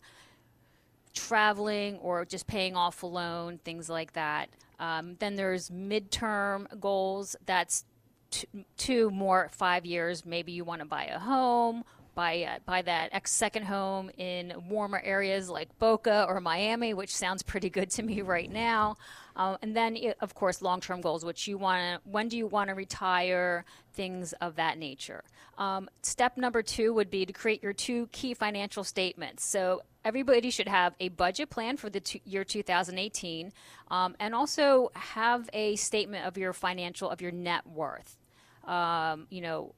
traveling 1.13 1.97
or 1.97 2.25
just 2.25 2.47
paying 2.47 2.75
off 2.75 3.03
a 3.03 3.07
loan, 3.07 3.59
things 3.63 3.89
like 3.89 4.13
that. 4.13 4.49
Um, 4.79 5.15
then 5.19 5.35
there's 5.35 5.69
midterm 5.69 6.79
goals. 6.79 7.35
That's 7.45 7.85
t- 8.31 8.47
two 8.77 9.11
more 9.11 9.49
five 9.51 9.85
years. 9.85 10.25
Maybe 10.25 10.51
you 10.51 10.63
want 10.63 10.81
to 10.81 10.87
buy 10.87 11.05
a 11.05 11.19
home, 11.19 11.83
buy 12.15 12.43
uh, 12.43 12.59
buy 12.65 12.81
that 12.81 13.09
ex 13.11 13.31
second 13.31 13.65
home 13.65 14.09
in 14.17 14.53
warmer 14.69 15.01
areas 15.03 15.49
like 15.49 15.77
Boca 15.77 16.25
or 16.27 16.39
Miami, 16.41 16.93
which 16.93 17.15
sounds 17.15 17.43
pretty 17.43 17.69
good 17.69 17.89
to 17.91 18.03
me 18.03 18.21
right 18.21 18.51
now. 18.51 18.97
Uh, 19.35 19.57
and 19.61 19.75
then, 19.75 19.97
of 20.19 20.35
course, 20.35 20.61
long-term 20.61 21.01
goals, 21.01 21.23
which 21.23 21.47
you 21.47 21.57
want 21.57 22.03
to. 22.03 22.09
When 22.09 22.27
do 22.27 22.37
you 22.37 22.47
want 22.47 22.69
to 22.69 22.75
retire? 22.75 23.65
Things 23.93 24.33
of 24.33 24.55
that 24.55 24.77
nature. 24.77 25.23
Um, 25.57 25.89
step 26.01 26.37
number 26.37 26.61
two 26.61 26.93
would 26.93 27.09
be 27.09 27.25
to 27.25 27.33
create 27.33 27.61
your 27.61 27.73
two 27.73 28.07
key 28.11 28.33
financial 28.33 28.83
statements. 28.83 29.43
So 29.45 29.81
everybody 30.03 30.49
should 30.49 30.67
have 30.67 30.95
a 30.99 31.09
budget 31.09 31.49
plan 31.49 31.77
for 31.77 31.89
the 31.89 32.01
year 32.25 32.43
2018 32.43 33.51
um, 33.89 34.15
and 34.19 34.33
also 34.33 34.91
have 34.95 35.49
a 35.53 35.75
statement 35.75 36.25
of 36.25 36.37
your 36.37 36.53
financial 36.53 37.09
of 37.09 37.21
your 37.21 37.31
net 37.31 37.65
worth 37.67 38.17
um, 38.65 39.27
you 39.29 39.41
know 39.41 39.73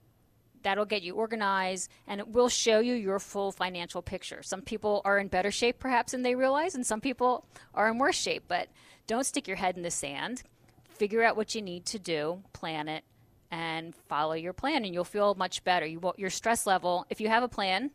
that'll 0.64 0.86
get 0.86 1.02
you 1.02 1.16
organized 1.16 1.90
and 2.08 2.22
it 2.22 2.28
will 2.28 2.48
show 2.48 2.80
you 2.80 2.94
your 2.94 3.20
full 3.20 3.52
financial 3.52 4.02
picture 4.02 4.42
some 4.42 4.62
people 4.62 5.02
are 5.04 5.20
in 5.20 5.28
better 5.28 5.52
shape 5.52 5.80
perhaps 5.80 6.14
than 6.14 6.22
they 6.22 6.36
realize 6.36 6.76
and 6.76 6.86
some 6.86 7.02
people 7.02 7.46
are 7.74 7.90
in 7.90 7.98
worse 7.98 8.18
shape 8.18 8.44
but 8.48 8.70
don't 9.08 9.26
stick 9.26 9.48
your 9.48 9.58
head 9.58 9.76
in 9.76 9.84
the 9.84 9.92
sand 9.92 10.44
figure 10.90 11.24
out 11.24 11.36
what 11.36 11.56
you 11.56 11.62
need 11.62 11.86
to 11.86 12.00
do 12.00 12.42
plan 12.54 12.88
it 12.88 13.04
and 13.52 13.96
follow 14.08 14.34
your 14.34 14.54
plan 14.54 14.84
and 14.86 14.94
you'll 14.94 15.04
feel 15.04 15.36
much 15.36 15.64
better 15.64 15.86
you 15.86 16.14
your 16.18 16.30
stress 16.30 16.66
level 16.66 17.06
if 17.10 17.22
you 17.22 17.28
have 17.28 17.44
a 17.44 17.48
plan 17.48 17.92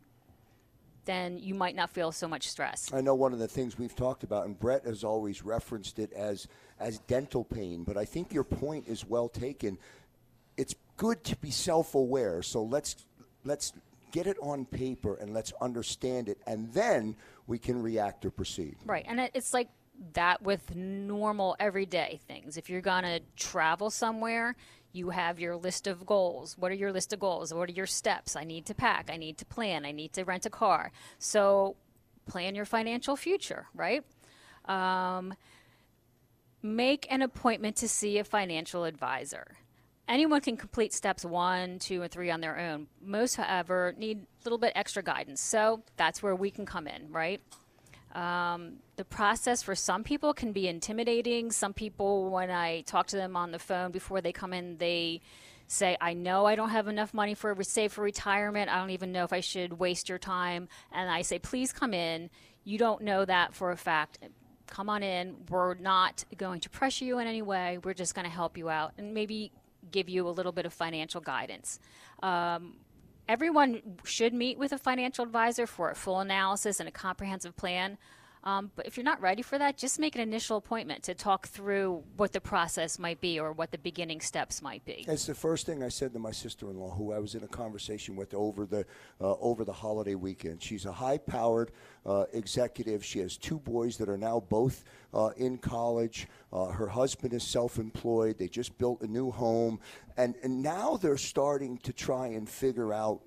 then 1.09 1.39
you 1.39 1.55
might 1.55 1.75
not 1.75 1.89
feel 1.89 2.11
so 2.11 2.27
much 2.27 2.47
stress. 2.47 2.91
I 2.93 3.01
know 3.01 3.15
one 3.15 3.33
of 3.33 3.39
the 3.39 3.47
things 3.47 3.79
we've 3.79 3.95
talked 3.95 4.23
about, 4.23 4.45
and 4.45 4.59
Brett 4.59 4.85
has 4.85 5.03
always 5.03 5.43
referenced 5.43 5.97
it 5.97 6.13
as 6.13 6.47
as 6.79 6.99
dental 6.99 7.43
pain, 7.43 7.83
but 7.83 7.97
I 7.97 8.05
think 8.05 8.31
your 8.31 8.43
point 8.43 8.87
is 8.87 9.07
well 9.07 9.27
taken. 9.27 9.79
It's 10.55 10.75
good 10.97 11.23
to 11.23 11.35
be 11.37 11.49
self-aware, 11.49 12.43
so 12.43 12.61
let's 12.61 12.95
let's 13.43 13.73
get 14.11 14.27
it 14.27 14.37
on 14.39 14.65
paper 14.65 15.15
and 15.15 15.33
let's 15.33 15.51
understand 15.61 16.29
it, 16.29 16.37
and 16.45 16.71
then 16.73 17.15
we 17.47 17.57
can 17.57 17.81
react 17.81 18.23
or 18.23 18.29
proceed. 18.29 18.75
Right, 18.85 19.05
and 19.07 19.19
it's 19.33 19.51
like 19.51 19.69
that 20.13 20.41
with 20.41 20.75
normal 20.75 21.55
everyday 21.59 22.19
things. 22.27 22.57
If 22.57 22.69
you're 22.69 22.81
gonna 22.81 23.19
travel 23.35 23.89
somewhere, 23.89 24.55
you 24.91 25.09
have 25.09 25.39
your 25.39 25.55
list 25.55 25.87
of 25.87 26.05
goals. 26.05 26.57
What 26.57 26.71
are 26.71 26.75
your 26.75 26.91
list 26.91 27.13
of 27.13 27.19
goals? 27.19 27.53
What 27.53 27.69
are 27.69 27.73
your 27.73 27.85
steps? 27.85 28.35
I 28.35 28.43
need 28.43 28.65
to 28.67 28.73
pack. 28.73 29.09
I 29.11 29.17
need 29.17 29.37
to 29.37 29.45
plan. 29.45 29.85
I 29.85 29.91
need 29.91 30.13
to 30.13 30.23
rent 30.23 30.45
a 30.45 30.49
car. 30.49 30.91
So 31.19 31.75
plan 32.25 32.55
your 32.55 32.65
financial 32.65 33.15
future, 33.15 33.67
right? 33.73 34.03
Um, 34.65 35.33
make 36.61 37.07
an 37.11 37.21
appointment 37.21 37.75
to 37.77 37.87
see 37.87 38.17
a 38.17 38.23
financial 38.23 38.83
advisor. 38.83 39.57
Anyone 40.07 40.41
can 40.41 40.57
complete 40.57 40.91
steps 40.91 41.23
one, 41.23 41.77
two, 41.77 42.01
and 42.01 42.11
three 42.11 42.31
on 42.31 42.41
their 42.41 42.57
own. 42.57 42.87
Most, 42.99 43.35
however, 43.35 43.93
need 43.95 44.21
a 44.21 44.43
little 44.43 44.57
bit 44.57 44.73
extra 44.75 45.03
guidance. 45.03 45.39
So 45.39 45.83
that's 45.97 46.23
where 46.23 46.35
we 46.35 46.49
can 46.49 46.65
come 46.65 46.87
in, 46.87 47.11
right? 47.11 47.41
Um, 48.13 48.77
the 48.95 49.05
process 49.05 49.61
for 49.61 49.75
some 49.75 50.03
people 50.03 50.33
can 50.33 50.51
be 50.51 50.67
intimidating. 50.67 51.51
Some 51.51 51.73
people, 51.73 52.29
when 52.29 52.49
I 52.49 52.81
talk 52.81 53.07
to 53.07 53.15
them 53.15 53.35
on 53.35 53.51
the 53.51 53.59
phone 53.59 53.91
before 53.91 54.21
they 54.21 54.31
come 54.31 54.53
in, 54.53 54.77
they 54.77 55.21
say, 55.67 55.95
I 56.01 56.13
know 56.13 56.45
I 56.45 56.55
don't 56.55 56.69
have 56.69 56.87
enough 56.87 57.13
money 57.13 57.35
for 57.35 57.55
save 57.63 57.93
for 57.93 58.01
retirement. 58.01 58.71
I 58.71 58.79
don't 58.79 58.89
even 58.89 59.11
know 59.11 59.23
if 59.23 59.31
I 59.31 59.41
should 59.41 59.73
waste 59.73 60.09
your 60.09 60.17
time. 60.17 60.67
And 60.91 61.09
I 61.09 61.21
say, 61.21 61.37
please 61.37 61.71
come 61.71 61.93
in. 61.93 62.29
You 62.63 62.77
don't 62.77 63.03
know 63.03 63.23
that 63.25 63.53
for 63.53 63.71
a 63.71 63.77
fact. 63.77 64.17
Come 64.65 64.89
on 64.89 65.03
in. 65.03 65.35
We're 65.49 65.75
not 65.75 66.25
going 66.37 66.61
to 66.61 66.69
pressure 66.69 67.05
you 67.05 67.19
in 67.19 67.27
any 67.27 67.41
way. 67.41 67.77
We're 67.83 67.93
just 67.93 68.15
going 68.15 68.25
to 68.25 68.31
help 68.31 68.57
you 68.57 68.69
out 68.69 68.93
and 68.97 69.13
maybe 69.13 69.51
give 69.91 70.09
you 70.09 70.27
a 70.27 70.31
little 70.31 70.51
bit 70.51 70.65
of 70.65 70.73
financial 70.73 71.21
guidance. 71.21 71.79
Um, 72.21 72.73
everyone 73.29 73.81
should 74.03 74.33
meet 74.33 74.57
with 74.57 74.73
a 74.73 74.77
financial 74.77 75.23
advisor 75.23 75.67
for 75.67 75.91
a 75.91 75.95
full 75.95 76.19
analysis 76.19 76.79
and 76.79 76.89
a 76.89 76.91
comprehensive 76.91 77.55
plan. 77.55 77.97
Um, 78.43 78.71
but 78.75 78.85
if 78.87 78.95
you're 78.95 79.03
not 79.03 79.21
ready 79.21 79.41
for 79.41 79.57
that, 79.57 79.77
just 79.77 79.99
make 79.99 80.15
an 80.15 80.21
initial 80.21 80.57
appointment 80.57 81.03
to 81.03 81.13
talk 81.13 81.47
through 81.47 82.03
what 82.15 82.31
the 82.31 82.39
process 82.39 82.97
might 82.97 83.19
be 83.19 83.39
or 83.39 83.51
what 83.51 83.71
the 83.71 83.77
beginning 83.77 84.21
steps 84.21 84.61
might 84.61 84.83
be. 84.85 85.05
It's 85.07 85.25
the 85.25 85.35
first 85.35 85.65
thing 85.65 85.83
I 85.83 85.89
said 85.89 86.13
to 86.13 86.19
my 86.19 86.31
sister-in-law, 86.31 86.91
who 86.91 87.11
I 87.11 87.19
was 87.19 87.35
in 87.35 87.43
a 87.43 87.47
conversation 87.47 88.15
with 88.15 88.33
over 88.33 88.65
the 88.65 88.85
uh, 89.19 89.35
over 89.35 89.65
the 89.65 89.73
holiday 89.73 90.15
weekend. 90.15 90.63
She's 90.63 90.85
a 90.85 90.91
high-powered 90.91 91.71
uh, 92.05 92.25
executive. 92.33 93.03
She 93.03 93.19
has 93.19 93.35
two 93.37 93.59
boys 93.59 93.97
that 93.97 94.07
are 94.07 94.17
now 94.17 94.39
both 94.39 94.85
uh, 95.13 95.31
in 95.35 95.57
college. 95.57 96.27
Uh, 96.53 96.67
her 96.67 96.87
husband 96.87 97.33
is 97.33 97.43
self-employed. 97.43 98.37
They 98.37 98.47
just 98.47 98.77
built 98.77 99.01
a 99.01 99.07
new 99.07 99.31
home, 99.31 99.79
and 100.15 100.35
and 100.43 100.63
now 100.63 100.97
they're 100.97 101.17
starting 101.17 101.77
to 101.79 101.91
try 101.91 102.27
and 102.27 102.49
figure 102.49 102.93
out 102.93 103.21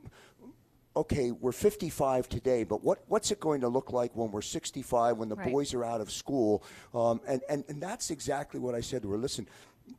okay, 0.97 1.31
we're 1.31 1.53
55 1.53 2.29
today, 2.29 2.65
but 2.65 2.85
what, 2.85 3.03
what's 3.09 3.31
it 3.31 3.41
going 3.41 3.61
to 3.63 3.69
look 3.69 3.93
like 3.93 4.15
when 4.15 4.31
we're 4.31 4.43
65, 4.43 5.17
when 5.17 5.29
the 5.29 5.37
Right. 5.37 5.51
boys 5.51 5.73
are 5.75 5.85
out 5.85 6.01
of 6.01 6.11
school? 6.11 6.63
Um, 6.95 7.21
and, 7.27 7.41
and, 7.49 7.65
and 7.69 7.83
that's 7.83 8.11
exactly 8.11 8.61
what 8.61 8.75
I 8.75 8.81
said 8.81 9.03
to 9.03 9.11
her. 9.11 9.17
Listen, 9.19 9.49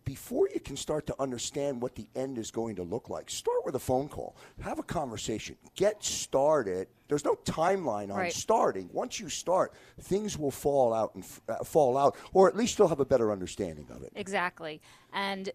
before 0.05 0.47
you 0.53 0.59
can 0.59 0.77
start 0.77 1.05
to 1.07 1.15
understand 1.19 1.81
what 1.81 1.95
the 1.95 2.07
end 2.15 2.37
is 2.37 2.51
going 2.51 2.75
to 2.77 2.83
look 2.83 3.09
like, 3.09 3.29
start 3.29 3.65
with 3.65 3.75
a 3.75 3.79
phone 3.79 4.07
call, 4.07 4.35
have 4.61 4.79
a 4.79 4.83
conversation, 4.83 5.55
get 5.75 6.03
started. 6.03 6.87
There's 7.09 7.25
no 7.25 7.35
timeline 7.43 8.09
on 8.11 8.17
Right. 8.17 8.33
starting. 8.33 8.89
Once 8.93 9.19
you 9.19 9.29
start, 9.29 9.73
things 9.99 10.37
will 10.37 10.51
fall 10.51 10.93
out 10.93 11.13
and 11.15 11.23
f- 11.23 11.41
uh, 11.49 11.63
fall 11.63 11.97
out, 11.97 12.15
or 12.33 12.47
at 12.47 12.55
least 12.55 12.79
you'll 12.79 12.87
have 12.87 13.01
a 13.01 13.05
better 13.05 13.31
understanding 13.31 13.87
of 13.91 14.03
it. 14.03 14.11
Exactly. 14.15 14.81
And 15.11 15.51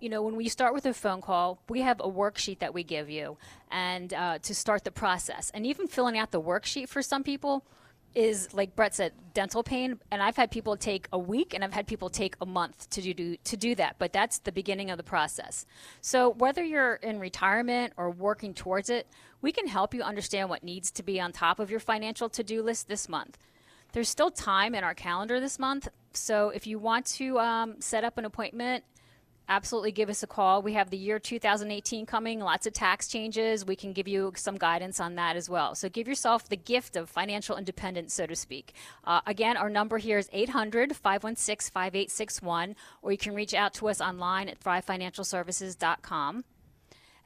you 0.00 0.08
know, 0.08 0.22
when 0.22 0.36
we 0.36 0.48
start 0.48 0.74
with 0.74 0.86
a 0.86 0.94
phone 0.94 1.20
call, 1.20 1.62
we 1.68 1.80
have 1.80 2.00
a 2.00 2.08
worksheet 2.08 2.58
that 2.60 2.74
we 2.74 2.82
give 2.82 3.08
you, 3.10 3.36
and 3.70 4.12
uh, 4.12 4.38
to 4.38 4.54
start 4.54 4.84
the 4.84 4.90
process. 4.90 5.50
And 5.54 5.66
even 5.66 5.86
filling 5.86 6.18
out 6.18 6.30
the 6.30 6.40
worksheet 6.40 6.88
for 6.88 7.02
some 7.02 7.22
people 7.22 7.64
is, 8.14 8.54
like 8.54 8.74
Brett 8.74 8.94
said, 8.94 9.12
dental 9.34 9.62
pain. 9.62 10.00
And 10.10 10.22
I've 10.22 10.36
had 10.36 10.50
people 10.50 10.76
take 10.76 11.06
a 11.12 11.18
week, 11.18 11.52
and 11.52 11.62
I've 11.62 11.74
had 11.74 11.86
people 11.86 12.08
take 12.08 12.34
a 12.40 12.46
month 12.46 12.88
to 12.90 13.02
do 13.02 13.36
to 13.36 13.56
do 13.56 13.74
that. 13.74 13.96
But 13.98 14.12
that's 14.12 14.38
the 14.38 14.52
beginning 14.52 14.90
of 14.90 14.96
the 14.96 15.04
process. 15.04 15.66
So 16.00 16.30
whether 16.30 16.64
you're 16.64 16.94
in 16.94 17.20
retirement 17.20 17.92
or 17.96 18.10
working 18.10 18.54
towards 18.54 18.88
it, 18.88 19.06
we 19.42 19.52
can 19.52 19.66
help 19.66 19.92
you 19.92 20.02
understand 20.02 20.48
what 20.48 20.64
needs 20.64 20.90
to 20.92 21.02
be 21.02 21.20
on 21.20 21.32
top 21.32 21.58
of 21.58 21.70
your 21.70 21.80
financial 21.80 22.28
to-do 22.30 22.62
list 22.62 22.88
this 22.88 23.08
month. 23.08 23.36
There's 23.92 24.08
still 24.08 24.30
time 24.30 24.74
in 24.74 24.82
our 24.82 24.94
calendar 24.94 25.38
this 25.38 25.58
month, 25.58 25.88
so 26.12 26.48
if 26.50 26.66
you 26.66 26.78
want 26.78 27.06
to 27.06 27.38
um, 27.38 27.80
set 27.80 28.02
up 28.02 28.18
an 28.18 28.24
appointment 28.24 28.84
absolutely 29.48 29.92
give 29.92 30.08
us 30.08 30.22
a 30.22 30.26
call. 30.26 30.62
We 30.62 30.74
have 30.74 30.90
the 30.90 30.96
year 30.96 31.18
2018 31.18 32.06
coming, 32.06 32.40
lots 32.40 32.66
of 32.66 32.72
tax 32.72 33.08
changes. 33.08 33.64
We 33.64 33.76
can 33.76 33.92
give 33.92 34.08
you 34.08 34.32
some 34.36 34.56
guidance 34.56 35.00
on 35.00 35.14
that 35.16 35.36
as 35.36 35.48
well. 35.48 35.74
So 35.74 35.88
give 35.88 36.08
yourself 36.08 36.48
the 36.48 36.56
gift 36.56 36.96
of 36.96 37.08
financial 37.08 37.56
independence, 37.56 38.14
so 38.14 38.26
to 38.26 38.36
speak. 38.36 38.74
Uh, 39.04 39.20
again, 39.26 39.56
our 39.56 39.70
number 39.70 39.98
here 39.98 40.18
is 40.18 40.28
800 40.32 40.96
516 40.96 41.72
5861, 41.72 42.76
or 43.02 43.12
you 43.12 43.18
can 43.18 43.34
reach 43.34 43.54
out 43.54 43.74
to 43.74 43.88
us 43.88 44.00
online 44.00 44.48
at 44.48 44.60
thrivefinancialservices.com. 44.60 46.44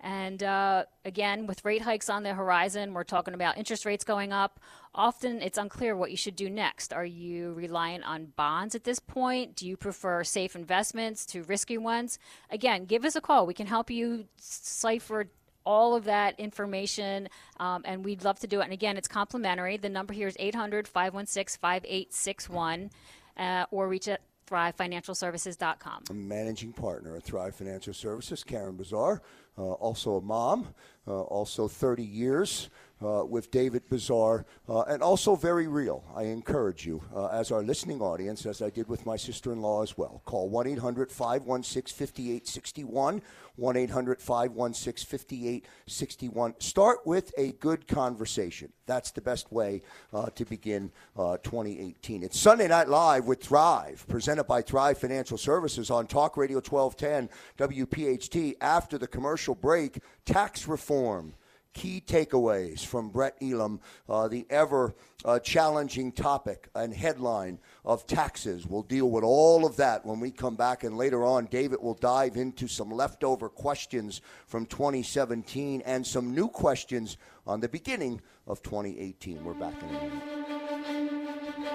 And 0.02 0.42
uh, 0.42 0.84
again, 1.04 1.46
with 1.46 1.64
rate 1.64 1.82
hikes 1.82 2.08
on 2.08 2.22
the 2.22 2.32
horizon, 2.32 2.94
we're 2.94 3.04
talking 3.04 3.34
about 3.34 3.58
interest 3.58 3.84
rates 3.84 4.02
going 4.02 4.32
up. 4.32 4.58
Often 4.94 5.42
it's 5.42 5.58
unclear 5.58 5.94
what 5.94 6.10
you 6.10 6.16
should 6.16 6.36
do 6.36 6.48
next. 6.48 6.92
Are 6.92 7.04
you 7.04 7.52
reliant 7.52 8.04
on 8.04 8.32
bonds 8.34 8.74
at 8.74 8.84
this 8.84 8.98
point? 8.98 9.54
Do 9.56 9.68
you 9.68 9.76
prefer 9.76 10.24
safe 10.24 10.56
investments 10.56 11.26
to 11.26 11.42
risky 11.42 11.76
ones? 11.76 12.18
Again, 12.50 12.86
give 12.86 13.04
us 13.04 13.14
a 13.14 13.20
call. 13.20 13.46
We 13.46 13.54
can 13.54 13.66
help 13.66 13.90
you 13.90 14.24
cipher 14.38 15.26
all 15.66 15.94
of 15.94 16.04
that 16.04 16.40
information, 16.40 17.28
um, 17.58 17.82
and 17.84 18.02
we'd 18.02 18.24
love 18.24 18.40
to 18.40 18.46
do 18.46 18.60
it. 18.60 18.64
And 18.64 18.72
again, 18.72 18.96
it's 18.96 19.06
complimentary. 19.06 19.76
The 19.76 19.90
number 19.90 20.14
here 20.14 20.26
is 20.26 20.36
800 20.38 20.88
516 20.88 21.60
5861, 21.60 22.90
uh, 23.36 23.66
or 23.70 23.86
reach 23.86 24.08
thrivefinancialservices.com. 24.50 26.04
Managing 26.12 26.72
partner 26.72 27.16
at 27.16 27.22
Thrive 27.22 27.54
Financial 27.54 27.94
Services, 27.94 28.42
Karen 28.42 28.76
Bazaar, 28.76 29.22
uh, 29.56 29.72
also 29.72 30.16
a 30.16 30.20
mom, 30.20 30.68
uh, 31.06 31.20
also 31.22 31.68
30 31.68 32.02
years 32.02 32.70
uh, 33.02 33.24
with 33.24 33.50
David 33.50 33.88
Bazaar, 33.88 34.46
uh, 34.68 34.82
and 34.82 35.02
also 35.02 35.36
very 35.36 35.66
real. 35.66 36.04
I 36.14 36.24
encourage 36.24 36.86
you, 36.86 37.02
uh, 37.14 37.28
as 37.28 37.50
our 37.50 37.62
listening 37.62 38.00
audience, 38.00 38.46
as 38.46 38.62
I 38.62 38.70
did 38.70 38.88
with 38.88 39.06
my 39.06 39.16
sister 39.16 39.52
in 39.52 39.60
law 39.62 39.82
as 39.82 39.96
well, 39.96 40.22
call 40.24 40.48
1 40.48 40.66
800 40.66 41.10
516 41.10 41.96
5861. 41.96 43.22
1 43.56 43.76
800 43.76 44.20
516 44.22 45.06
5861. 45.06 46.54
Start 46.60 46.98
with 47.04 47.32
a 47.36 47.52
good 47.52 47.86
conversation. 47.86 48.72
That's 48.86 49.10
the 49.10 49.20
best 49.20 49.52
way 49.52 49.82
uh, 50.12 50.30
to 50.30 50.44
begin 50.46 50.90
uh, 51.16 51.36
2018. 51.42 52.22
It's 52.22 52.38
Sunday 52.38 52.68
Night 52.68 52.88
Live 52.88 53.26
with 53.26 53.42
Thrive, 53.42 54.06
presented 54.08 54.44
by 54.44 54.62
Thrive 54.62 54.98
Financial 54.98 55.36
Services 55.36 55.90
on 55.90 56.06
Talk 56.06 56.36
Radio 56.38 56.56
1210 56.56 57.28
WPHT. 57.58 58.56
After 58.62 58.96
the 58.96 59.06
commercial 59.06 59.54
break, 59.54 60.00
tax 60.24 60.66
reform 60.66 61.34
key 61.72 62.02
takeaways 62.04 62.84
from 62.84 63.10
Brett 63.10 63.36
Elam, 63.40 63.80
uh, 64.08 64.28
the 64.28 64.46
ever 64.50 64.94
uh, 65.24 65.38
challenging 65.38 66.12
topic 66.12 66.68
and 66.74 66.92
headline 66.92 67.58
of 67.84 68.06
taxes. 68.06 68.66
We'll 68.66 68.82
deal 68.82 69.10
with 69.10 69.24
all 69.24 69.64
of 69.64 69.76
that 69.76 70.04
when 70.04 70.20
we 70.20 70.30
come 70.30 70.56
back, 70.56 70.84
and 70.84 70.96
later 70.96 71.24
on, 71.24 71.46
David 71.46 71.80
will 71.80 71.94
dive 71.94 72.36
into 72.36 72.68
some 72.68 72.90
leftover 72.90 73.48
questions 73.48 74.20
from 74.46 74.66
2017 74.66 75.82
and 75.82 76.06
some 76.06 76.34
new 76.34 76.48
questions 76.48 77.16
on 77.46 77.60
the 77.60 77.68
beginning 77.68 78.20
of 78.46 78.62
2018. 78.62 79.44
We're 79.44 79.54
back 79.54 79.74
in 79.82 79.88
a 79.88 79.92
minute. 79.92 80.40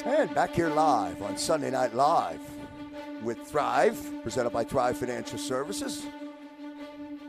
And 0.06 0.36
back 0.36 0.54
here 0.54 0.70
live 0.70 1.22
on 1.22 1.38
Sunday 1.38 1.72
Night 1.72 1.96
Live 1.96 2.42
with 3.24 3.40
Thrive, 3.40 3.98
presented 4.24 4.52
by 4.52 4.64
Thrive 4.64 4.98
Financial 4.98 5.40
Services 5.40 6.06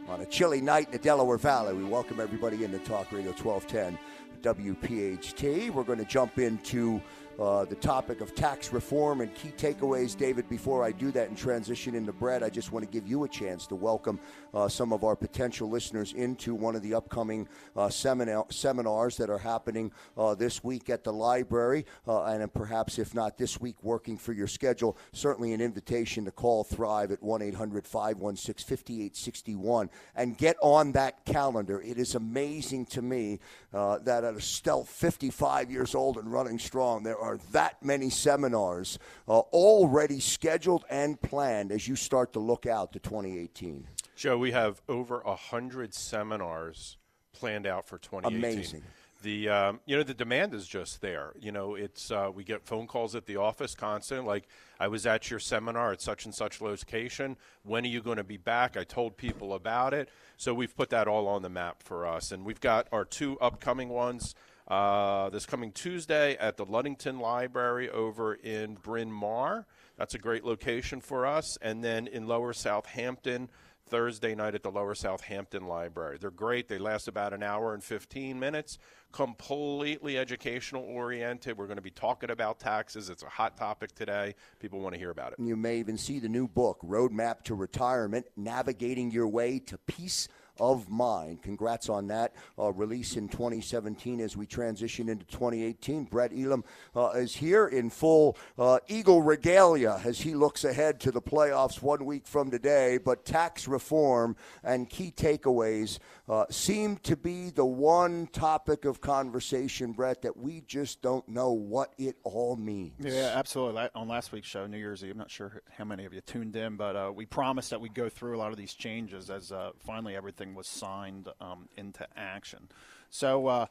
on 0.09 0.21
a 0.21 0.27
chilly 0.27 0.61
night 0.61 0.87
in 0.87 0.93
the 0.93 0.99
Delaware 0.99 1.39
Valley. 1.39 1.75
We 1.75 1.85
welcome 1.85 2.21
everybody 2.21 2.65
into 2.65 2.79
Talk 2.79 3.11
Radio 3.11 3.33
1210 3.33 3.99
WPHT. 4.43 5.71
We're 5.71 5.83
going 5.83 5.99
to 5.99 6.05
jump 6.05 6.39
into 6.39 7.01
uh, 7.39 7.65
the 7.65 7.75
topic 7.75 8.21
of 8.21 8.35
tax 8.35 8.73
reform 8.73 9.21
and 9.21 9.35
key 9.35 9.53
takeaways. 9.57 10.17
David, 10.17 10.49
before 10.49 10.85
I 10.85 10.93
do 10.93 11.11
that 11.13 11.29
and 11.29 11.37
transition 11.37 11.95
into 11.95 12.13
Brett, 12.13 12.43
I 12.43 12.51
just 12.51 12.73
want 12.73 12.85
to 12.85 12.91
give 12.91 13.07
you 13.07 13.25
a 13.25 13.29
chance 13.29 13.67
to 13.69 13.75
welcome 13.75 14.19
uh, 14.55 14.69
some 14.69 14.93
of 14.93 15.05
our 15.05 15.15
potential 15.15 15.69
listeners 15.69 16.13
into 16.15 16.55
one 16.55 16.75
of 16.75 16.83
the 16.83 16.95
upcoming 16.95 17.49
uh, 17.77 17.89
seminar- 17.89 18.47
seminars 18.51 19.17
that 19.19 19.29
are 19.29 19.39
happening 19.39 19.93
uh, 20.17 20.35
this 20.35 20.65
week 20.65 20.89
at 20.89 21.05
the 21.05 21.13
library. 21.13 21.85
Uh, 22.09 22.25
and 22.25 22.53
perhaps, 22.53 22.99
if 22.99 23.15
not 23.15 23.37
this 23.37 23.61
week, 23.61 23.77
working 23.83 24.17
for 24.17 24.33
your 24.33 24.47
schedule, 24.47 24.97
certainly 25.13 25.53
an 25.53 25.61
invitation 25.61 26.25
to 26.25 26.31
call 26.31 26.65
Thrive 26.65 27.13
at 27.13 27.23
1 27.23 27.43
800 27.43 27.87
516 27.87 28.77
5861 28.77 29.91
and 30.15 30.39
get 30.39 30.57
on 30.63 30.93
that 30.93 31.25
calendar. 31.25 31.81
It 31.81 31.99
is 31.99 32.15
amazing 32.15 32.87
to 32.87 33.03
me 33.03 33.41
uh, 33.75 33.99
that 34.01 34.25
at 34.25 34.35
a 34.35 34.41
stealth 34.41 34.89
55 34.89 35.71
years 35.71 35.95
old 35.95 36.17
and 36.17 36.33
running 36.33 36.59
strong, 36.59 37.03
there 37.03 37.19
are 37.27 37.39
that 37.53 37.83
many 37.83 38.09
seminars 38.09 38.99
uh, 39.29 39.39
already 39.39 40.21
scheduled 40.21 40.85
and 40.89 41.21
planned 41.21 41.73
as 41.73 41.87
you 41.89 41.97
start 41.97 42.33
to 42.33 42.39
look 42.39 42.67
out 42.67 42.93
to 42.93 43.01
2018. 43.01 43.87
Joe, 44.15 44.39
we 44.39 44.53
have 44.53 44.81
over 44.89 45.21
a 45.21 45.35
hundred 45.35 45.93
seminars 45.93 46.97
planned 47.33 47.67
out 47.67 47.87
for 47.87 47.99
2018. 47.99 48.39
Amazing. 48.39 48.83
The 49.23 49.49
um, 49.49 49.81
you 49.87 49.97
know 49.97 50.03
the 50.03 50.15
demand 50.15 50.55
is 50.55 50.67
just 50.69 51.01
there. 51.01 51.33
You 51.41 51.51
know 51.51 51.75
it's 51.75 52.11
uh, 52.11 52.31
we 52.33 52.45
get 52.45 52.65
phone 52.65 52.87
calls 52.87 53.15
at 53.15 53.27
the 53.27 53.37
office 53.37 53.75
constant. 53.75 54.27
Like 54.27 54.47
I 54.79 54.89
was 54.89 55.07
at 55.07 55.31
your 55.31 55.41
seminar 55.41 55.93
at 55.93 56.01
such 56.01 56.27
and 56.27 56.35
such 56.35 56.61
location. 56.61 57.37
When 57.63 57.85
are 57.85 57.89
you 57.89 58.03
going 58.03 58.19
to 58.19 58.25
be 58.25 58.37
back? 58.37 58.77
I 58.77 58.85
told 58.85 59.17
people 59.17 59.55
about 59.55 59.95
it. 59.95 60.11
So 60.37 60.55
we've 60.55 60.75
put 60.77 60.91
that 60.91 61.09
all 61.09 61.29
on 61.29 61.43
the 61.43 61.49
map 61.49 61.83
for 61.83 62.07
us, 62.07 62.31
and 62.31 62.45
we've 62.45 62.61
got 62.61 62.89
our 62.93 63.05
two 63.05 63.39
upcoming 63.41 63.89
ones. 63.89 64.35
Uh, 64.69 65.31
this 65.31 65.47
coming 65.47 65.71
Tuesday 65.71 66.37
at 66.39 66.57
the 66.57 66.65
Ludington 66.65 67.21
Library 67.21 67.89
over 67.89 68.35
in 68.35 68.75
Bryn 68.75 69.13
Mawr. 69.13 69.65
That's 69.97 70.15
a 70.15 70.19
great 70.19 70.45
location 70.45 71.01
for 71.01 71.25
us. 71.25 71.57
And 71.63 71.85
then 71.85 72.09
in 72.09 72.27
Lower 72.27 72.53
Southampton, 72.53 73.49
Thursday 73.89 74.35
night 74.35 74.55
at 74.55 74.63
the 74.63 74.71
Lower 74.71 74.95
Southampton 74.95 75.67
Library. 75.67 76.19
They're 76.21 76.31
great. 76.31 76.69
They 76.69 76.79
last 76.79 77.07
about 77.07 77.33
an 77.33 77.43
hour 77.43 77.73
and 77.73 77.83
15 77.83 78.39
minutes, 78.39 78.79
completely 79.13 80.19
educational 80.19 80.83
oriented. 80.83 81.57
We're 81.57 81.67
going 81.67 81.77
to 81.77 81.83
be 81.83 81.91
talking 81.91 82.31
about 82.31 82.59
taxes. 82.59 83.09
It's 83.09 83.23
a 83.23 83.29
hot 83.29 83.57
topic 83.57 83.95
today. 83.95 84.35
People 84.59 84.81
want 84.81 84.95
to 84.95 84.99
hear 84.99 85.11
about 85.11 85.33
it. 85.33 85.39
You 85.39 85.57
may 85.57 85.79
even 85.79 85.97
see 85.97 86.19
the 86.19 86.29
new 86.29 86.49
book, 86.49 86.81
Roadmap 86.83 87.43
to 87.45 87.55
Retirement 87.55 88.27
Navigating 88.37 89.11
Your 89.13 89.29
Way 89.29 89.61
to 89.61 89.79
Peace 89.79 90.29
of 90.59 90.89
mine. 90.89 91.39
Congrats 91.43 91.89
on 91.89 92.09
that 92.09 92.35
uh, 92.59 92.73
release 92.73 93.17
in 93.17 93.29
2017 93.29 94.21
as 94.21 94.37
we 94.37 94.47
transition 94.47 95.09
into 95.09 95.25
2018. 95.27 96.05
Brett 96.05 96.33
Elam 96.33 96.65
uh, 96.95 97.11
is 97.11 97.35
here 97.37 97.67
in 97.67 97.91
full 97.91 98.37
uh, 98.59 98.79
Eagle 98.89 99.23
regalia 99.23 100.01
as 100.05 100.21
he 100.21 100.35
looks 100.35 100.65
ahead 100.65 101.01
to 101.01 101.11
the 101.11 101.23
playoffs 101.23 101.83
one 101.83 102.05
week 102.05 102.27
from 102.27 102.51
today. 102.51 102.99
But 102.99 103.25
tax 103.25 103.69
reform 103.69 104.37
and 104.63 104.89
key 104.89 105.13
takeaways 105.15 105.99
uh, 106.29 106.45
seem 106.51 106.97
to 106.99 107.17
be 107.17 107.51
the 107.51 107.65
one 107.65 108.27
topic 108.29 108.85
of 108.85 109.01
conversation, 109.01 109.93
Brett, 109.93 110.23
that 110.23 110.37
we 110.37 110.63
just 110.67 111.03
don't 111.03 111.27
know 111.29 111.53
what 111.53 111.93
it 111.99 112.17
all 112.25 112.57
means. 112.57 112.95
Yeah, 112.99 113.33
absolutely. 113.35 113.89
On 113.95 114.09
last 114.09 114.33
week's 114.33 114.49
show, 114.49 114.67
New 114.67 114.79
Year's 114.79 115.05
Eve, 115.05 115.13
I'm 115.13 115.19
not 115.19 115.31
sure 115.31 115.63
how 115.71 115.85
many 115.85 116.05
of 116.05 116.13
you 116.13 116.21
tuned 116.21 116.57
in, 116.57 116.77
but 116.77 116.97
uh, 116.97 117.13
we 117.15 117.27
promised 117.27 117.71
that 117.71 117.81
we'd 117.81 117.95
go 117.95 118.09
through 118.09 118.37
a 118.37 118.39
lot 118.39 118.51
of 118.51 118.57
these 118.57 118.75
changes 118.75 119.31
as 119.31 119.53
finally 119.79 120.17
everything 120.17 120.46
was 120.55 120.67
signed 120.67 121.29
um, 121.41 121.69
into 121.77 122.07
action. 122.17 122.69
So, 123.11 123.47
uh, 123.47 123.67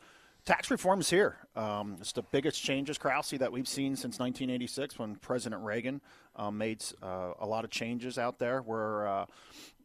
tax 0.45 0.69
reform 0.69 0.99
is 0.99 1.09
here. 1.09 1.38
Um, 1.55 1.97
it's 1.99 2.11
the 2.11 2.21
biggest 2.21 2.63
changes, 2.63 2.97
Krause, 2.97 3.31
that 3.31 3.51
we've 3.51 3.67
seen 3.67 3.95
since 3.95 4.19
1986 4.19 4.99
when 4.99 5.15
President 5.15 5.63
Reagan 5.63 6.01
um, 6.35 6.57
made 6.57 6.83
uh, 7.01 7.31
a 7.39 7.45
lot 7.45 7.65
of 7.65 7.71
changes 7.71 8.17
out 8.17 8.39
there 8.39 8.61
where 8.61 9.07
uh, 9.07 9.25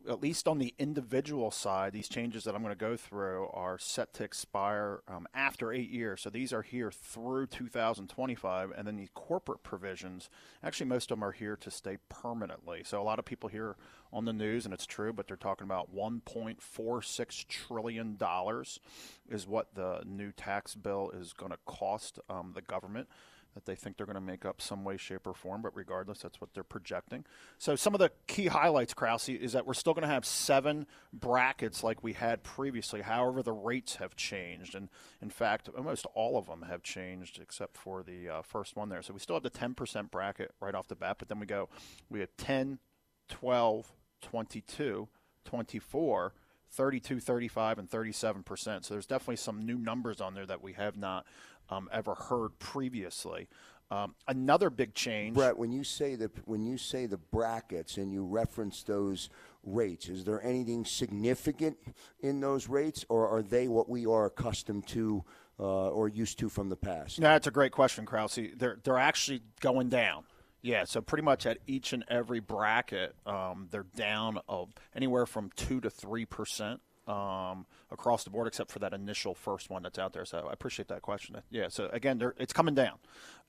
at 0.08 0.22
least 0.22 0.48
on 0.48 0.58
the 0.58 0.74
individual 0.78 1.50
side, 1.50 1.92
these 1.92 2.08
changes 2.08 2.44
that 2.44 2.54
I'm 2.54 2.62
going 2.62 2.74
to 2.74 2.78
go 2.78 2.96
through 2.96 3.48
are 3.52 3.78
set 3.78 4.14
to 4.14 4.24
expire 4.24 5.02
um, 5.06 5.26
after 5.34 5.72
eight 5.72 5.90
years. 5.90 6.22
So 6.22 6.30
these 6.30 6.52
are 6.52 6.62
here 6.62 6.90
through 6.90 7.48
2025. 7.48 8.72
And 8.76 8.86
then 8.86 8.96
the 8.96 9.08
corporate 9.14 9.62
provisions, 9.62 10.30
actually, 10.62 10.86
most 10.86 11.10
of 11.10 11.18
them 11.18 11.24
are 11.24 11.32
here 11.32 11.56
to 11.56 11.70
stay 11.70 11.98
permanently. 12.08 12.82
So 12.84 13.00
a 13.00 13.04
lot 13.04 13.18
of 13.18 13.24
people 13.24 13.48
hear 13.48 13.76
on 14.12 14.24
the 14.24 14.32
news, 14.32 14.64
and 14.64 14.74
it's 14.74 14.86
true, 14.86 15.12
but 15.12 15.28
they're 15.28 15.36
talking 15.36 15.66
about 15.66 15.94
$1.46 15.94 17.46
trillion 17.46 18.18
is 19.28 19.46
what 19.46 19.74
the 19.74 20.02
new 20.06 20.32
tax 20.32 20.74
bill 20.74 21.10
is 21.10 21.32
going 21.32 21.52
to 21.52 21.58
cost 21.66 22.18
um, 22.28 22.52
the 22.54 22.62
government 22.62 23.08
that 23.54 23.66
they 23.66 23.74
think 23.74 23.96
they're 23.96 24.06
going 24.06 24.14
to 24.14 24.20
make 24.20 24.44
up 24.44 24.60
some 24.60 24.84
way, 24.84 24.96
shape, 24.96 25.26
or 25.26 25.34
form. 25.34 25.62
But 25.62 25.74
regardless, 25.74 26.20
that's 26.20 26.40
what 26.40 26.54
they're 26.54 26.62
projecting. 26.62 27.24
So 27.58 27.76
some 27.76 27.94
of 27.94 28.00
the 28.00 28.10
key 28.26 28.46
highlights, 28.46 28.94
Krause, 28.94 29.28
is 29.28 29.52
that 29.52 29.66
we're 29.66 29.74
still 29.74 29.94
going 29.94 30.06
to 30.06 30.08
have 30.08 30.24
seven 30.24 30.86
brackets 31.12 31.82
like 31.82 32.02
we 32.02 32.12
had 32.12 32.42
previously. 32.42 33.02
However, 33.02 33.42
the 33.42 33.52
rates 33.52 33.96
have 33.96 34.16
changed, 34.16 34.74
and 34.74 34.88
in 35.20 35.30
fact, 35.30 35.68
almost 35.76 36.06
all 36.14 36.38
of 36.38 36.46
them 36.46 36.62
have 36.68 36.82
changed 36.82 37.40
except 37.40 37.76
for 37.76 38.02
the 38.02 38.28
uh, 38.28 38.42
first 38.42 38.76
one 38.76 38.88
there. 38.88 39.02
So 39.02 39.12
we 39.12 39.20
still 39.20 39.36
have 39.36 39.42
the 39.42 39.50
10% 39.50 40.10
bracket 40.10 40.52
right 40.60 40.74
off 40.74 40.88
the 40.88 40.96
bat, 40.96 41.16
but 41.18 41.28
then 41.28 41.40
we 41.40 41.46
go, 41.46 41.68
we 42.08 42.20
have 42.20 42.30
10, 42.36 42.78
12, 43.28 43.92
22, 44.22 45.08
24. 45.44 46.34
32, 46.72 47.18
35, 47.18 47.78
and 47.78 47.90
37 47.90 48.42
percent. 48.42 48.84
So 48.84 48.94
there's 48.94 49.06
definitely 49.06 49.36
some 49.36 49.66
new 49.66 49.76
numbers 49.76 50.20
on 50.20 50.34
there 50.34 50.46
that 50.46 50.62
we 50.62 50.74
have 50.74 50.96
not 50.96 51.26
um, 51.70 51.88
ever 51.92 52.14
heard 52.14 52.59
previously. 52.59 53.48
Um, 53.90 54.14
another 54.28 54.70
big 54.70 54.94
change, 54.94 55.35
Brett. 55.35 55.59
When 55.59 55.72
you 55.72 55.83
say 55.83 56.14
the 56.14 56.30
when 56.44 56.64
you 56.64 56.78
say 56.78 57.06
the 57.06 57.16
brackets 57.16 57.96
and 57.96 58.12
you 58.12 58.24
reference 58.24 58.85
those 58.85 59.30
rates. 59.64 60.09
Is 60.09 60.24
there 60.24 60.42
anything 60.42 60.85
significant 60.85 61.76
in 62.20 62.40
those 62.40 62.68
rates, 62.68 63.04
or 63.09 63.28
are 63.28 63.42
they 63.42 63.68
what 63.68 63.88
we 63.88 64.06
are 64.06 64.26
accustomed 64.26 64.87
to 64.88 65.24
uh, 65.59 65.90
or 65.90 66.09
used 66.09 66.38
to 66.38 66.48
from 66.48 66.68
the 66.68 66.76
past? 66.76 67.20
No, 67.20 67.28
that's 67.28 67.46
a 67.46 67.50
great 67.50 67.72
question, 67.72 68.06
Krause. 68.06 68.38
They're 68.56 68.78
they're 68.83 68.98
actually 68.98 69.42
going 69.61 69.88
down. 69.88 70.24
Yeah, 70.62 70.85
so 70.85 71.00
pretty 71.00 71.22
much 71.22 71.46
at 71.46 71.59
each 71.66 71.94
and 71.94 72.04
every 72.09 72.40
bracket, 72.40 73.14
um, 73.24 73.68
they're 73.70 73.87
down 73.96 74.40
of 74.46 74.68
anywhere 74.94 75.24
from 75.24 75.50
two 75.56 75.80
to 75.80 75.88
three 75.88 76.26
percent 76.26 76.80
um, 77.11 77.66
across 77.90 78.23
the 78.23 78.31
board, 78.31 78.46
except 78.46 78.70
for 78.70 78.79
that 78.79 78.92
initial 78.92 79.35
first 79.35 79.68
one 79.68 79.83
that's 79.83 79.99
out 79.99 80.12
there. 80.12 80.25
So 80.25 80.46
I 80.49 80.53
appreciate 80.53 80.87
that 80.88 81.03
question. 81.03 81.37
Yeah, 81.51 81.68
so 81.68 81.88
again, 81.92 82.23
it's 82.38 82.53
coming 82.53 82.75
down. 82.75 82.99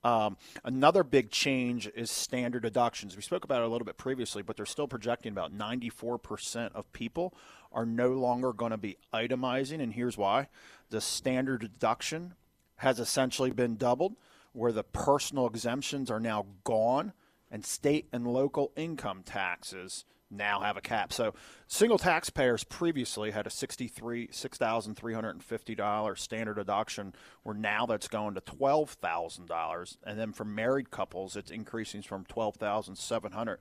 Um, 0.03 0.37
another 0.63 1.03
big 1.03 1.29
change 1.29 1.87
is 1.95 2.09
standard 2.09 2.63
deductions. 2.63 3.15
We 3.15 3.21
spoke 3.21 3.43
about 3.43 3.61
it 3.61 3.65
a 3.65 3.67
little 3.67 3.85
bit 3.85 3.97
previously, 3.97 4.41
but 4.41 4.57
they're 4.57 4.65
still 4.65 4.87
projecting 4.87 5.31
about 5.31 5.55
94% 5.55 6.71
of 6.73 6.91
people 6.91 7.35
are 7.71 7.85
no 7.85 8.09
longer 8.09 8.51
going 8.51 8.71
to 8.71 8.77
be 8.77 8.97
itemizing, 9.13 9.79
and 9.79 9.93
here's 9.93 10.17
why: 10.17 10.47
the 10.89 10.99
standard 10.99 11.61
deduction 11.61 12.33
has 12.77 12.99
essentially 12.99 13.51
been 13.51 13.75
doubled, 13.75 14.15
where 14.53 14.71
the 14.71 14.83
personal 14.83 15.45
exemptions 15.45 16.09
are 16.09 16.19
now 16.19 16.47
gone, 16.63 17.13
and 17.51 17.63
state 17.63 18.07
and 18.11 18.25
local 18.25 18.71
income 18.75 19.21
taxes 19.23 20.03
now 20.31 20.61
have 20.61 20.77
a 20.77 20.81
cap. 20.81 21.11
So 21.11 21.33
single 21.67 21.97
taxpayers 21.97 22.63
previously 22.63 23.31
had 23.31 23.45
a 23.45 23.49
sixty-three 23.49 24.29
six 24.31 24.57
thousand 24.57 24.95
three 24.95 25.13
hundred 25.13 25.31
and 25.31 25.43
fifty 25.43 25.75
dollars 25.75 26.21
standard 26.21 26.55
deduction, 26.55 27.13
where 27.43 27.55
now 27.55 27.85
that's 27.85 28.07
going 28.07 28.35
to 28.35 28.41
twelve 28.41 28.91
thousand 28.91 29.47
dollars, 29.47 29.97
and 30.03 30.17
then 30.17 30.31
for 30.31 30.45
married 30.45 30.89
couples, 30.89 31.35
it's 31.35 31.51
increasing 31.51 32.01
from 32.01 32.25
twelve 32.25 32.55
thousand 32.55 32.95
seven 32.95 33.33
hundred 33.33 33.59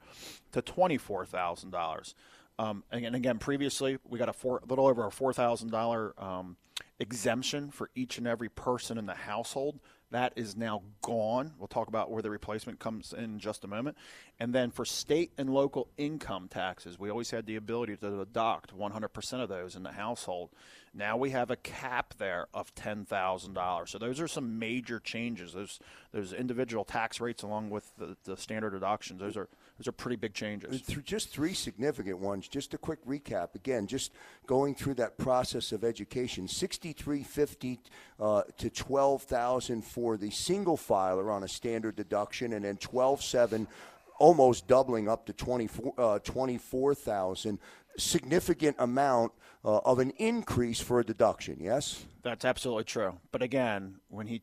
to 0.52 0.62
twenty-four 0.62 1.26
thousand 1.26 1.74
um, 1.74 1.80
dollars. 1.80 2.14
And 2.58 3.16
again, 3.16 3.38
previously 3.38 3.98
we 4.08 4.18
got 4.18 4.28
a 4.28 4.32
four, 4.32 4.60
little 4.68 4.86
over 4.86 5.06
a 5.06 5.10
four 5.10 5.32
thousand 5.32 5.74
um, 5.74 6.56
exemption 6.98 7.70
for 7.70 7.90
each 7.94 8.18
and 8.18 8.26
every 8.26 8.48
person 8.48 8.98
in 8.98 9.06
the 9.06 9.14
household. 9.14 9.80
That 10.10 10.32
is 10.34 10.56
now 10.56 10.82
gone. 11.02 11.52
We'll 11.58 11.68
talk 11.68 11.86
about 11.86 12.10
where 12.10 12.22
the 12.22 12.30
replacement 12.30 12.80
comes 12.80 13.12
in 13.12 13.38
just 13.38 13.64
a 13.64 13.68
moment. 13.68 13.96
And 14.40 14.52
then 14.52 14.70
for 14.70 14.84
state 14.84 15.32
and 15.38 15.48
local 15.48 15.88
income 15.96 16.48
taxes, 16.48 16.98
we 16.98 17.10
always 17.10 17.30
had 17.30 17.46
the 17.46 17.56
ability 17.56 17.96
to 17.98 18.10
deduct 18.24 18.76
100% 18.76 19.42
of 19.42 19.48
those 19.48 19.76
in 19.76 19.84
the 19.84 19.92
household. 19.92 20.50
Now 20.92 21.16
we 21.16 21.30
have 21.30 21.50
a 21.50 21.56
cap 21.56 22.14
there 22.18 22.48
of 22.52 22.74
$10,000. 22.74 23.88
So 23.88 23.98
those 23.98 24.20
are 24.20 24.26
some 24.26 24.58
major 24.58 24.98
changes. 24.98 25.52
Those 25.52 25.78
those 26.12 26.32
individual 26.32 26.84
tax 26.84 27.20
rates 27.20 27.44
along 27.44 27.70
with 27.70 27.92
the, 27.96 28.16
the 28.24 28.36
standard 28.36 28.70
deductions, 28.70 29.20
those 29.20 29.36
are 29.36 29.48
those 29.80 29.88
are 29.88 29.92
pretty 29.92 30.16
big 30.16 30.34
changes. 30.34 30.82
Just 30.82 31.30
three 31.30 31.54
significant 31.54 32.18
ones. 32.18 32.48
Just 32.48 32.74
a 32.74 32.78
quick 32.78 33.02
recap. 33.06 33.54
Again, 33.54 33.86
just 33.86 34.12
going 34.46 34.74
through 34.74 34.92
that 34.94 35.16
process 35.16 35.72
of 35.72 35.84
education. 35.84 36.46
6350 36.46 37.80
uh, 38.20 38.42
to 38.58 38.68
12,000 38.68 39.82
for 39.82 40.18
the 40.18 40.30
single 40.30 40.76
filer 40.76 41.30
on 41.30 41.44
a 41.44 41.48
standard 41.48 41.96
deduction 41.96 42.52
and 42.52 42.66
then 42.66 42.76
12.7 42.76 43.66
almost 44.18 44.68
doubling 44.68 45.08
up 45.08 45.24
to 45.24 45.32
24 45.32 45.94
uh, 45.96 46.18
24,000 46.18 47.58
significant 48.00 48.76
amount 48.78 49.32
uh, 49.64 49.78
of 49.78 49.98
an 49.98 50.10
increase 50.16 50.80
for 50.80 51.00
a 51.00 51.04
deduction. 51.04 51.58
Yes, 51.60 52.04
that's 52.22 52.44
absolutely 52.44 52.84
true. 52.84 53.18
But 53.30 53.42
again, 53.42 53.96
when 54.08 54.26
he 54.26 54.42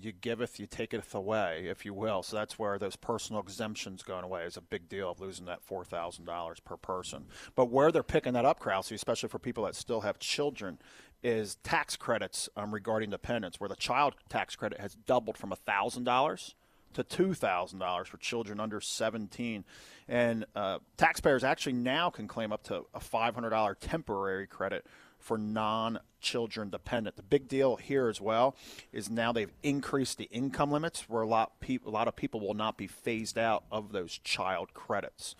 you 0.00 0.12
giveth, 0.12 0.58
you 0.58 0.66
taketh 0.66 1.14
away, 1.14 1.66
if 1.68 1.84
you 1.84 1.94
will. 1.94 2.22
So 2.22 2.36
that's 2.36 2.58
where 2.58 2.78
those 2.78 2.96
personal 2.96 3.40
exemptions 3.40 4.02
going 4.02 4.24
away 4.24 4.44
is 4.44 4.56
a 4.56 4.60
big 4.60 4.88
deal 4.88 5.10
of 5.10 5.20
losing 5.20 5.46
that 5.46 5.62
four 5.62 5.84
thousand 5.84 6.24
dollars 6.24 6.60
per 6.60 6.76
person. 6.76 7.26
But 7.54 7.66
where 7.70 7.92
they're 7.92 8.02
picking 8.02 8.32
that 8.34 8.44
up, 8.44 8.60
Krause, 8.60 8.92
especially 8.92 9.28
for 9.28 9.38
people 9.38 9.64
that 9.64 9.74
still 9.74 10.02
have 10.02 10.18
children, 10.18 10.78
is 11.22 11.56
tax 11.56 11.96
credits 11.96 12.48
um, 12.56 12.72
regarding 12.72 13.10
dependents, 13.10 13.60
where 13.60 13.68
the 13.68 13.76
child 13.76 14.14
tax 14.28 14.56
credit 14.56 14.80
has 14.80 14.94
doubled 14.94 15.36
from 15.36 15.52
thousand 15.66 16.04
dollars 16.04 16.54
to 16.94 17.04
$2,000 17.04 18.06
for 18.06 18.16
children 18.18 18.60
under 18.60 18.80
17. 18.80 19.64
And 20.08 20.44
uh, 20.54 20.78
taxpayers 20.96 21.44
actually 21.44 21.74
now 21.74 22.10
can 22.10 22.28
claim 22.28 22.52
up 22.52 22.62
to 22.64 22.84
a 22.94 23.00
$500 23.00 23.76
temporary 23.80 24.46
credit 24.46 24.84
for 25.18 25.38
non 25.38 26.00
children 26.20 26.70
dependent. 26.70 27.16
The 27.16 27.22
big 27.22 27.48
deal 27.48 27.76
here 27.76 28.08
as 28.08 28.20
well 28.20 28.56
is 28.92 29.08
now 29.08 29.32
they've 29.32 29.52
increased 29.62 30.18
the 30.18 30.28
income 30.30 30.70
limits 30.70 31.08
where 31.08 31.22
a 31.22 31.26
lot, 31.26 31.60
pe- 31.60 31.78
a 31.86 31.90
lot 31.90 32.08
of 32.08 32.16
people 32.16 32.40
will 32.40 32.54
not 32.54 32.76
be 32.76 32.86
phased 32.86 33.38
out 33.38 33.64
of 33.70 33.92
those 33.92 34.18
child 34.18 34.74
credits. 34.74 35.34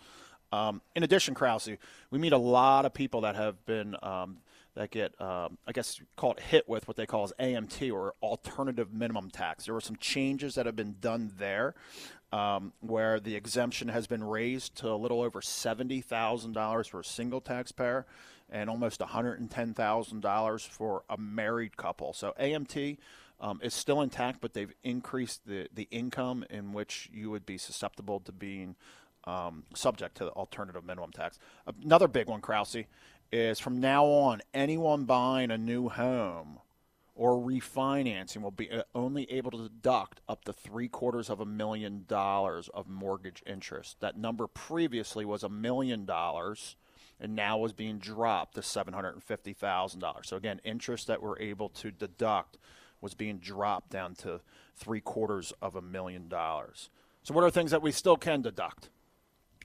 Um, 0.51 0.81
in 0.95 1.03
addition, 1.03 1.33
Krause, 1.33 1.69
we 2.11 2.19
meet 2.19 2.31
a 2.31 2.37
lot 2.37 2.85
of 2.85 2.93
people 2.93 3.21
that 3.21 3.35
have 3.35 3.65
been 3.65 3.95
um, 4.03 4.37
that 4.75 4.91
get, 4.91 5.19
um, 5.21 5.57
I 5.67 5.71
guess, 5.71 6.01
called 6.15 6.39
hit 6.39 6.67
with 6.67 6.87
what 6.87 6.97
they 6.97 7.05
call 7.05 7.23
as 7.23 7.33
AMT 7.39 7.91
or 7.93 8.15
alternative 8.21 8.93
minimum 8.93 9.29
tax. 9.29 9.65
There 9.65 9.73
were 9.73 9.81
some 9.81 9.97
changes 9.97 10.55
that 10.55 10.65
have 10.65 10.75
been 10.75 10.95
done 10.99 11.33
there. 11.37 11.75
Um, 12.31 12.73
where 12.79 13.19
the 13.19 13.35
exemption 13.35 13.89
has 13.89 14.07
been 14.07 14.23
raised 14.23 14.75
to 14.77 14.89
a 14.89 14.95
little 14.95 15.21
over 15.21 15.39
$70,000 15.39 16.89
for 16.89 16.99
a 17.01 17.05
single 17.05 17.41
taxpayer 17.41 18.07
and 18.49 18.71
almost 18.71 19.01
$110,000 19.01 20.67
for 20.67 21.03
a 21.07 21.15
married 21.15 21.77
couple. 21.77 22.11
So 22.13 22.33
AMT 22.39 22.97
um, 23.39 23.59
is 23.61 23.73
still 23.73 24.01
intact, 24.01 24.41
but 24.41 24.53
they've 24.53 24.73
increased 24.83 25.45
the, 25.45 25.67
the 25.73 25.87
income 25.91 26.45
in 26.49 26.73
which 26.73 27.09
you 27.13 27.29
would 27.29 27.45
be 27.45 27.57
susceptible 27.57 28.19
to 28.21 28.31
being 28.31 28.75
um, 29.25 29.63
subject 29.73 30.15
to 30.17 30.25
the 30.25 30.31
alternative 30.31 30.83
minimum 30.83 31.11
tax. 31.11 31.39
Another 31.83 32.07
big 32.07 32.27
one, 32.27 32.41
Krause, 32.41 32.85
is 33.31 33.59
from 33.59 33.79
now 33.79 34.05
on, 34.05 34.41
anyone 34.53 35.05
buying 35.05 35.51
a 35.51 35.57
new 35.57 35.89
home 35.89 36.59
or 37.15 37.35
refinancing 37.35 38.41
will 38.41 38.51
be 38.51 38.71
uh, 38.71 38.83
only 38.95 39.31
able 39.31 39.51
to 39.51 39.69
deduct 39.69 40.21
up 40.27 40.43
to 40.45 40.53
three 40.53 40.87
quarters 40.87 41.29
of 41.29 41.39
a 41.39 41.45
million 41.45 42.05
dollars 42.07 42.69
of 42.73 42.87
mortgage 42.87 43.43
interest. 43.45 43.97
That 43.99 44.17
number 44.17 44.47
previously 44.47 45.25
was 45.25 45.43
a 45.43 45.49
million 45.49 46.05
dollars 46.05 46.75
and 47.19 47.35
now 47.35 47.63
is 47.65 47.73
being 47.73 47.99
dropped 47.99 48.55
to 48.55 48.61
$750,000. 48.61 50.25
So 50.25 50.35
again, 50.35 50.59
interest 50.63 51.07
that 51.07 51.21
we're 51.21 51.39
able 51.39 51.69
to 51.69 51.91
deduct 51.91 52.57
was 52.99 53.13
being 53.13 53.37
dropped 53.37 53.91
down 53.91 54.15
to 54.15 54.41
three 54.75 55.01
quarters 55.01 55.53
of 55.61 55.75
a 55.75 55.81
million 55.81 56.27
dollars. 56.27 56.89
So 57.21 57.33
what 57.33 57.43
are 57.43 57.51
things 57.51 57.71
that 57.71 57.81
we 57.81 57.91
still 57.91 58.17
can 58.17 58.41
deduct? 58.41 58.89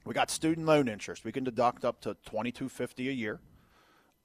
We 0.05 0.15
got 0.15 0.31
student 0.31 0.67
loan 0.67 0.89
interest. 0.89 1.25
We 1.25 1.33
can 1.33 1.45
deduct 1.45 1.85
up 1.85 2.01
to 2.03 2.15
2250 2.27 3.09
a 3.09 3.13
year. 3.13 3.41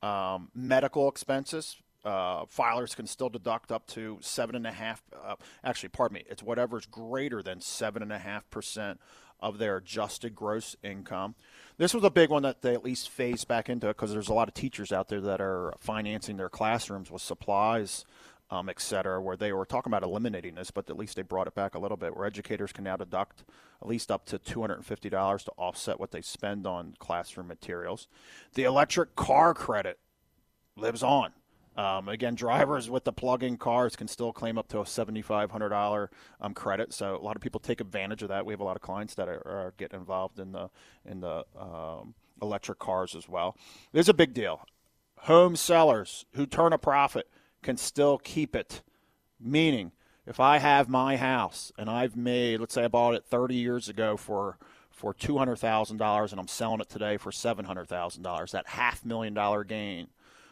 Um, 0.01 0.49
medical 0.53 1.07
expenses, 1.07 1.77
uh, 2.03 2.45
filers 2.45 2.95
can 2.95 3.07
still 3.07 3.29
deduct 3.29 3.71
up 3.71 3.87
to 3.87 4.17
seven 4.21 4.55
and 4.55 4.67
a 4.67 4.71
half. 4.71 5.01
Uh, 5.13 5.35
actually, 5.63 5.89
pardon 5.89 6.15
me, 6.15 6.23
it's 6.29 6.43
whatever's 6.43 6.85
greater 6.85 7.41
than 7.41 7.61
seven 7.61 8.01
and 8.01 8.11
a 8.11 8.19
half 8.19 8.49
percent 8.49 8.99
of 9.39 9.57
their 9.57 9.77
adjusted 9.77 10.35
gross 10.35 10.75
income. 10.83 11.35
This 11.77 11.93
was 11.93 12.03
a 12.03 12.09
big 12.09 12.29
one 12.29 12.43
that 12.43 12.61
they 12.61 12.73
at 12.73 12.83
least 12.83 13.09
phased 13.09 13.47
back 13.47 13.69
into 13.69 13.87
because 13.87 14.11
there's 14.13 14.29
a 14.29 14.33
lot 14.33 14.47
of 14.47 14.53
teachers 14.53 14.91
out 14.91 15.09
there 15.09 15.21
that 15.21 15.41
are 15.41 15.73
financing 15.79 16.37
their 16.37 16.49
classrooms 16.49 17.11
with 17.11 17.21
supplies, 17.21 18.05
um, 18.53 18.69
et 18.69 18.79
cetera, 18.79 19.19
where 19.19 19.35
they 19.35 19.51
were 19.51 19.65
talking 19.65 19.89
about 19.89 20.03
eliminating 20.03 20.53
this, 20.53 20.69
but 20.69 20.87
at 20.87 20.95
least 20.95 21.15
they 21.15 21.23
brought 21.23 21.47
it 21.47 21.55
back 21.55 21.73
a 21.73 21.79
little 21.79 21.97
bit, 21.97 22.15
where 22.15 22.25
educators 22.25 22.71
can 22.71 22.83
now 22.83 22.95
deduct 22.95 23.43
at 23.81 23.87
least 23.87 24.11
up 24.11 24.25
to 24.27 24.37
$250 24.37 25.43
to 25.43 25.51
offset 25.57 25.99
what 25.99 26.11
they 26.11 26.21
spend 26.21 26.67
on 26.67 26.93
classroom 26.99 27.47
materials. 27.47 28.07
The 28.53 28.63
electric 28.63 29.15
car 29.15 29.55
credit 29.55 29.97
lives 30.75 31.01
on. 31.01 31.31
Um, 31.75 32.07
again, 32.07 32.35
drivers 32.35 32.91
with 32.91 33.05
the 33.05 33.11
plug-in 33.11 33.57
cars 33.57 33.95
can 33.95 34.07
still 34.07 34.31
claim 34.31 34.59
up 34.59 34.67
to 34.67 34.81
a 34.81 34.85
seventy-five 34.85 35.49
hundred 35.49 35.69
dollar 35.69 36.11
um, 36.39 36.53
credit. 36.53 36.93
So 36.93 37.15
a 37.15 37.23
lot 37.23 37.35
of 37.35 37.41
people 37.41 37.59
take 37.59 37.81
advantage 37.81 38.21
of 38.21 38.29
that. 38.29 38.45
We 38.45 38.53
have 38.53 38.59
a 38.59 38.63
lot 38.63 38.75
of 38.75 38.83
clients 38.83 39.15
that 39.15 39.27
are, 39.27 39.41
are 39.47 39.73
getting 39.77 39.99
involved 39.99 40.37
in 40.37 40.51
the 40.51 40.69
in 41.03 41.21
the 41.21 41.43
um, 41.59 42.13
electric 42.43 42.77
cars 42.77 43.15
as 43.15 43.27
well. 43.27 43.57
There's 43.91 44.07
a 44.07 44.13
big 44.13 44.35
deal. 44.35 44.61
Home 45.21 45.55
sellers 45.55 46.25
who 46.35 46.45
turn 46.45 46.73
a 46.73 46.77
profit 46.77 47.27
can 47.63 47.77
still 47.77 48.17
keep 48.19 48.55
it. 48.55 48.81
Meaning, 49.39 49.91
if 50.25 50.39
I 50.39 50.59
have 50.59 50.87
my 50.87 51.17
house 51.17 51.71
and 51.77 51.89
I've 51.89 52.15
made, 52.15 52.59
let's 52.59 52.75
say 52.75 52.85
I 52.85 52.87
bought 52.87 53.15
it 53.15 53.25
30 53.25 53.55
years 53.55 53.89
ago 53.89 54.15
for 54.15 54.57
for 54.91 55.13
two 55.13 55.37
hundred 55.37 55.57
thousand 55.57 55.97
dollars 55.97 56.31
and 56.31 56.39
I'm 56.39 56.47
selling 56.47 56.79
it 56.79 56.87
today 56.87 57.17
for 57.17 57.31
seven 57.31 57.65
hundred 57.65 57.89
thousand 57.89 58.23
dollars, 58.23 58.51
that 58.51 58.67
half 58.69 59.03
million 59.03 59.33
dollar 59.33 59.63
gain 59.63 60.07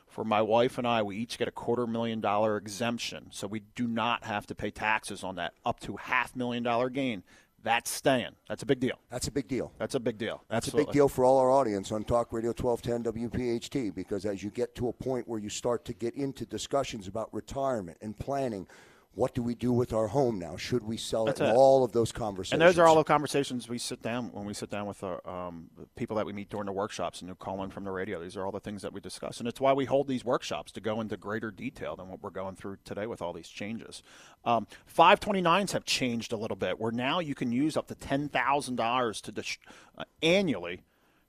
for 0.08 0.26
my 0.26 0.42
wife 0.42 0.78
and 0.78 0.86
I, 0.86 1.02
we 1.04 1.16
each 1.16 1.38
get 1.38 1.48
a 1.48 1.52
quarter 1.52 1.88
million 1.88 2.20
dollar 2.20 2.58
exemption. 2.58 3.28
So 3.32 3.48
we 3.48 3.62
do 3.76 3.88
not 3.88 4.26
have 4.26 4.46
to 4.48 4.56
pay 4.56 4.70
taxes 4.70 5.24
on 5.24 5.36
that 5.36 5.54
up 5.66 5.80
to 5.82 5.96
half 5.96 6.36
million 6.36 6.64
dollar 6.64 6.90
gain. 6.90 7.24
That's 7.64 7.92
staying. 7.92 8.32
That's 8.50 8.64
a 8.64 8.66
big 8.66 8.80
deal. 8.80 9.00
That's 9.10 9.28
a 9.28 9.32
big 9.32 9.48
deal. 9.48 9.72
That's 9.78 9.96
a 9.96 10.00
big 10.00 10.18
deal. 10.18 10.44
That's 10.50 10.68
Absolutely. 10.68 10.84
a 10.84 10.86
big 10.88 10.94
deal 10.94 11.08
for 11.08 11.26
all 11.26 11.38
our 11.38 11.52
audience 11.52 11.92
on 11.92 12.04
Talk 12.04 12.34
Radio 12.34 12.54
1210 12.58 13.30
WPHT 13.30 13.94
because 13.94 14.26
as 14.26 14.44
you 14.44 14.50
get 14.50 14.74
to 14.76 14.88
a 14.88 14.94
point 14.94 15.28
where 15.28 15.40
you 15.40 15.50
start 15.50 15.86
to 15.86 15.94
get 15.94 16.16
into 16.16 16.46
discussions 16.46 17.08
about 17.08 17.32
retirement 17.34 17.98
and 18.02 18.18
planning, 18.18 18.68
what 19.14 19.36
do 19.36 19.44
we 19.44 19.56
do 19.56 19.74
with 19.74 19.92
our 19.92 20.08
home 20.08 20.40
now? 20.40 20.56
Should 20.56 20.84
we 20.84 20.96
sell 20.96 21.26
That's 21.26 21.42
it? 21.42 21.46
It. 21.50 21.56
all 21.56 21.84
of 21.84 21.92
those 21.92 22.14
conversations. 22.14 22.54
And 22.54 22.62
those 22.62 22.80
are 22.80 22.88
all 22.88 22.96
the 22.96 23.04
conversations 23.04 23.68
we 23.68 23.78
sit 23.78 24.02
down 24.02 24.32
when 24.32 24.46
we 24.46 24.54
sit 24.54 24.70
down 24.70 24.86
with 24.86 25.04
our, 25.04 25.28
um, 25.28 25.70
the 25.78 25.86
people 25.98 26.16
that 26.16 26.26
we 26.26 26.32
meet 26.32 26.50
during 26.50 26.66
the 26.66 26.72
workshops 26.72 27.20
and 27.20 27.30
who 27.30 27.36
call 27.36 27.62
in 27.64 27.70
from 27.72 27.84
the 27.84 27.92
radio. 27.92 28.22
These 28.22 28.38
are 28.38 28.46
all 28.46 28.54
the 28.54 28.62
things 28.62 28.82
that 28.84 28.94
we 28.94 29.02
discuss, 29.02 29.40
and 29.40 29.50
it's 29.50 29.60
why 29.60 29.74
we 29.74 29.84
hold 29.84 30.08
these 30.08 30.24
workshops 30.24 30.72
to 30.74 30.82
go 30.82 31.02
into 31.02 31.18
greater 31.18 31.52
detail 31.52 31.98
than 31.98 32.08
what 32.08 32.24
we're 32.24 32.30
going 32.30 32.56
through 32.56 32.78
today 32.86 33.06
with 33.06 33.22
all 33.22 33.34
these 33.34 33.50
changes. 33.50 34.02
Um, 34.46 34.66
529s 34.96 35.72
have 35.72 35.84
changed 35.84 36.32
a 36.32 36.38
little 36.38 36.58
bit, 36.58 36.80
where 36.80 36.94
now 36.94 37.20
you 37.20 37.36
can 37.36 37.52
use 37.52 37.76
up 37.76 37.88
to 37.88 37.96
ten 37.96 38.30
thousand 38.30 38.78
dollars 38.78 39.20
to 39.22 39.32
dis- 39.34 39.58
uh, 39.98 40.06
annually 40.24 40.84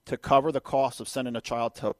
to 0.04 0.16
cover 0.16 0.52
the 0.52 0.60
cost 0.60 1.00
of 1.00 1.08
sending 1.08 1.34
a 1.34 1.40
child 1.40 1.74
to 1.76 1.94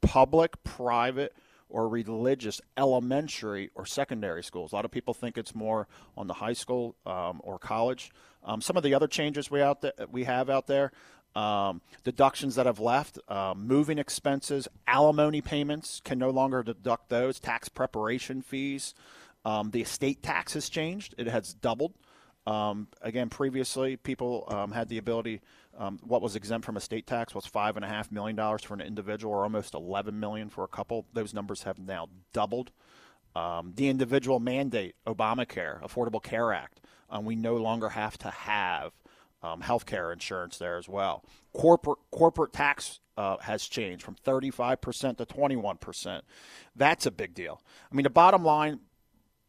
public, 0.00 0.62
private, 0.64 1.32
or 1.68 1.88
religious 1.88 2.60
elementary 2.76 3.70
or 3.74 3.84
secondary 3.86 4.42
schools. 4.42 4.72
A 4.72 4.74
lot 4.74 4.84
of 4.84 4.90
people 4.90 5.14
think 5.14 5.36
it's 5.36 5.54
more 5.54 5.86
on 6.16 6.26
the 6.26 6.34
high 6.34 6.52
school 6.52 6.96
um, 7.06 7.40
or 7.44 7.58
college. 7.58 8.10
Um, 8.44 8.60
some 8.60 8.76
of 8.76 8.82
the 8.82 8.94
other 8.94 9.06
changes 9.06 9.50
we 9.50 9.60
out 9.60 9.82
there, 9.82 9.92
we 10.10 10.24
have 10.24 10.48
out 10.48 10.66
there. 10.66 10.92
Um, 11.36 11.82
deductions 12.04 12.54
that 12.54 12.66
have 12.66 12.80
left, 12.80 13.18
uh, 13.28 13.54
moving 13.56 13.98
expenses, 13.98 14.66
alimony 14.86 15.40
payments 15.40 16.00
can 16.02 16.18
no 16.18 16.30
longer 16.30 16.62
deduct 16.62 17.10
those. 17.10 17.38
Tax 17.38 17.68
preparation 17.68 18.42
fees, 18.42 18.94
um, 19.44 19.70
the 19.70 19.82
estate 19.82 20.22
tax 20.22 20.54
has 20.54 20.68
changed; 20.68 21.14
it 21.18 21.28
has 21.28 21.54
doubled. 21.54 21.92
Um, 22.48 22.88
again, 23.02 23.28
previously, 23.28 23.98
people 23.98 24.46
um, 24.48 24.72
had 24.72 24.88
the 24.88 24.96
ability. 24.96 25.42
Um, 25.76 25.98
what 26.02 26.22
was 26.22 26.34
exempt 26.34 26.64
from 26.64 26.78
estate 26.78 27.06
tax 27.06 27.34
was 27.34 27.44
five 27.44 27.76
and 27.76 27.84
a 27.84 27.88
half 27.88 28.10
million 28.10 28.36
dollars 28.36 28.64
for 28.64 28.72
an 28.72 28.80
individual, 28.80 29.34
or 29.34 29.42
almost 29.42 29.74
eleven 29.74 30.18
million 30.18 30.48
for 30.48 30.64
a 30.64 30.68
couple. 30.68 31.04
Those 31.12 31.34
numbers 31.34 31.64
have 31.64 31.78
now 31.78 32.08
doubled. 32.32 32.70
Um, 33.36 33.74
the 33.76 33.88
individual 33.88 34.40
mandate, 34.40 34.94
Obamacare, 35.06 35.82
Affordable 35.82 36.22
Care 36.22 36.54
Act, 36.54 36.80
um, 37.10 37.26
we 37.26 37.36
no 37.36 37.56
longer 37.56 37.90
have 37.90 38.16
to 38.18 38.30
have 38.30 38.92
um, 39.42 39.60
health 39.60 39.84
care 39.84 40.10
insurance 40.10 40.56
there 40.56 40.78
as 40.78 40.88
well. 40.88 41.22
Corporate 41.52 41.98
corporate 42.10 42.54
tax 42.54 43.00
uh, 43.18 43.36
has 43.42 43.64
changed 43.64 44.02
from 44.02 44.14
35% 44.24 45.18
to 45.18 45.26
21%. 45.26 46.22
That's 46.74 47.04
a 47.04 47.10
big 47.10 47.34
deal. 47.34 47.60
I 47.92 47.94
mean, 47.94 48.04
the 48.04 48.10
bottom 48.10 48.42
line, 48.42 48.80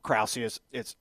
Krause, 0.03 0.35
is 0.35 0.59
it's 0.73 0.97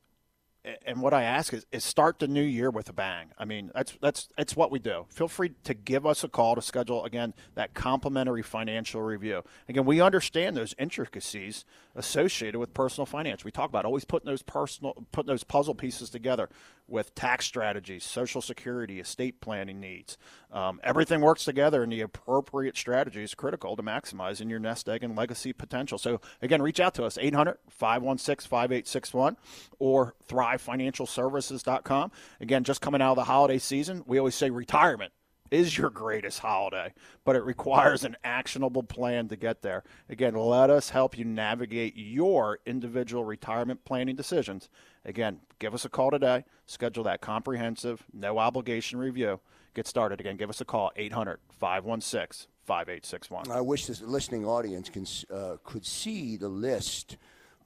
and 0.84 1.00
what 1.00 1.14
I 1.14 1.22
ask 1.22 1.52
is, 1.52 1.66
is 1.72 1.84
start 1.84 2.18
the 2.18 2.28
new 2.28 2.42
year 2.42 2.70
with 2.70 2.88
a 2.88 2.92
bang. 2.92 3.28
I 3.38 3.44
mean, 3.44 3.70
that's 3.74 3.96
that's 4.00 4.28
that's 4.36 4.56
what 4.56 4.70
we 4.70 4.78
do. 4.78 5.06
Feel 5.08 5.28
free 5.28 5.52
to 5.64 5.74
give 5.74 6.06
us 6.06 6.24
a 6.24 6.28
call 6.28 6.54
to 6.54 6.62
schedule 6.62 7.04
again 7.04 7.34
that 7.54 7.74
complimentary 7.74 8.42
financial 8.42 9.02
review. 9.02 9.42
Again, 9.68 9.84
we 9.84 10.00
understand 10.00 10.56
those 10.56 10.74
intricacies 10.78 11.64
associated 11.94 12.58
with 12.58 12.74
personal 12.74 13.06
finance. 13.06 13.44
We 13.44 13.50
talk 13.50 13.68
about 13.68 13.84
always 13.84 14.04
putting 14.04 14.26
those 14.26 14.42
personal 14.42 15.06
putting 15.12 15.28
those 15.28 15.44
puzzle 15.44 15.74
pieces 15.74 16.10
together 16.10 16.48
with 16.86 17.14
tax 17.14 17.44
strategies, 17.44 18.04
social 18.04 18.40
security, 18.40 18.98
estate 18.98 19.40
planning 19.40 19.78
needs. 19.78 20.16
Um, 20.50 20.80
everything 20.82 21.20
works 21.20 21.44
together, 21.44 21.82
and 21.82 21.92
the 21.92 22.00
appropriate 22.00 22.76
strategy 22.76 23.22
is 23.22 23.34
critical 23.34 23.76
to 23.76 23.82
maximizing 23.82 24.48
your 24.48 24.58
nest 24.58 24.88
egg 24.88 25.04
and 25.04 25.14
legacy 25.14 25.52
potential. 25.52 25.98
So, 25.98 26.20
again, 26.40 26.62
reach 26.62 26.80
out 26.80 26.94
to 26.94 27.04
us 27.04 27.18
800 27.18 27.58
516 27.68 28.48
5861 28.48 29.36
or 29.78 30.14
thrivefinancialservices.com. 30.26 32.12
Again, 32.40 32.64
just 32.64 32.80
coming 32.80 33.02
out 33.02 33.12
of 33.12 33.16
the 33.16 33.24
holiday 33.24 33.58
season, 33.58 34.02
we 34.06 34.18
always 34.18 34.34
say 34.34 34.48
retirement 34.48 35.12
is 35.50 35.78
your 35.78 35.90
greatest 35.90 36.40
holiday, 36.40 36.92
but 37.24 37.36
it 37.36 37.44
requires 37.44 38.04
an 38.04 38.16
actionable 38.24 38.82
plan 38.82 39.28
to 39.28 39.36
get 39.36 39.62
there. 39.62 39.82
Again, 40.08 40.34
let 40.34 40.70
us 40.70 40.90
help 40.90 41.16
you 41.16 41.24
navigate 41.24 41.96
your 41.96 42.58
individual 42.66 43.24
retirement 43.24 43.84
planning 43.84 44.16
decisions. 44.16 44.68
Again, 45.04 45.40
give 45.58 45.74
us 45.74 45.84
a 45.84 45.88
call 45.88 46.10
today, 46.10 46.44
schedule 46.66 47.04
that 47.04 47.20
comprehensive, 47.20 48.04
no 48.12 48.38
obligation 48.38 48.98
review. 48.98 49.40
Get 49.74 49.86
started. 49.86 50.20
Again, 50.20 50.36
give 50.36 50.50
us 50.50 50.60
a 50.60 50.64
call, 50.64 50.90
800 50.96 51.38
516 51.50 52.48
5861. 52.64 53.50
I 53.50 53.60
wish 53.60 53.86
this 53.86 54.02
listening 54.02 54.44
audience 54.44 54.88
can, 54.88 55.06
uh, 55.34 55.56
could 55.64 55.86
see 55.86 56.36
the 56.36 56.48
list 56.48 57.16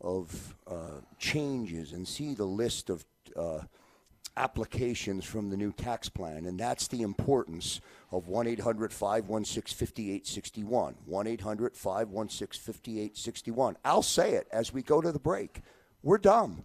of 0.00 0.56
uh, 0.66 1.00
changes 1.18 1.92
and 1.92 2.06
see 2.06 2.34
the 2.34 2.44
list 2.44 2.90
of 2.90 3.04
uh, 3.36 3.60
applications 4.36 5.24
from 5.24 5.50
the 5.50 5.56
new 5.56 5.72
tax 5.72 6.08
plan, 6.08 6.46
and 6.46 6.58
that's 6.58 6.88
the 6.88 7.02
importance 7.02 7.80
of 8.10 8.28
1 8.28 8.46
800 8.46 8.92
516 8.92 9.76
5861. 9.76 10.94
1 11.04 11.26
800 11.26 11.76
516 11.76 12.72
5861. 12.72 13.76
I'll 13.84 14.02
say 14.02 14.32
it 14.32 14.48
as 14.52 14.72
we 14.72 14.82
go 14.82 15.00
to 15.00 15.12
the 15.12 15.18
break. 15.18 15.60
We're 16.02 16.18
dumb. 16.18 16.64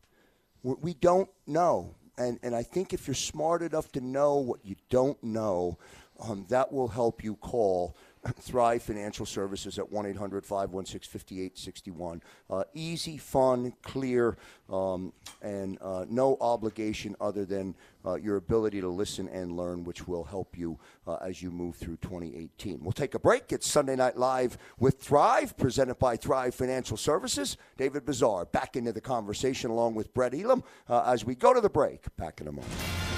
We 0.64 0.94
don't 0.94 1.30
know. 1.46 1.96
And, 2.18 2.40
and 2.42 2.56
I 2.56 2.64
think 2.64 2.94
if 2.94 3.08
you're 3.08 3.14
smart 3.14 3.62
enough 3.62 3.92
to 3.92 4.02
know 4.02 4.38
what 4.38 4.66
you 4.66 4.76
don't 4.90 5.22
know, 5.24 5.78
um, 6.20 6.46
that 6.50 6.72
will 6.72 6.88
help 6.88 7.24
you 7.24 7.36
call 7.36 7.96
Thrive 8.40 8.82
Financial 8.84 9.26
Services 9.26 9.80
at 9.80 9.92
1 9.92 10.06
800 10.06 10.46
516 10.46 11.10
5861. 11.12 12.22
Uh, 12.50 12.64
easy, 12.74 13.18
fun, 13.18 13.74
clear, 13.84 14.38
um, 14.70 15.14
and 15.42 15.78
uh, 15.82 16.06
no 16.10 16.38
obligation 16.42 17.16
other 17.20 17.46
than 17.46 17.76
uh, 18.06 18.16
your 18.16 18.38
ability 18.38 18.82
to 18.82 18.88
listen 18.88 19.28
and 19.30 19.56
learn, 19.58 19.84
which 19.84 20.08
will 20.08 20.24
help 20.24 20.58
you 20.58 20.80
uh, 21.08 21.16
as 21.16 21.42
you 21.42 21.52
move 21.52 21.76
through 21.76 21.98
2018. 21.98 22.80
We'll 22.82 22.92
take 22.92 23.16
a 23.16 23.20
break. 23.20 23.52
It's 23.52 23.68
Sunday 23.68 23.96
Night 23.96 24.18
Live 24.18 24.58
with 24.80 25.00
Thrive, 25.00 25.58
presented 25.58 25.96
by 25.96 26.16
Thrive 26.16 26.56
Financial 26.56 26.98
Services. 26.98 27.58
David 27.78 28.06
Bazaar 28.06 28.46
back 28.46 28.76
into 28.76 28.94
the 28.94 29.02
conversation 29.02 29.72
along 29.72 29.96
with 29.96 30.14
Brett 30.14 30.34
Elam 30.34 30.64
uh, 30.88 31.04
as 31.06 31.26
we 31.26 31.36
go 31.36 31.54
to 31.54 31.62
the 31.62 31.70
break. 31.70 32.06
Back 32.18 32.42
in 32.42 32.48
a 32.48 32.52
moment. 32.52 33.17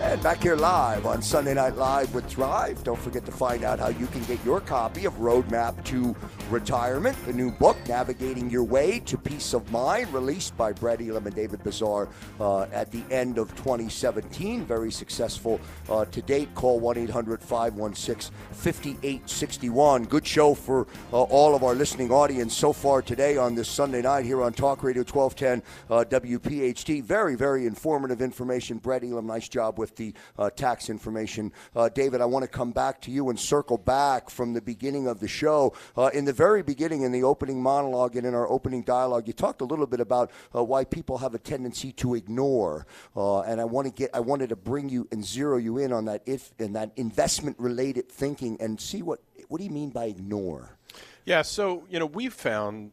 And 0.00 0.22
back 0.22 0.40
here 0.40 0.54
live 0.54 1.06
on 1.06 1.20
Sunday 1.20 1.54
Night 1.54 1.76
Live 1.76 2.14
with 2.14 2.24
Thrive. 2.26 2.82
Don't 2.84 2.98
forget 2.98 3.26
to 3.26 3.32
find 3.32 3.64
out 3.64 3.80
how 3.80 3.88
you 3.88 4.06
can 4.06 4.22
get 4.24 4.42
your 4.44 4.60
copy 4.60 5.06
of 5.06 5.14
Roadmap 5.14 5.84
to 5.86 6.14
Retirement, 6.50 7.16
the 7.26 7.32
new 7.32 7.50
book, 7.50 7.76
Navigating 7.88 8.48
Your 8.48 8.62
Way 8.62 9.00
to 9.00 9.18
Peace 9.18 9.52
of 9.54 9.70
Mind, 9.72 10.10
released 10.14 10.56
by 10.56 10.72
Brett 10.72 11.02
Elam 11.02 11.26
and 11.26 11.34
David 11.34 11.64
Bazaar 11.64 12.08
uh, 12.38 12.62
at 12.72 12.92
the 12.92 13.02
end 13.10 13.38
of 13.38 13.50
2017. 13.56 14.64
Very 14.64 14.92
successful 14.92 15.60
uh, 15.90 16.04
to 16.06 16.22
date. 16.22 16.54
Call 16.54 16.78
1 16.78 16.96
800 16.96 17.42
516 17.42 18.32
5861. 18.52 20.04
Good 20.04 20.26
show 20.26 20.54
for 20.54 20.86
uh, 21.12 21.22
all 21.22 21.56
of 21.56 21.64
our 21.64 21.74
listening 21.74 22.12
audience 22.12 22.56
so 22.56 22.72
far 22.72 23.02
today 23.02 23.36
on 23.36 23.56
this 23.56 23.68
Sunday 23.68 24.02
night 24.02 24.24
here 24.24 24.42
on 24.42 24.52
Talk 24.52 24.84
Radio 24.84 25.02
1210 25.02 25.62
uh, 25.90 26.04
WPHT. 26.04 27.02
Very, 27.02 27.34
very 27.34 27.66
informative 27.66 28.22
information. 28.22 28.78
Brett 28.78 29.02
Elam, 29.02 29.26
nice 29.26 29.48
job 29.48 29.76
with 29.76 29.87
the 29.96 30.14
uh, 30.38 30.50
tax 30.50 30.90
information. 30.90 31.52
Uh, 31.74 31.88
David, 31.88 32.20
I 32.20 32.24
want 32.24 32.44
to 32.44 32.48
come 32.48 32.72
back 32.72 33.00
to 33.02 33.10
you 33.10 33.28
and 33.30 33.38
circle 33.38 33.78
back 33.78 34.30
from 34.30 34.52
the 34.52 34.60
beginning 34.60 35.06
of 35.06 35.20
the 35.20 35.28
show. 35.28 35.74
Uh, 35.96 36.10
in 36.12 36.24
the 36.24 36.32
very 36.32 36.62
beginning, 36.62 37.02
in 37.02 37.12
the 37.12 37.22
opening 37.22 37.62
monologue 37.62 38.16
and 38.16 38.26
in 38.26 38.34
our 38.34 38.48
opening 38.48 38.82
dialogue, 38.82 39.26
you 39.26 39.32
talked 39.32 39.60
a 39.60 39.64
little 39.64 39.86
bit 39.86 40.00
about 40.00 40.30
uh, 40.54 40.62
why 40.62 40.84
people 40.84 41.18
have 41.18 41.34
a 41.34 41.38
tendency 41.38 41.92
to 41.92 42.14
ignore, 42.14 42.86
uh, 43.16 43.40
and 43.40 43.60
I 43.60 43.64
want 43.64 43.86
to 43.86 43.92
get, 43.92 44.10
I 44.14 44.20
wanted 44.20 44.50
to 44.50 44.56
bring 44.56 44.88
you 44.88 45.08
and 45.12 45.24
zero 45.24 45.56
you 45.56 45.78
in 45.78 45.92
on 45.92 46.06
that 46.06 46.22
if 46.26 46.52
in 46.58 46.72
that 46.74 46.92
investment 46.96 47.58
related 47.58 48.08
thinking 48.08 48.56
and 48.60 48.80
see 48.80 49.02
what 49.02 49.20
what 49.48 49.58
do 49.58 49.64
you 49.64 49.70
mean 49.70 49.90
by 49.90 50.06
ignore? 50.06 50.76
Yeah, 51.24 51.42
so 51.42 51.84
you 51.90 51.98
know 51.98 52.06
we've 52.06 52.34
found 52.34 52.92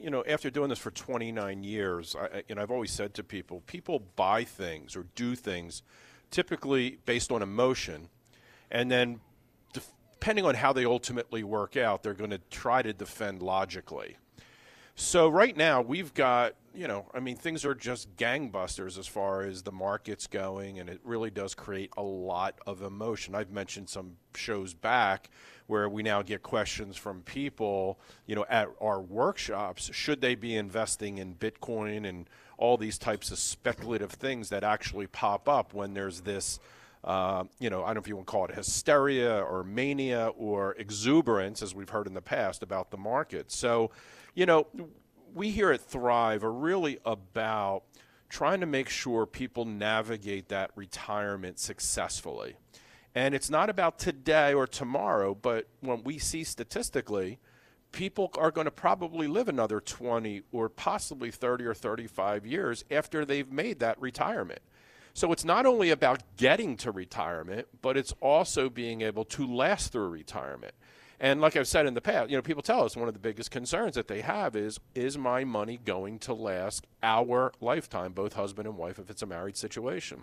you 0.00 0.10
know, 0.10 0.24
after 0.26 0.50
doing 0.50 0.68
this 0.68 0.78
for 0.78 0.90
29 0.90 1.64
years, 1.64 2.14
I, 2.16 2.42
you 2.48 2.54
know, 2.54 2.62
I've 2.62 2.70
always 2.70 2.90
said 2.90 3.14
to 3.14 3.24
people, 3.24 3.62
people 3.66 4.02
buy 4.16 4.44
things 4.44 4.96
or 4.96 5.06
do 5.14 5.34
things 5.34 5.82
typically 6.30 6.98
based 7.06 7.30
on 7.32 7.42
emotion, 7.42 8.08
and 8.70 8.90
then 8.90 9.20
depending 9.72 10.44
on 10.44 10.54
how 10.54 10.72
they 10.72 10.84
ultimately 10.84 11.42
work 11.42 11.76
out, 11.76 12.02
they're 12.02 12.14
going 12.14 12.30
to 12.30 12.40
try 12.50 12.82
to 12.82 12.92
defend 12.92 13.40
logically. 13.42 14.16
So 15.00 15.28
right 15.28 15.56
now 15.56 15.80
we've 15.80 16.12
got, 16.12 16.54
you 16.74 16.88
know, 16.88 17.06
I 17.14 17.20
mean 17.20 17.36
things 17.36 17.64
are 17.64 17.74
just 17.74 18.16
gangbusters 18.16 18.98
as 18.98 19.06
far 19.06 19.42
as 19.42 19.62
the 19.62 19.70
market's 19.70 20.26
going 20.26 20.80
and 20.80 20.90
it 20.90 21.00
really 21.04 21.30
does 21.30 21.54
create 21.54 21.92
a 21.96 22.02
lot 22.02 22.58
of 22.66 22.82
emotion. 22.82 23.36
I've 23.36 23.52
mentioned 23.52 23.88
some 23.88 24.16
shows 24.34 24.74
back 24.74 25.30
where 25.68 25.88
we 25.88 26.02
now 26.02 26.22
get 26.22 26.42
questions 26.42 26.96
from 26.96 27.22
people, 27.22 28.00
you 28.26 28.34
know, 28.34 28.44
at 28.50 28.68
our 28.80 29.00
workshops, 29.00 29.88
should 29.94 30.20
they 30.20 30.34
be 30.34 30.56
investing 30.56 31.18
in 31.18 31.36
Bitcoin 31.36 32.04
and 32.04 32.28
all 32.58 32.76
these 32.76 32.98
types 32.98 33.30
of 33.30 33.38
speculative 33.38 34.10
things 34.12 34.50
that 34.50 34.64
actually 34.64 35.06
pop 35.06 35.48
up 35.48 35.72
when 35.72 35.94
there's 35.94 36.20
this 36.20 36.60
uh, 37.04 37.44
you 37.60 37.70
know, 37.70 37.84
I 37.84 37.86
don't 37.86 37.96
know 37.96 38.00
if 38.00 38.08
you 38.08 38.16
want 38.16 38.26
to 38.26 38.30
call 38.30 38.44
it 38.46 38.54
hysteria 38.54 39.40
or 39.40 39.62
mania 39.62 40.32
or 40.36 40.74
exuberance, 40.74 41.62
as 41.62 41.74
we've 41.74 41.88
heard 41.88 42.06
in 42.06 42.14
the 42.14 42.20
past 42.20 42.62
about 42.62 42.90
the 42.90 42.96
market. 42.96 43.52
So, 43.52 43.92
you 44.34 44.46
know, 44.46 44.66
we 45.34 45.50
here 45.50 45.70
at 45.70 45.80
Thrive 45.80 46.42
are 46.42 46.52
really 46.52 46.98
about 47.04 47.84
trying 48.28 48.60
to 48.60 48.66
make 48.66 48.88
sure 48.88 49.26
people 49.26 49.64
navigate 49.64 50.48
that 50.48 50.70
retirement 50.74 51.58
successfully. 51.58 52.56
And 53.14 53.34
it's 53.34 53.48
not 53.48 53.70
about 53.70 53.98
today 53.98 54.52
or 54.52 54.66
tomorrow, 54.66 55.34
but 55.34 55.66
when 55.80 56.02
we 56.04 56.18
see 56.18 56.44
statistically, 56.44 57.38
people 57.92 58.30
are 58.38 58.50
going 58.50 58.66
to 58.66 58.70
probably 58.70 59.26
live 59.26 59.48
another 59.48 59.80
20 59.80 60.42
or 60.52 60.68
possibly 60.68 61.30
30 61.30 61.64
or 61.64 61.74
35 61.74 62.46
years 62.46 62.84
after 62.90 63.24
they've 63.24 63.50
made 63.50 63.80
that 63.80 64.00
retirement. 64.00 64.60
So 65.14 65.32
it's 65.32 65.44
not 65.44 65.66
only 65.66 65.90
about 65.90 66.22
getting 66.36 66.76
to 66.78 66.92
retirement, 66.92 67.66
but 67.82 67.96
it's 67.96 68.14
also 68.20 68.70
being 68.70 69.02
able 69.02 69.24
to 69.24 69.52
last 69.52 69.92
through 69.92 70.08
retirement. 70.10 70.74
And 71.20 71.40
like 71.40 71.56
I've 71.56 71.66
said 71.66 71.86
in 71.86 71.94
the 71.94 72.00
past, 72.00 72.30
you 72.30 72.36
know, 72.36 72.42
people 72.42 72.62
tell 72.62 72.84
us 72.84 72.96
one 72.96 73.08
of 73.08 73.14
the 73.14 73.20
biggest 73.20 73.50
concerns 73.50 73.96
that 73.96 74.06
they 74.06 74.20
have 74.20 74.54
is 74.54 74.78
is 74.94 75.18
my 75.18 75.42
money 75.42 75.80
going 75.84 76.20
to 76.20 76.34
last 76.34 76.86
our 77.02 77.52
lifetime, 77.60 78.12
both 78.12 78.34
husband 78.34 78.68
and 78.68 78.76
wife, 78.76 78.98
if 79.00 79.10
it's 79.10 79.22
a 79.22 79.26
married 79.26 79.56
situation? 79.56 80.22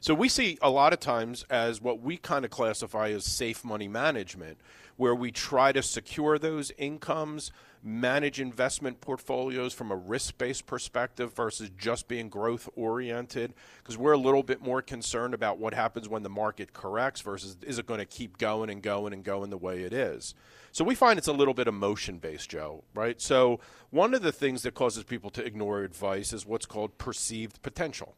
So 0.00 0.14
we 0.14 0.28
see 0.28 0.58
a 0.62 0.70
lot 0.70 0.92
of 0.92 1.00
times 1.00 1.44
as 1.50 1.80
what 1.80 2.00
we 2.00 2.16
kind 2.16 2.44
of 2.44 2.50
classify 2.50 3.10
as 3.10 3.24
safe 3.24 3.64
money 3.64 3.86
management, 3.86 4.58
where 5.02 5.16
we 5.16 5.32
try 5.32 5.72
to 5.72 5.82
secure 5.82 6.38
those 6.38 6.70
incomes, 6.78 7.50
manage 7.82 8.40
investment 8.40 9.00
portfolios 9.00 9.74
from 9.74 9.90
a 9.90 9.96
risk 9.96 10.38
based 10.38 10.64
perspective 10.64 11.34
versus 11.34 11.68
just 11.76 12.06
being 12.06 12.28
growth 12.28 12.68
oriented, 12.76 13.52
because 13.78 13.98
we're 13.98 14.12
a 14.12 14.16
little 14.16 14.44
bit 14.44 14.62
more 14.62 14.80
concerned 14.80 15.34
about 15.34 15.58
what 15.58 15.74
happens 15.74 16.08
when 16.08 16.22
the 16.22 16.30
market 16.30 16.72
corrects 16.72 17.20
versus 17.20 17.56
is 17.62 17.80
it 17.80 17.86
going 17.86 17.98
to 17.98 18.06
keep 18.06 18.38
going 18.38 18.70
and 18.70 18.80
going 18.80 19.12
and 19.12 19.24
going 19.24 19.50
the 19.50 19.58
way 19.58 19.82
it 19.82 19.92
is. 19.92 20.36
So 20.70 20.84
we 20.84 20.94
find 20.94 21.18
it's 21.18 21.26
a 21.26 21.32
little 21.32 21.52
bit 21.52 21.66
emotion 21.66 22.18
based, 22.18 22.48
Joe, 22.50 22.84
right? 22.94 23.20
So 23.20 23.58
one 23.90 24.14
of 24.14 24.22
the 24.22 24.30
things 24.30 24.62
that 24.62 24.74
causes 24.74 25.02
people 25.02 25.30
to 25.30 25.44
ignore 25.44 25.82
advice 25.82 26.32
is 26.32 26.46
what's 26.46 26.64
called 26.64 26.96
perceived 26.96 27.60
potential. 27.62 28.14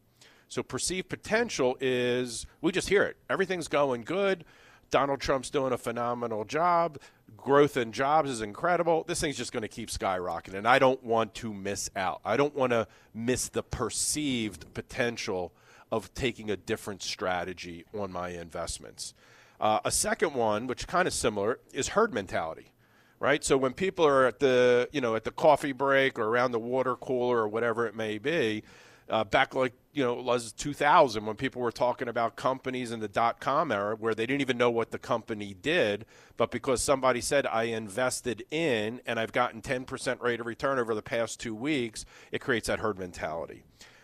So 0.48 0.62
perceived 0.62 1.08
potential 1.08 1.78
is 1.80 2.44
we 2.60 2.72
just 2.72 2.90
hear 2.90 3.04
it. 3.04 3.16
Everything's 3.30 3.68
going 3.68 4.02
good. 4.02 4.44
Donald 4.90 5.20
Trump's 5.20 5.50
doing 5.50 5.72
a 5.72 5.78
phenomenal 5.78 6.44
job. 6.44 6.98
Growth 7.36 7.76
in 7.76 7.92
jobs 7.92 8.30
is 8.30 8.40
incredible. 8.40 9.04
This 9.06 9.20
thing's 9.20 9.36
just 9.36 9.52
going 9.52 9.62
to 9.62 9.68
keep 9.68 9.90
skyrocketing. 9.90 10.54
And 10.54 10.68
I 10.68 10.78
don't 10.78 11.02
want 11.02 11.34
to 11.36 11.52
miss 11.52 11.90
out. 11.96 12.20
I 12.24 12.36
don't 12.36 12.54
want 12.54 12.72
to 12.72 12.86
miss 13.12 13.48
the 13.48 13.62
perceived 13.62 14.72
potential 14.74 15.52
of 15.90 16.12
taking 16.14 16.50
a 16.50 16.56
different 16.56 17.02
strategy 17.02 17.84
on 17.96 18.12
my 18.12 18.30
investments. 18.30 19.14
Uh, 19.60 19.80
a 19.84 19.90
second 19.90 20.34
one, 20.34 20.66
which 20.66 20.86
kind 20.86 21.06
of 21.06 21.14
similar, 21.14 21.60
is 21.72 21.88
herd 21.88 22.12
mentality 22.12 22.72
right? 23.20 23.42
So 23.42 23.56
when 23.56 23.72
people 23.72 24.06
are 24.06 24.26
at 24.26 24.38
the 24.38 24.88
you 24.92 25.00
know 25.00 25.16
at 25.16 25.24
the 25.24 25.30
coffee 25.30 25.72
break 25.72 26.18
or 26.18 26.24
around 26.24 26.52
the 26.52 26.58
water 26.58 26.94
cooler 26.94 27.38
or 27.38 27.48
whatever 27.48 27.86
it 27.86 27.96
may 27.96 28.18
be, 28.18 28.64
uh, 29.08 29.24
back 29.24 29.54
like 29.54 29.74
you 29.92 30.02
know 30.02 30.14
was 30.14 30.52
2000 30.52 31.24
when 31.24 31.36
people 31.36 31.60
were 31.60 31.72
talking 31.72 32.08
about 32.08 32.36
companies 32.36 32.90
in 32.90 33.00
the 33.00 33.08
dot 33.08 33.40
com 33.40 33.70
era 33.70 33.96
where 33.96 34.14
they 34.14 34.26
didn't 34.26 34.40
even 34.40 34.58
know 34.58 34.70
what 34.70 34.90
the 34.90 34.98
company 34.98 35.54
did 35.54 36.04
but 36.36 36.50
because 36.50 36.82
somebody 36.82 37.20
said 37.20 37.46
i 37.46 37.64
invested 37.64 38.44
in 38.50 39.00
and 39.06 39.20
i've 39.20 39.32
gotten 39.32 39.60
10% 39.60 40.20
rate 40.22 40.40
of 40.40 40.46
return 40.46 40.78
over 40.78 40.94
the 40.94 41.02
past 41.02 41.38
two 41.38 41.54
weeks 41.54 42.04
it 42.32 42.40
creates 42.40 42.68
that 42.68 42.80
herd 42.80 42.98
mentality. 42.98 43.62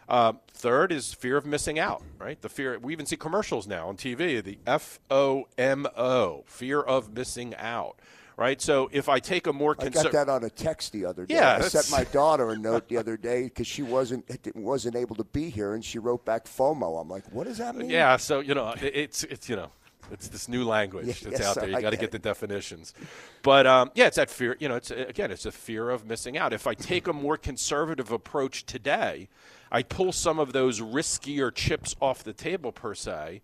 Uh, 0.08 0.32
third 0.52 0.90
is 0.90 1.14
fear 1.14 1.36
of 1.36 1.46
missing 1.46 1.78
out 1.78 2.02
right? 2.18 2.40
The 2.40 2.48
fear 2.48 2.78
we 2.78 2.92
even 2.92 3.06
see 3.06 3.16
commercials 3.16 3.66
now 3.66 3.88
on 3.88 3.96
tv 3.96 4.42
the 4.42 4.58
f-o-m-o 4.66 6.44
fear 6.46 6.80
of 6.80 7.12
missing 7.14 7.54
out 7.56 8.00
right? 8.40 8.60
So 8.60 8.88
if 8.90 9.08
I 9.08 9.20
take 9.20 9.46
a 9.46 9.52
more 9.52 9.76
conser- 9.76 9.98
I 9.98 10.02
got 10.04 10.12
that 10.12 10.28
on 10.30 10.44
a 10.44 10.50
text 10.50 10.92
the 10.92 11.04
other 11.04 11.26
day. 11.26 11.34
Yeah, 11.34 11.56
I 11.56 11.60
sent 11.60 11.90
my 11.90 12.04
daughter 12.12 12.50
a 12.50 12.58
note 12.58 12.88
the 12.88 12.96
other 12.96 13.16
day 13.16 13.44
because 13.44 13.66
she 13.66 13.82
wasn't 13.82 14.24
wasn't 14.56 14.96
able 14.96 15.14
to 15.16 15.24
be 15.24 15.50
here, 15.50 15.74
and 15.74 15.84
she 15.84 15.98
wrote 15.98 16.24
back 16.24 16.46
FOMO. 16.46 17.00
I'm 17.00 17.08
like, 17.08 17.30
what 17.30 17.46
does 17.46 17.58
that 17.58 17.76
mean? 17.76 17.90
Yeah, 17.90 18.16
so 18.16 18.40
you 18.40 18.54
know, 18.54 18.74
it's 18.80 19.22
it's 19.24 19.48
you 19.48 19.54
know. 19.54 19.70
It's 20.12 20.26
this 20.26 20.48
new 20.48 20.64
language 20.64 21.06
yeah, 21.06 21.14
that's 21.22 21.38
yes, 21.38 21.42
out 21.42 21.54
there. 21.54 21.68
You 21.68 21.80
got 21.80 21.90
to 21.90 21.96
get, 21.96 22.10
the 22.10 22.18
definitions, 22.18 22.94
but 23.42 23.64
um, 23.64 23.92
yeah, 23.94 24.08
it's 24.08 24.16
that 24.16 24.28
fear. 24.28 24.56
You 24.58 24.68
know, 24.68 24.74
it's 24.74 24.90
again, 24.90 25.30
it's 25.30 25.46
a 25.46 25.52
fear 25.52 25.88
of 25.88 26.04
missing 26.04 26.36
out. 26.36 26.52
If 26.52 26.66
I 26.66 26.74
take 26.74 27.06
a 27.06 27.12
more 27.12 27.36
conservative 27.36 28.10
approach 28.10 28.66
today, 28.66 29.28
I 29.70 29.84
pull 29.84 30.10
some 30.10 30.40
of 30.40 30.52
those 30.52 30.80
riskier 30.80 31.54
chips 31.54 31.94
off 32.00 32.24
the 32.24 32.32
table 32.32 32.72
per 32.72 32.92
se 32.92 33.40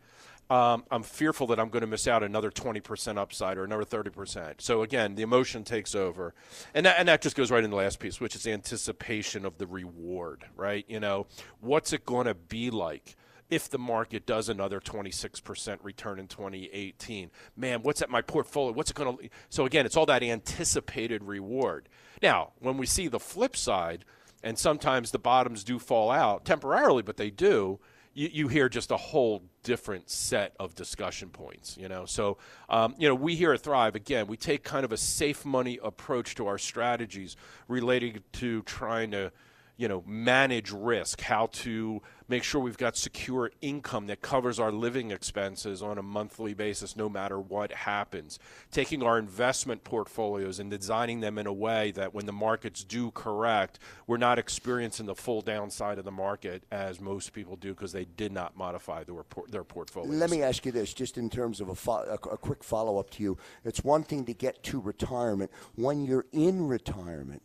um, 0.48 0.84
I'm 0.90 1.02
fearful 1.02 1.48
that 1.48 1.58
I'm 1.58 1.70
going 1.70 1.80
to 1.80 1.86
miss 1.86 2.06
out 2.06 2.22
another 2.22 2.50
20% 2.50 3.18
upside 3.18 3.58
or 3.58 3.64
another 3.64 3.84
30%. 3.84 4.60
So 4.60 4.82
again, 4.82 5.14
the 5.16 5.22
emotion 5.22 5.64
takes 5.64 5.94
over, 5.94 6.34
and 6.74 6.86
that, 6.86 6.96
and 6.98 7.08
that 7.08 7.20
just 7.22 7.36
goes 7.36 7.50
right 7.50 7.64
in 7.64 7.70
the 7.70 7.76
last 7.76 7.98
piece, 7.98 8.20
which 8.20 8.36
is 8.36 8.46
anticipation 8.46 9.44
of 9.44 9.58
the 9.58 9.66
reward, 9.66 10.44
right? 10.56 10.84
You 10.88 11.00
know, 11.00 11.26
what's 11.60 11.92
it 11.92 12.04
going 12.04 12.26
to 12.26 12.34
be 12.34 12.70
like? 12.70 13.16
if 13.48 13.70
the 13.70 13.78
market 13.78 14.26
does 14.26 14.48
another 14.48 14.80
26% 14.80 15.78
return 15.82 16.18
in 16.18 16.26
2018. 16.26 17.30
Man, 17.56 17.82
what's 17.82 18.02
at 18.02 18.10
my 18.10 18.20
portfolio? 18.20 18.72
What's 18.72 18.90
it 18.90 18.96
going 18.96 19.16
to 19.16 19.28
So 19.50 19.64
again, 19.66 19.86
it's 19.86 19.96
all 19.96 20.06
that 20.06 20.24
anticipated 20.24 21.22
reward. 21.22 21.88
Now, 22.20 22.54
when 22.58 22.76
we 22.76 22.86
see 22.86 23.08
the 23.08 23.20
flip 23.20 23.56
side, 23.56 24.04
and 24.42 24.58
sometimes 24.58 25.10
the 25.10 25.18
bottoms 25.18 25.64
do 25.64 25.78
fall 25.78 26.10
out 26.10 26.44
temporarily, 26.44 27.02
but 27.02 27.16
they 27.16 27.30
do, 27.30 27.78
you, 28.16 28.30
you 28.32 28.48
hear 28.48 28.68
just 28.68 28.90
a 28.90 28.96
whole 28.96 29.42
different 29.62 30.08
set 30.08 30.54
of 30.58 30.74
discussion 30.74 31.28
points, 31.28 31.76
you 31.78 31.88
know. 31.88 32.06
So, 32.06 32.38
um, 32.70 32.94
you 32.98 33.08
know, 33.08 33.14
we 33.14 33.36
here 33.36 33.52
at 33.52 33.60
Thrive, 33.60 33.94
again, 33.94 34.26
we 34.26 34.36
take 34.38 34.64
kind 34.64 34.84
of 34.84 34.92
a 34.92 34.96
safe 34.96 35.44
money 35.44 35.78
approach 35.82 36.34
to 36.36 36.46
our 36.46 36.56
strategies 36.56 37.36
relating 37.68 38.20
to 38.32 38.62
trying 38.62 39.10
to 39.10 39.30
you 39.76 39.88
know, 39.88 40.02
manage 40.06 40.72
risk, 40.72 41.20
how 41.20 41.46
to 41.52 42.00
make 42.28 42.42
sure 42.42 42.60
we've 42.60 42.78
got 42.78 42.96
secure 42.96 43.50
income 43.60 44.06
that 44.06 44.20
covers 44.20 44.58
our 44.58 44.72
living 44.72 45.10
expenses 45.10 45.82
on 45.82 45.98
a 45.98 46.02
monthly 46.02 46.54
basis 46.54 46.96
no 46.96 47.08
matter 47.08 47.38
what 47.38 47.70
happens. 47.72 48.38
Taking 48.70 49.02
our 49.02 49.18
investment 49.18 49.84
portfolios 49.84 50.58
and 50.58 50.70
designing 50.70 51.20
them 51.20 51.38
in 51.38 51.46
a 51.46 51.52
way 51.52 51.90
that 51.92 52.14
when 52.14 52.26
the 52.26 52.32
markets 52.32 52.84
do 52.84 53.10
correct, 53.10 53.78
we're 54.06 54.16
not 54.16 54.38
experiencing 54.38 55.06
the 55.06 55.14
full 55.14 55.42
downside 55.42 55.98
of 55.98 56.04
the 56.04 56.10
market 56.10 56.64
as 56.72 57.00
most 57.00 57.32
people 57.32 57.56
do 57.56 57.74
because 57.74 57.92
they 57.92 58.04
did 58.04 58.32
not 58.32 58.56
modify 58.56 59.04
their, 59.04 59.24
their 59.48 59.64
portfolios. 59.64 60.14
Let 60.14 60.30
me 60.30 60.42
ask 60.42 60.64
you 60.64 60.72
this, 60.72 60.94
just 60.94 61.18
in 61.18 61.30
terms 61.30 61.60
of 61.60 61.68
a, 61.68 61.74
fo- 61.74 62.04
a 62.04 62.18
quick 62.18 62.64
follow 62.64 62.98
up 62.98 63.10
to 63.10 63.22
you. 63.22 63.36
It's 63.64 63.84
one 63.84 64.02
thing 64.02 64.24
to 64.24 64.34
get 64.34 64.62
to 64.64 64.80
retirement. 64.80 65.50
When 65.74 66.04
you're 66.04 66.26
in 66.32 66.66
retirement, 66.66 67.42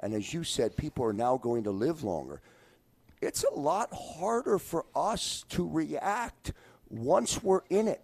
and 0.00 0.14
as 0.14 0.32
you 0.32 0.44
said, 0.44 0.76
people 0.76 1.04
are 1.04 1.12
now 1.12 1.36
going 1.36 1.64
to 1.64 1.70
live 1.70 2.04
longer. 2.04 2.40
It's 3.20 3.44
a 3.44 3.54
lot 3.54 3.92
harder 3.92 4.58
for 4.58 4.86
us 4.94 5.44
to 5.50 5.68
react 5.68 6.52
once 6.88 7.42
we're 7.42 7.62
in 7.68 7.88
it. 7.88 8.02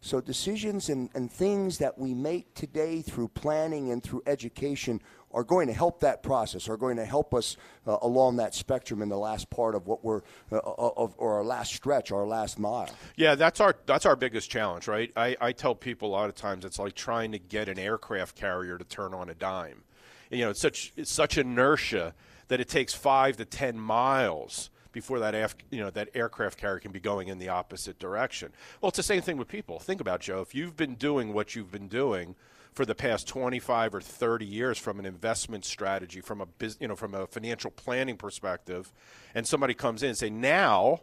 So, 0.00 0.20
decisions 0.20 0.88
and, 0.88 1.10
and 1.14 1.30
things 1.30 1.78
that 1.78 1.98
we 1.98 2.14
make 2.14 2.54
today 2.54 3.02
through 3.02 3.28
planning 3.28 3.90
and 3.90 4.02
through 4.02 4.22
education 4.26 5.00
are 5.32 5.42
going 5.42 5.66
to 5.66 5.72
help 5.72 6.00
that 6.00 6.22
process, 6.22 6.68
are 6.68 6.76
going 6.76 6.96
to 6.96 7.04
help 7.04 7.34
us 7.34 7.56
uh, 7.86 7.98
along 8.02 8.36
that 8.36 8.54
spectrum 8.54 9.02
in 9.02 9.08
the 9.08 9.18
last 9.18 9.50
part 9.50 9.74
of 9.74 9.88
what 9.88 10.04
we're, 10.04 10.22
uh, 10.52 10.56
uh 10.58 10.90
of, 10.96 11.14
or 11.18 11.34
our 11.34 11.44
last 11.44 11.74
stretch, 11.74 12.12
our 12.12 12.24
last 12.24 12.58
mile. 12.58 12.88
Yeah, 13.16 13.34
that's 13.34 13.60
our 13.60 13.74
that's 13.86 14.06
our 14.06 14.14
biggest 14.14 14.48
challenge, 14.48 14.86
right? 14.86 15.10
I, 15.16 15.36
I 15.40 15.52
tell 15.52 15.74
people 15.74 16.10
a 16.10 16.12
lot 16.12 16.28
of 16.28 16.36
times 16.36 16.64
it's 16.64 16.78
like 16.78 16.94
trying 16.94 17.32
to 17.32 17.38
get 17.38 17.68
an 17.68 17.78
aircraft 17.78 18.36
carrier 18.36 18.78
to 18.78 18.84
turn 18.84 19.12
on 19.12 19.28
a 19.28 19.34
dime 19.34 19.82
you 20.30 20.44
know, 20.44 20.50
it's 20.50 20.60
such 20.60 20.92
it's 20.96 21.12
such 21.12 21.38
inertia 21.38 22.14
that 22.48 22.60
it 22.60 22.68
takes 22.68 22.94
five 22.94 23.36
to 23.38 23.44
ten 23.44 23.78
miles 23.78 24.70
before 24.92 25.18
that 25.18 25.34
af- 25.34 25.56
you 25.70 25.80
know 25.80 25.90
that 25.90 26.08
aircraft 26.14 26.58
carrier 26.58 26.80
can 26.80 26.92
be 26.92 27.00
going 27.00 27.28
in 27.28 27.38
the 27.38 27.48
opposite 27.48 27.98
direction. 27.98 28.52
Well, 28.80 28.88
it's 28.88 28.96
the 28.96 29.02
same 29.02 29.22
thing 29.22 29.36
with 29.36 29.48
people. 29.48 29.78
Think 29.78 30.00
about 30.00 30.20
Joe. 30.20 30.40
If 30.40 30.54
you've 30.54 30.76
been 30.76 30.94
doing 30.94 31.32
what 31.32 31.54
you've 31.54 31.70
been 31.70 31.88
doing 31.88 32.34
for 32.72 32.84
the 32.84 32.94
past 32.94 33.26
25 33.26 33.94
or 33.94 34.00
30 34.00 34.44
years 34.44 34.78
from 34.78 34.98
an 34.98 35.06
investment 35.06 35.64
strategy, 35.64 36.20
from 36.20 36.40
a 36.40 36.46
biz- 36.46 36.78
you 36.80 36.88
know 36.88 36.96
from 36.96 37.14
a 37.14 37.26
financial 37.26 37.70
planning 37.70 38.16
perspective, 38.16 38.92
and 39.34 39.46
somebody 39.46 39.74
comes 39.74 40.02
in 40.02 40.10
and 40.10 40.18
say, 40.18 40.30
now 40.30 41.00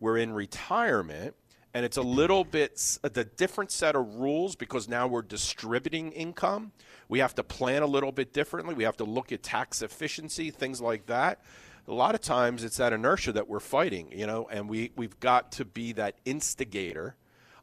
we're 0.00 0.18
in 0.18 0.32
retirement 0.32 1.34
and 1.74 1.84
it's 1.84 1.96
a 1.96 2.02
little 2.02 2.44
bit 2.44 2.98
uh, 3.02 3.08
the 3.12 3.24
different 3.24 3.72
set 3.72 3.96
of 3.96 4.14
rules 4.14 4.54
because 4.54 4.88
now 4.88 5.08
we're 5.08 5.22
distributing 5.22 6.12
income. 6.12 6.72
We 7.08 7.18
have 7.18 7.34
to 7.34 7.42
plan 7.42 7.82
a 7.82 7.86
little 7.86 8.12
bit 8.12 8.32
differently. 8.32 8.74
We 8.74 8.84
have 8.84 8.96
to 8.98 9.04
look 9.04 9.32
at 9.32 9.42
tax 9.42 9.82
efficiency, 9.82 10.50
things 10.50 10.80
like 10.80 11.06
that. 11.06 11.42
A 11.86 11.92
lot 11.92 12.14
of 12.14 12.22
times 12.22 12.64
it's 12.64 12.78
that 12.78 12.92
inertia 12.92 13.32
that 13.32 13.48
we're 13.48 13.60
fighting, 13.60 14.10
you 14.10 14.26
know, 14.26 14.48
and 14.50 14.70
we, 14.70 14.92
we've 14.96 15.18
got 15.20 15.52
to 15.52 15.64
be 15.64 15.92
that 15.92 16.14
instigator 16.24 17.16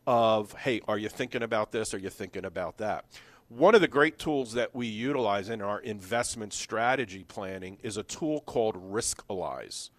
of, 0.05 0.53
hey, 0.53 0.81
are 0.87 0.97
you 0.97 1.09
thinking 1.09 1.41
about 1.41 1.71
this? 1.71 1.93
Are 1.93 1.97
you 1.97 2.09
thinking 2.09 2.45
about 2.45 2.77
that? 2.77 3.05
One 3.47 3.75
of 3.75 3.81
the 3.81 3.87
great 3.87 4.19
tools 4.19 4.53
that 4.53 4.75
we 4.75 4.87
utilize 4.87 5.49
in 5.49 5.61
our 5.61 5.79
investment 5.79 6.53
strategy 6.53 7.23
planning 7.27 7.77
is 7.81 7.97
a 7.97 8.03
tool 8.03 8.41
called 8.41 8.75
Riskalyze. 8.91 9.89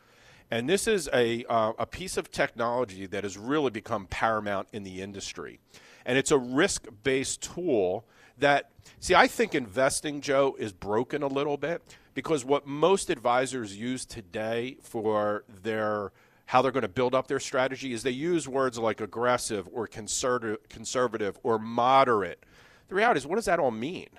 And 0.53 0.69
this 0.69 0.87
is 0.87 1.09
a, 1.15 1.47
uh, 1.47 1.73
a 1.79 1.87
piece 1.87 2.19
of 2.19 2.31
technology 2.31 3.07
that 3.07 3.25
has 3.25 3.39
really 3.39 3.71
become 3.71 4.07
paramount 4.07 4.69
in 4.71 4.83
the 4.83 5.01
industry. 5.01 5.59
And 6.05 6.19
it's 6.19 6.31
a 6.31 6.37
risk 6.37 6.89
based 7.03 7.41
tool 7.41 8.05
that, 8.37 8.71
see, 9.01 9.15
I 9.15 9.29
think 9.29 9.55
investing, 9.55 10.21
Joe, 10.21 10.55
is 10.59 10.75
broken 10.75 11.23
a 11.23 11.27
little 11.27 11.57
bit 11.57 11.97
because 12.13 12.45
what 12.45 12.67
most 12.67 13.09
advisors 13.09 13.79
use 13.79 14.05
today 14.05 14.77
for 14.83 15.45
their 15.63 16.13
how 16.45 16.61
they're 16.61 16.71
going 16.71 16.83
to 16.83 16.89
build 16.89 17.15
up 17.15 17.29
their 17.29 17.41
strategy 17.41 17.95
is 17.95 18.03
they 18.03 18.11
use 18.11 18.47
words 18.47 18.79
like 18.79 19.01
aggressive 19.01 19.67
or 19.73 19.87
conservative, 19.87 20.69
conservative 20.69 21.39
or 21.43 21.59
moderate. 21.59 22.45
The 22.89 22.95
reality 22.95 23.17
is, 23.17 23.27
what 23.27 23.37
does 23.37 23.47
that 23.47 23.59
all 23.59 23.71
mean? 23.71 24.11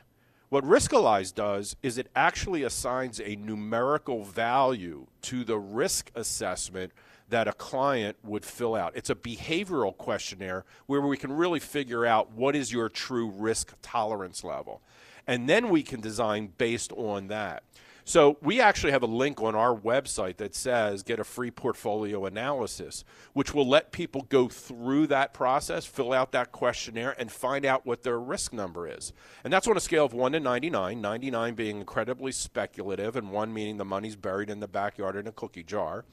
What 0.53 0.65
Riskalyze 0.65 1.33
does 1.33 1.75
is 1.81 1.97
it 1.97 2.11
actually 2.15 2.61
assigns 2.61 3.19
a 3.19 3.35
numerical 3.37 4.23
value 4.23 5.07
to 5.23 5.43
the 5.43 5.57
risk 5.57 6.11
assessment 6.13 6.91
that 7.29 7.47
a 7.47 7.53
client 7.53 8.17
would 8.23 8.45
fill 8.45 8.75
out. 8.75 8.95
It's 8.95 9.09
a 9.09 9.15
behavioral 9.15 9.97
questionnaire 9.97 10.63
where 10.85 11.01
we 11.01 11.17
can 11.17 11.31
really 11.31 11.59
figure 11.59 12.05
out 12.05 12.33
what 12.33 12.55
is 12.55 12.71
your 12.71 12.87
true 12.87 13.31
risk 13.31 13.73
tolerance 13.81 14.43
level. 14.43 14.83
And 15.25 15.49
then 15.49 15.69
we 15.69 15.81
can 15.81 16.01
design 16.01 16.53
based 16.55 16.91
on 16.91 17.29
that. 17.29 17.63
So 18.05 18.37
we 18.41 18.59
actually 18.59 18.91
have 18.91 19.03
a 19.03 19.07
link 19.07 19.41
on 19.41 19.55
our 19.55 19.73
website 19.73 20.37
that 20.37 20.53
says 20.53 21.03
get 21.03 21.19
a 21.19 21.23
free 21.23 21.51
portfolio 21.51 22.25
analysis, 22.25 23.05
which 23.31 23.53
will 23.53 23.67
let 23.67 23.93
people 23.93 24.23
go 24.23 24.49
through 24.49 25.07
that 25.07 25.33
process, 25.33 25.85
fill 25.85 26.11
out 26.11 26.33
that 26.33 26.51
questionnaire, 26.51 27.15
and 27.17 27.31
find 27.31 27.65
out 27.65 27.85
what 27.85 28.03
their 28.03 28.19
risk 28.19 28.51
number 28.51 28.89
is. 28.89 29.13
And 29.43 29.53
that's 29.53 29.67
on 29.67 29.77
a 29.77 29.81
scale 29.81 30.03
of 30.03 30.13
1 30.13 30.33
to 30.33 30.41
99, 30.41 30.99
99 30.99 31.53
being 31.55 31.77
incredibly 31.77 32.33
speculative, 32.33 33.15
and 33.15 33.31
1 33.31 33.53
meaning 33.53 33.77
the 33.77 33.85
money's 33.85 34.17
buried 34.17 34.49
in 34.49 34.59
the 34.59 34.67
backyard 34.67 35.15
in 35.15 35.25
a 35.25 35.31
cookie 35.31 35.63
jar. 35.63 36.03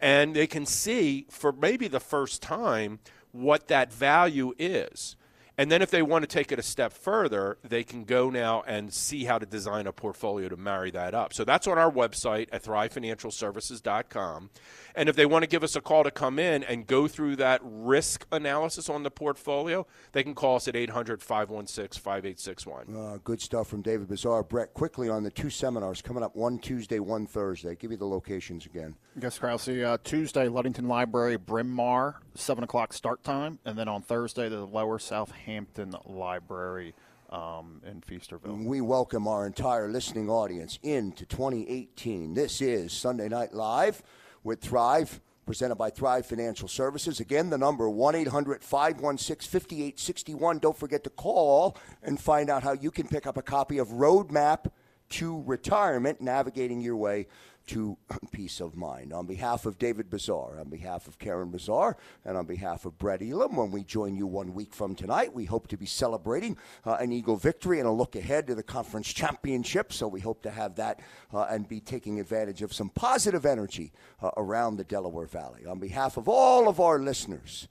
And 0.00 0.34
they 0.34 0.46
can 0.46 0.64
see 0.64 1.26
for 1.28 1.52
maybe 1.52 1.88
the 1.88 2.00
first 2.00 2.40
time 2.40 3.00
what 3.32 3.68
that 3.68 3.92
value 3.92 4.54
is. 4.58 5.16
And 5.56 5.70
then 5.70 5.82
if 5.82 5.90
they 5.90 6.02
want 6.02 6.22
to 6.22 6.26
take 6.26 6.50
it 6.50 6.58
a 6.58 6.62
step 6.62 6.92
further, 6.92 7.58
they 7.62 7.84
can 7.84 8.04
go 8.04 8.28
now 8.28 8.62
and 8.66 8.92
see 8.92 9.24
how 9.24 9.38
to 9.38 9.46
design 9.46 9.86
a 9.86 9.92
portfolio 9.92 10.48
to 10.48 10.56
marry 10.56 10.90
that 10.90 11.14
up. 11.14 11.32
So 11.32 11.44
that's 11.44 11.68
on 11.68 11.78
our 11.78 11.90
website 11.90 12.48
at 12.50 12.64
thrivefinancialservices.com. 12.64 14.50
And 14.96 15.08
if 15.08 15.16
they 15.16 15.26
want 15.26 15.42
to 15.42 15.48
give 15.48 15.62
us 15.62 15.76
a 15.76 15.80
call 15.80 16.04
to 16.04 16.10
come 16.10 16.38
in 16.38 16.62
and 16.64 16.86
go 16.86 17.08
through 17.08 17.36
that 17.36 17.60
risk 17.64 18.26
analysis 18.32 18.88
on 18.88 19.02
the 19.02 19.10
portfolio, 19.10 19.86
they 20.12 20.22
can 20.22 20.34
call 20.34 20.56
us 20.56 20.68
at 20.68 20.76
800 20.76 21.22
516 21.22 22.00
5861. 22.00 22.96
Uh, 22.96 23.18
good 23.22 23.40
stuff 23.40 23.68
from 23.68 23.82
David 23.82 24.08
Bazaar. 24.08 24.42
Brett, 24.42 24.74
quickly 24.74 25.08
on 25.08 25.22
the 25.22 25.30
two 25.30 25.50
seminars 25.50 26.02
coming 26.02 26.22
up 26.22 26.34
one 26.34 26.58
Tuesday, 26.58 26.98
one 26.98 27.26
Thursday. 27.26 27.74
Give 27.74 27.90
me 27.90 27.96
the 27.96 28.06
locations 28.06 28.66
again. 28.66 28.94
Yes, 29.20 29.38
Krause. 29.38 29.68
Uh, 29.68 29.96
Tuesday, 30.02 30.48
Ludington 30.48 30.88
Library, 30.88 31.36
Bryn 31.36 31.68
Mawr, 31.68 32.20
7 32.34 32.64
o'clock 32.64 32.92
start 32.92 33.22
time. 33.22 33.58
And 33.64 33.78
then 33.78 33.88
on 33.88 34.02
Thursday, 34.02 34.48
the 34.48 34.64
Lower 34.64 34.98
Southampton 35.44 35.94
Library 36.06 36.94
um, 37.28 37.82
in 37.86 38.00
Feasterville. 38.00 38.64
We 38.64 38.80
welcome 38.80 39.28
our 39.28 39.46
entire 39.46 39.88
listening 39.88 40.30
audience 40.30 40.78
into 40.82 41.26
2018. 41.26 42.32
This 42.32 42.62
is 42.62 42.94
Sunday 42.94 43.28
Night 43.28 43.52
Live 43.52 44.02
with 44.42 44.62
Thrive, 44.62 45.20
presented 45.44 45.74
by 45.74 45.90
Thrive 45.90 46.24
Financial 46.24 46.66
Services. 46.66 47.20
Again, 47.20 47.50
the 47.50 47.58
number 47.58 47.90
1 47.90 48.14
800 48.14 48.64
516 48.64 49.60
5861. 49.60 50.60
Don't 50.60 50.78
forget 50.78 51.04
to 51.04 51.10
call 51.10 51.76
and 52.02 52.18
find 52.18 52.48
out 52.48 52.62
how 52.62 52.72
you 52.72 52.90
can 52.90 53.06
pick 53.06 53.26
up 53.26 53.36
a 53.36 53.42
copy 53.42 53.76
of 53.76 53.88
Roadmap 53.88 54.70
to 55.10 55.42
Retirement 55.42 56.22
Navigating 56.22 56.80
Your 56.80 56.96
Way 56.96 57.26
to 57.66 57.96
peace 58.32 58.60
of 58.60 58.76
mind. 58.76 59.12
On 59.12 59.26
behalf 59.26 59.66
of 59.66 59.78
David 59.78 60.10
Bazaar, 60.10 60.60
on 60.60 60.68
behalf 60.68 61.08
of 61.08 61.18
Karen 61.18 61.50
Bazaar, 61.50 61.96
and 62.24 62.36
on 62.36 62.46
behalf 62.46 62.84
of 62.84 62.98
Brett 62.98 63.22
Elam, 63.22 63.56
when 63.56 63.70
we 63.70 63.84
join 63.84 64.16
you 64.16 64.26
one 64.26 64.54
week 64.54 64.74
from 64.74 64.94
tonight, 64.94 65.32
we 65.32 65.44
hope 65.44 65.68
to 65.68 65.76
be 65.76 65.86
celebrating 65.86 66.56
uh, 66.84 66.94
an 66.94 67.12
Eagle 67.12 67.36
victory 67.36 67.78
and 67.78 67.88
a 67.88 67.92
look 67.92 68.16
ahead 68.16 68.46
to 68.46 68.54
the 68.54 68.62
conference 68.62 69.12
championship. 69.12 69.92
So 69.92 70.08
we 70.08 70.20
hope 70.20 70.42
to 70.42 70.50
have 70.50 70.76
that 70.76 71.00
uh, 71.32 71.46
and 71.50 71.68
be 71.68 71.80
taking 71.80 72.20
advantage 72.20 72.62
of 72.62 72.72
some 72.72 72.88
positive 72.90 73.46
energy 73.46 73.92
uh, 74.22 74.30
around 74.36 74.76
the 74.76 74.84
Delaware 74.84 75.26
Valley. 75.26 75.66
On 75.66 75.78
behalf 75.78 76.16
of 76.16 76.28
all 76.28 76.68
of 76.68 76.80
our 76.80 76.98
listeners 76.98 77.68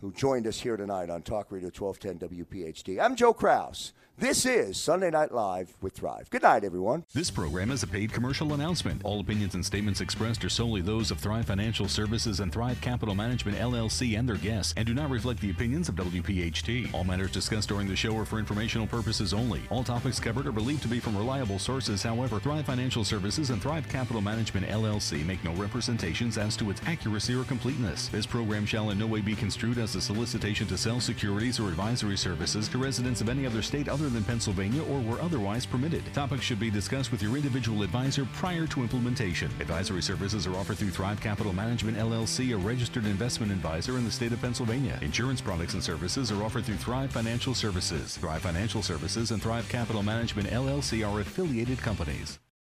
who 0.00 0.12
joined 0.12 0.46
us 0.46 0.60
here 0.60 0.76
tonight 0.76 1.08
on 1.08 1.22
Talk 1.22 1.50
Radio 1.50 1.70
1210 1.74 2.44
WPHT, 2.44 3.02
I'm 3.02 3.16
Joe 3.16 3.32
Kraus. 3.32 3.92
This 4.18 4.46
is 4.46 4.78
Sunday 4.78 5.10
Night 5.10 5.30
Live 5.30 5.76
with 5.82 5.92
Thrive. 5.92 6.30
Good 6.30 6.42
night, 6.42 6.64
everyone. 6.64 7.04
This 7.12 7.30
program 7.30 7.70
is 7.70 7.82
a 7.82 7.86
paid 7.86 8.14
commercial 8.14 8.54
announcement. 8.54 9.02
All 9.04 9.20
opinions 9.20 9.54
and 9.54 9.62
statements 9.62 10.00
expressed 10.00 10.42
are 10.42 10.48
solely 10.48 10.80
those 10.80 11.10
of 11.10 11.18
Thrive 11.18 11.44
Financial 11.44 11.86
Services 11.86 12.40
and 12.40 12.50
Thrive 12.50 12.80
Capital 12.80 13.14
Management 13.14 13.58
LLC 13.58 14.18
and 14.18 14.26
their 14.26 14.38
guests, 14.38 14.72
and 14.78 14.86
do 14.86 14.94
not 14.94 15.10
reflect 15.10 15.42
the 15.42 15.50
opinions 15.50 15.90
of 15.90 15.96
WPHT. 15.96 16.94
All 16.94 17.04
matters 17.04 17.30
discussed 17.30 17.68
during 17.68 17.86
the 17.86 17.94
show 17.94 18.16
are 18.16 18.24
for 18.24 18.38
informational 18.38 18.86
purposes 18.86 19.34
only. 19.34 19.60
All 19.68 19.84
topics 19.84 20.18
covered 20.18 20.46
are 20.46 20.52
believed 20.52 20.80
to 20.84 20.88
be 20.88 20.98
from 20.98 21.14
reliable 21.14 21.58
sources. 21.58 22.02
However, 22.02 22.40
Thrive 22.40 22.64
Financial 22.64 23.04
Services 23.04 23.50
and 23.50 23.60
Thrive 23.60 23.86
Capital 23.86 24.22
Management 24.22 24.66
LLC 24.66 25.26
make 25.26 25.44
no 25.44 25.52
representations 25.56 26.38
as 26.38 26.56
to 26.56 26.70
its 26.70 26.80
accuracy 26.86 27.34
or 27.34 27.44
completeness. 27.44 28.08
This 28.08 28.24
program 28.24 28.64
shall 28.64 28.88
in 28.88 28.98
no 28.98 29.06
way 29.06 29.20
be 29.20 29.34
construed 29.34 29.76
as 29.76 29.94
a 29.94 30.00
solicitation 30.00 30.66
to 30.68 30.78
sell 30.78 31.00
securities 31.00 31.60
or 31.60 31.68
advisory 31.68 32.16
services 32.16 32.66
to 32.68 32.78
residents 32.78 33.20
of 33.20 33.28
any 33.28 33.44
other 33.44 33.60
state 33.60 33.90
other 33.90 34.05
than 34.08 34.24
Pennsylvania 34.24 34.82
or 34.84 35.00
were 35.00 35.20
otherwise 35.20 35.66
permitted. 35.66 36.02
Topics 36.12 36.42
should 36.42 36.60
be 36.60 36.70
discussed 36.70 37.12
with 37.12 37.22
your 37.22 37.36
individual 37.36 37.82
advisor 37.82 38.26
prior 38.34 38.66
to 38.68 38.82
implementation. 38.82 39.50
Advisory 39.60 40.02
services 40.02 40.46
are 40.46 40.54
offered 40.56 40.78
through 40.78 40.90
Thrive 40.90 41.20
Capital 41.20 41.52
Management 41.52 41.96
LLC, 41.96 42.54
a 42.54 42.56
registered 42.56 43.06
investment 43.06 43.52
advisor 43.52 43.98
in 43.98 44.04
the 44.04 44.10
state 44.10 44.32
of 44.32 44.40
Pennsylvania. 44.40 44.98
Insurance 45.02 45.40
products 45.40 45.74
and 45.74 45.82
services 45.82 46.30
are 46.32 46.42
offered 46.42 46.64
through 46.64 46.76
Thrive 46.76 47.10
Financial 47.10 47.54
Services. 47.54 48.16
Thrive 48.16 48.42
Financial 48.42 48.82
Services 48.82 49.30
and 49.30 49.42
Thrive 49.42 49.68
Capital 49.68 50.02
Management 50.02 50.48
LLC 50.48 51.06
are 51.06 51.20
affiliated 51.20 51.78
companies. 51.78 52.38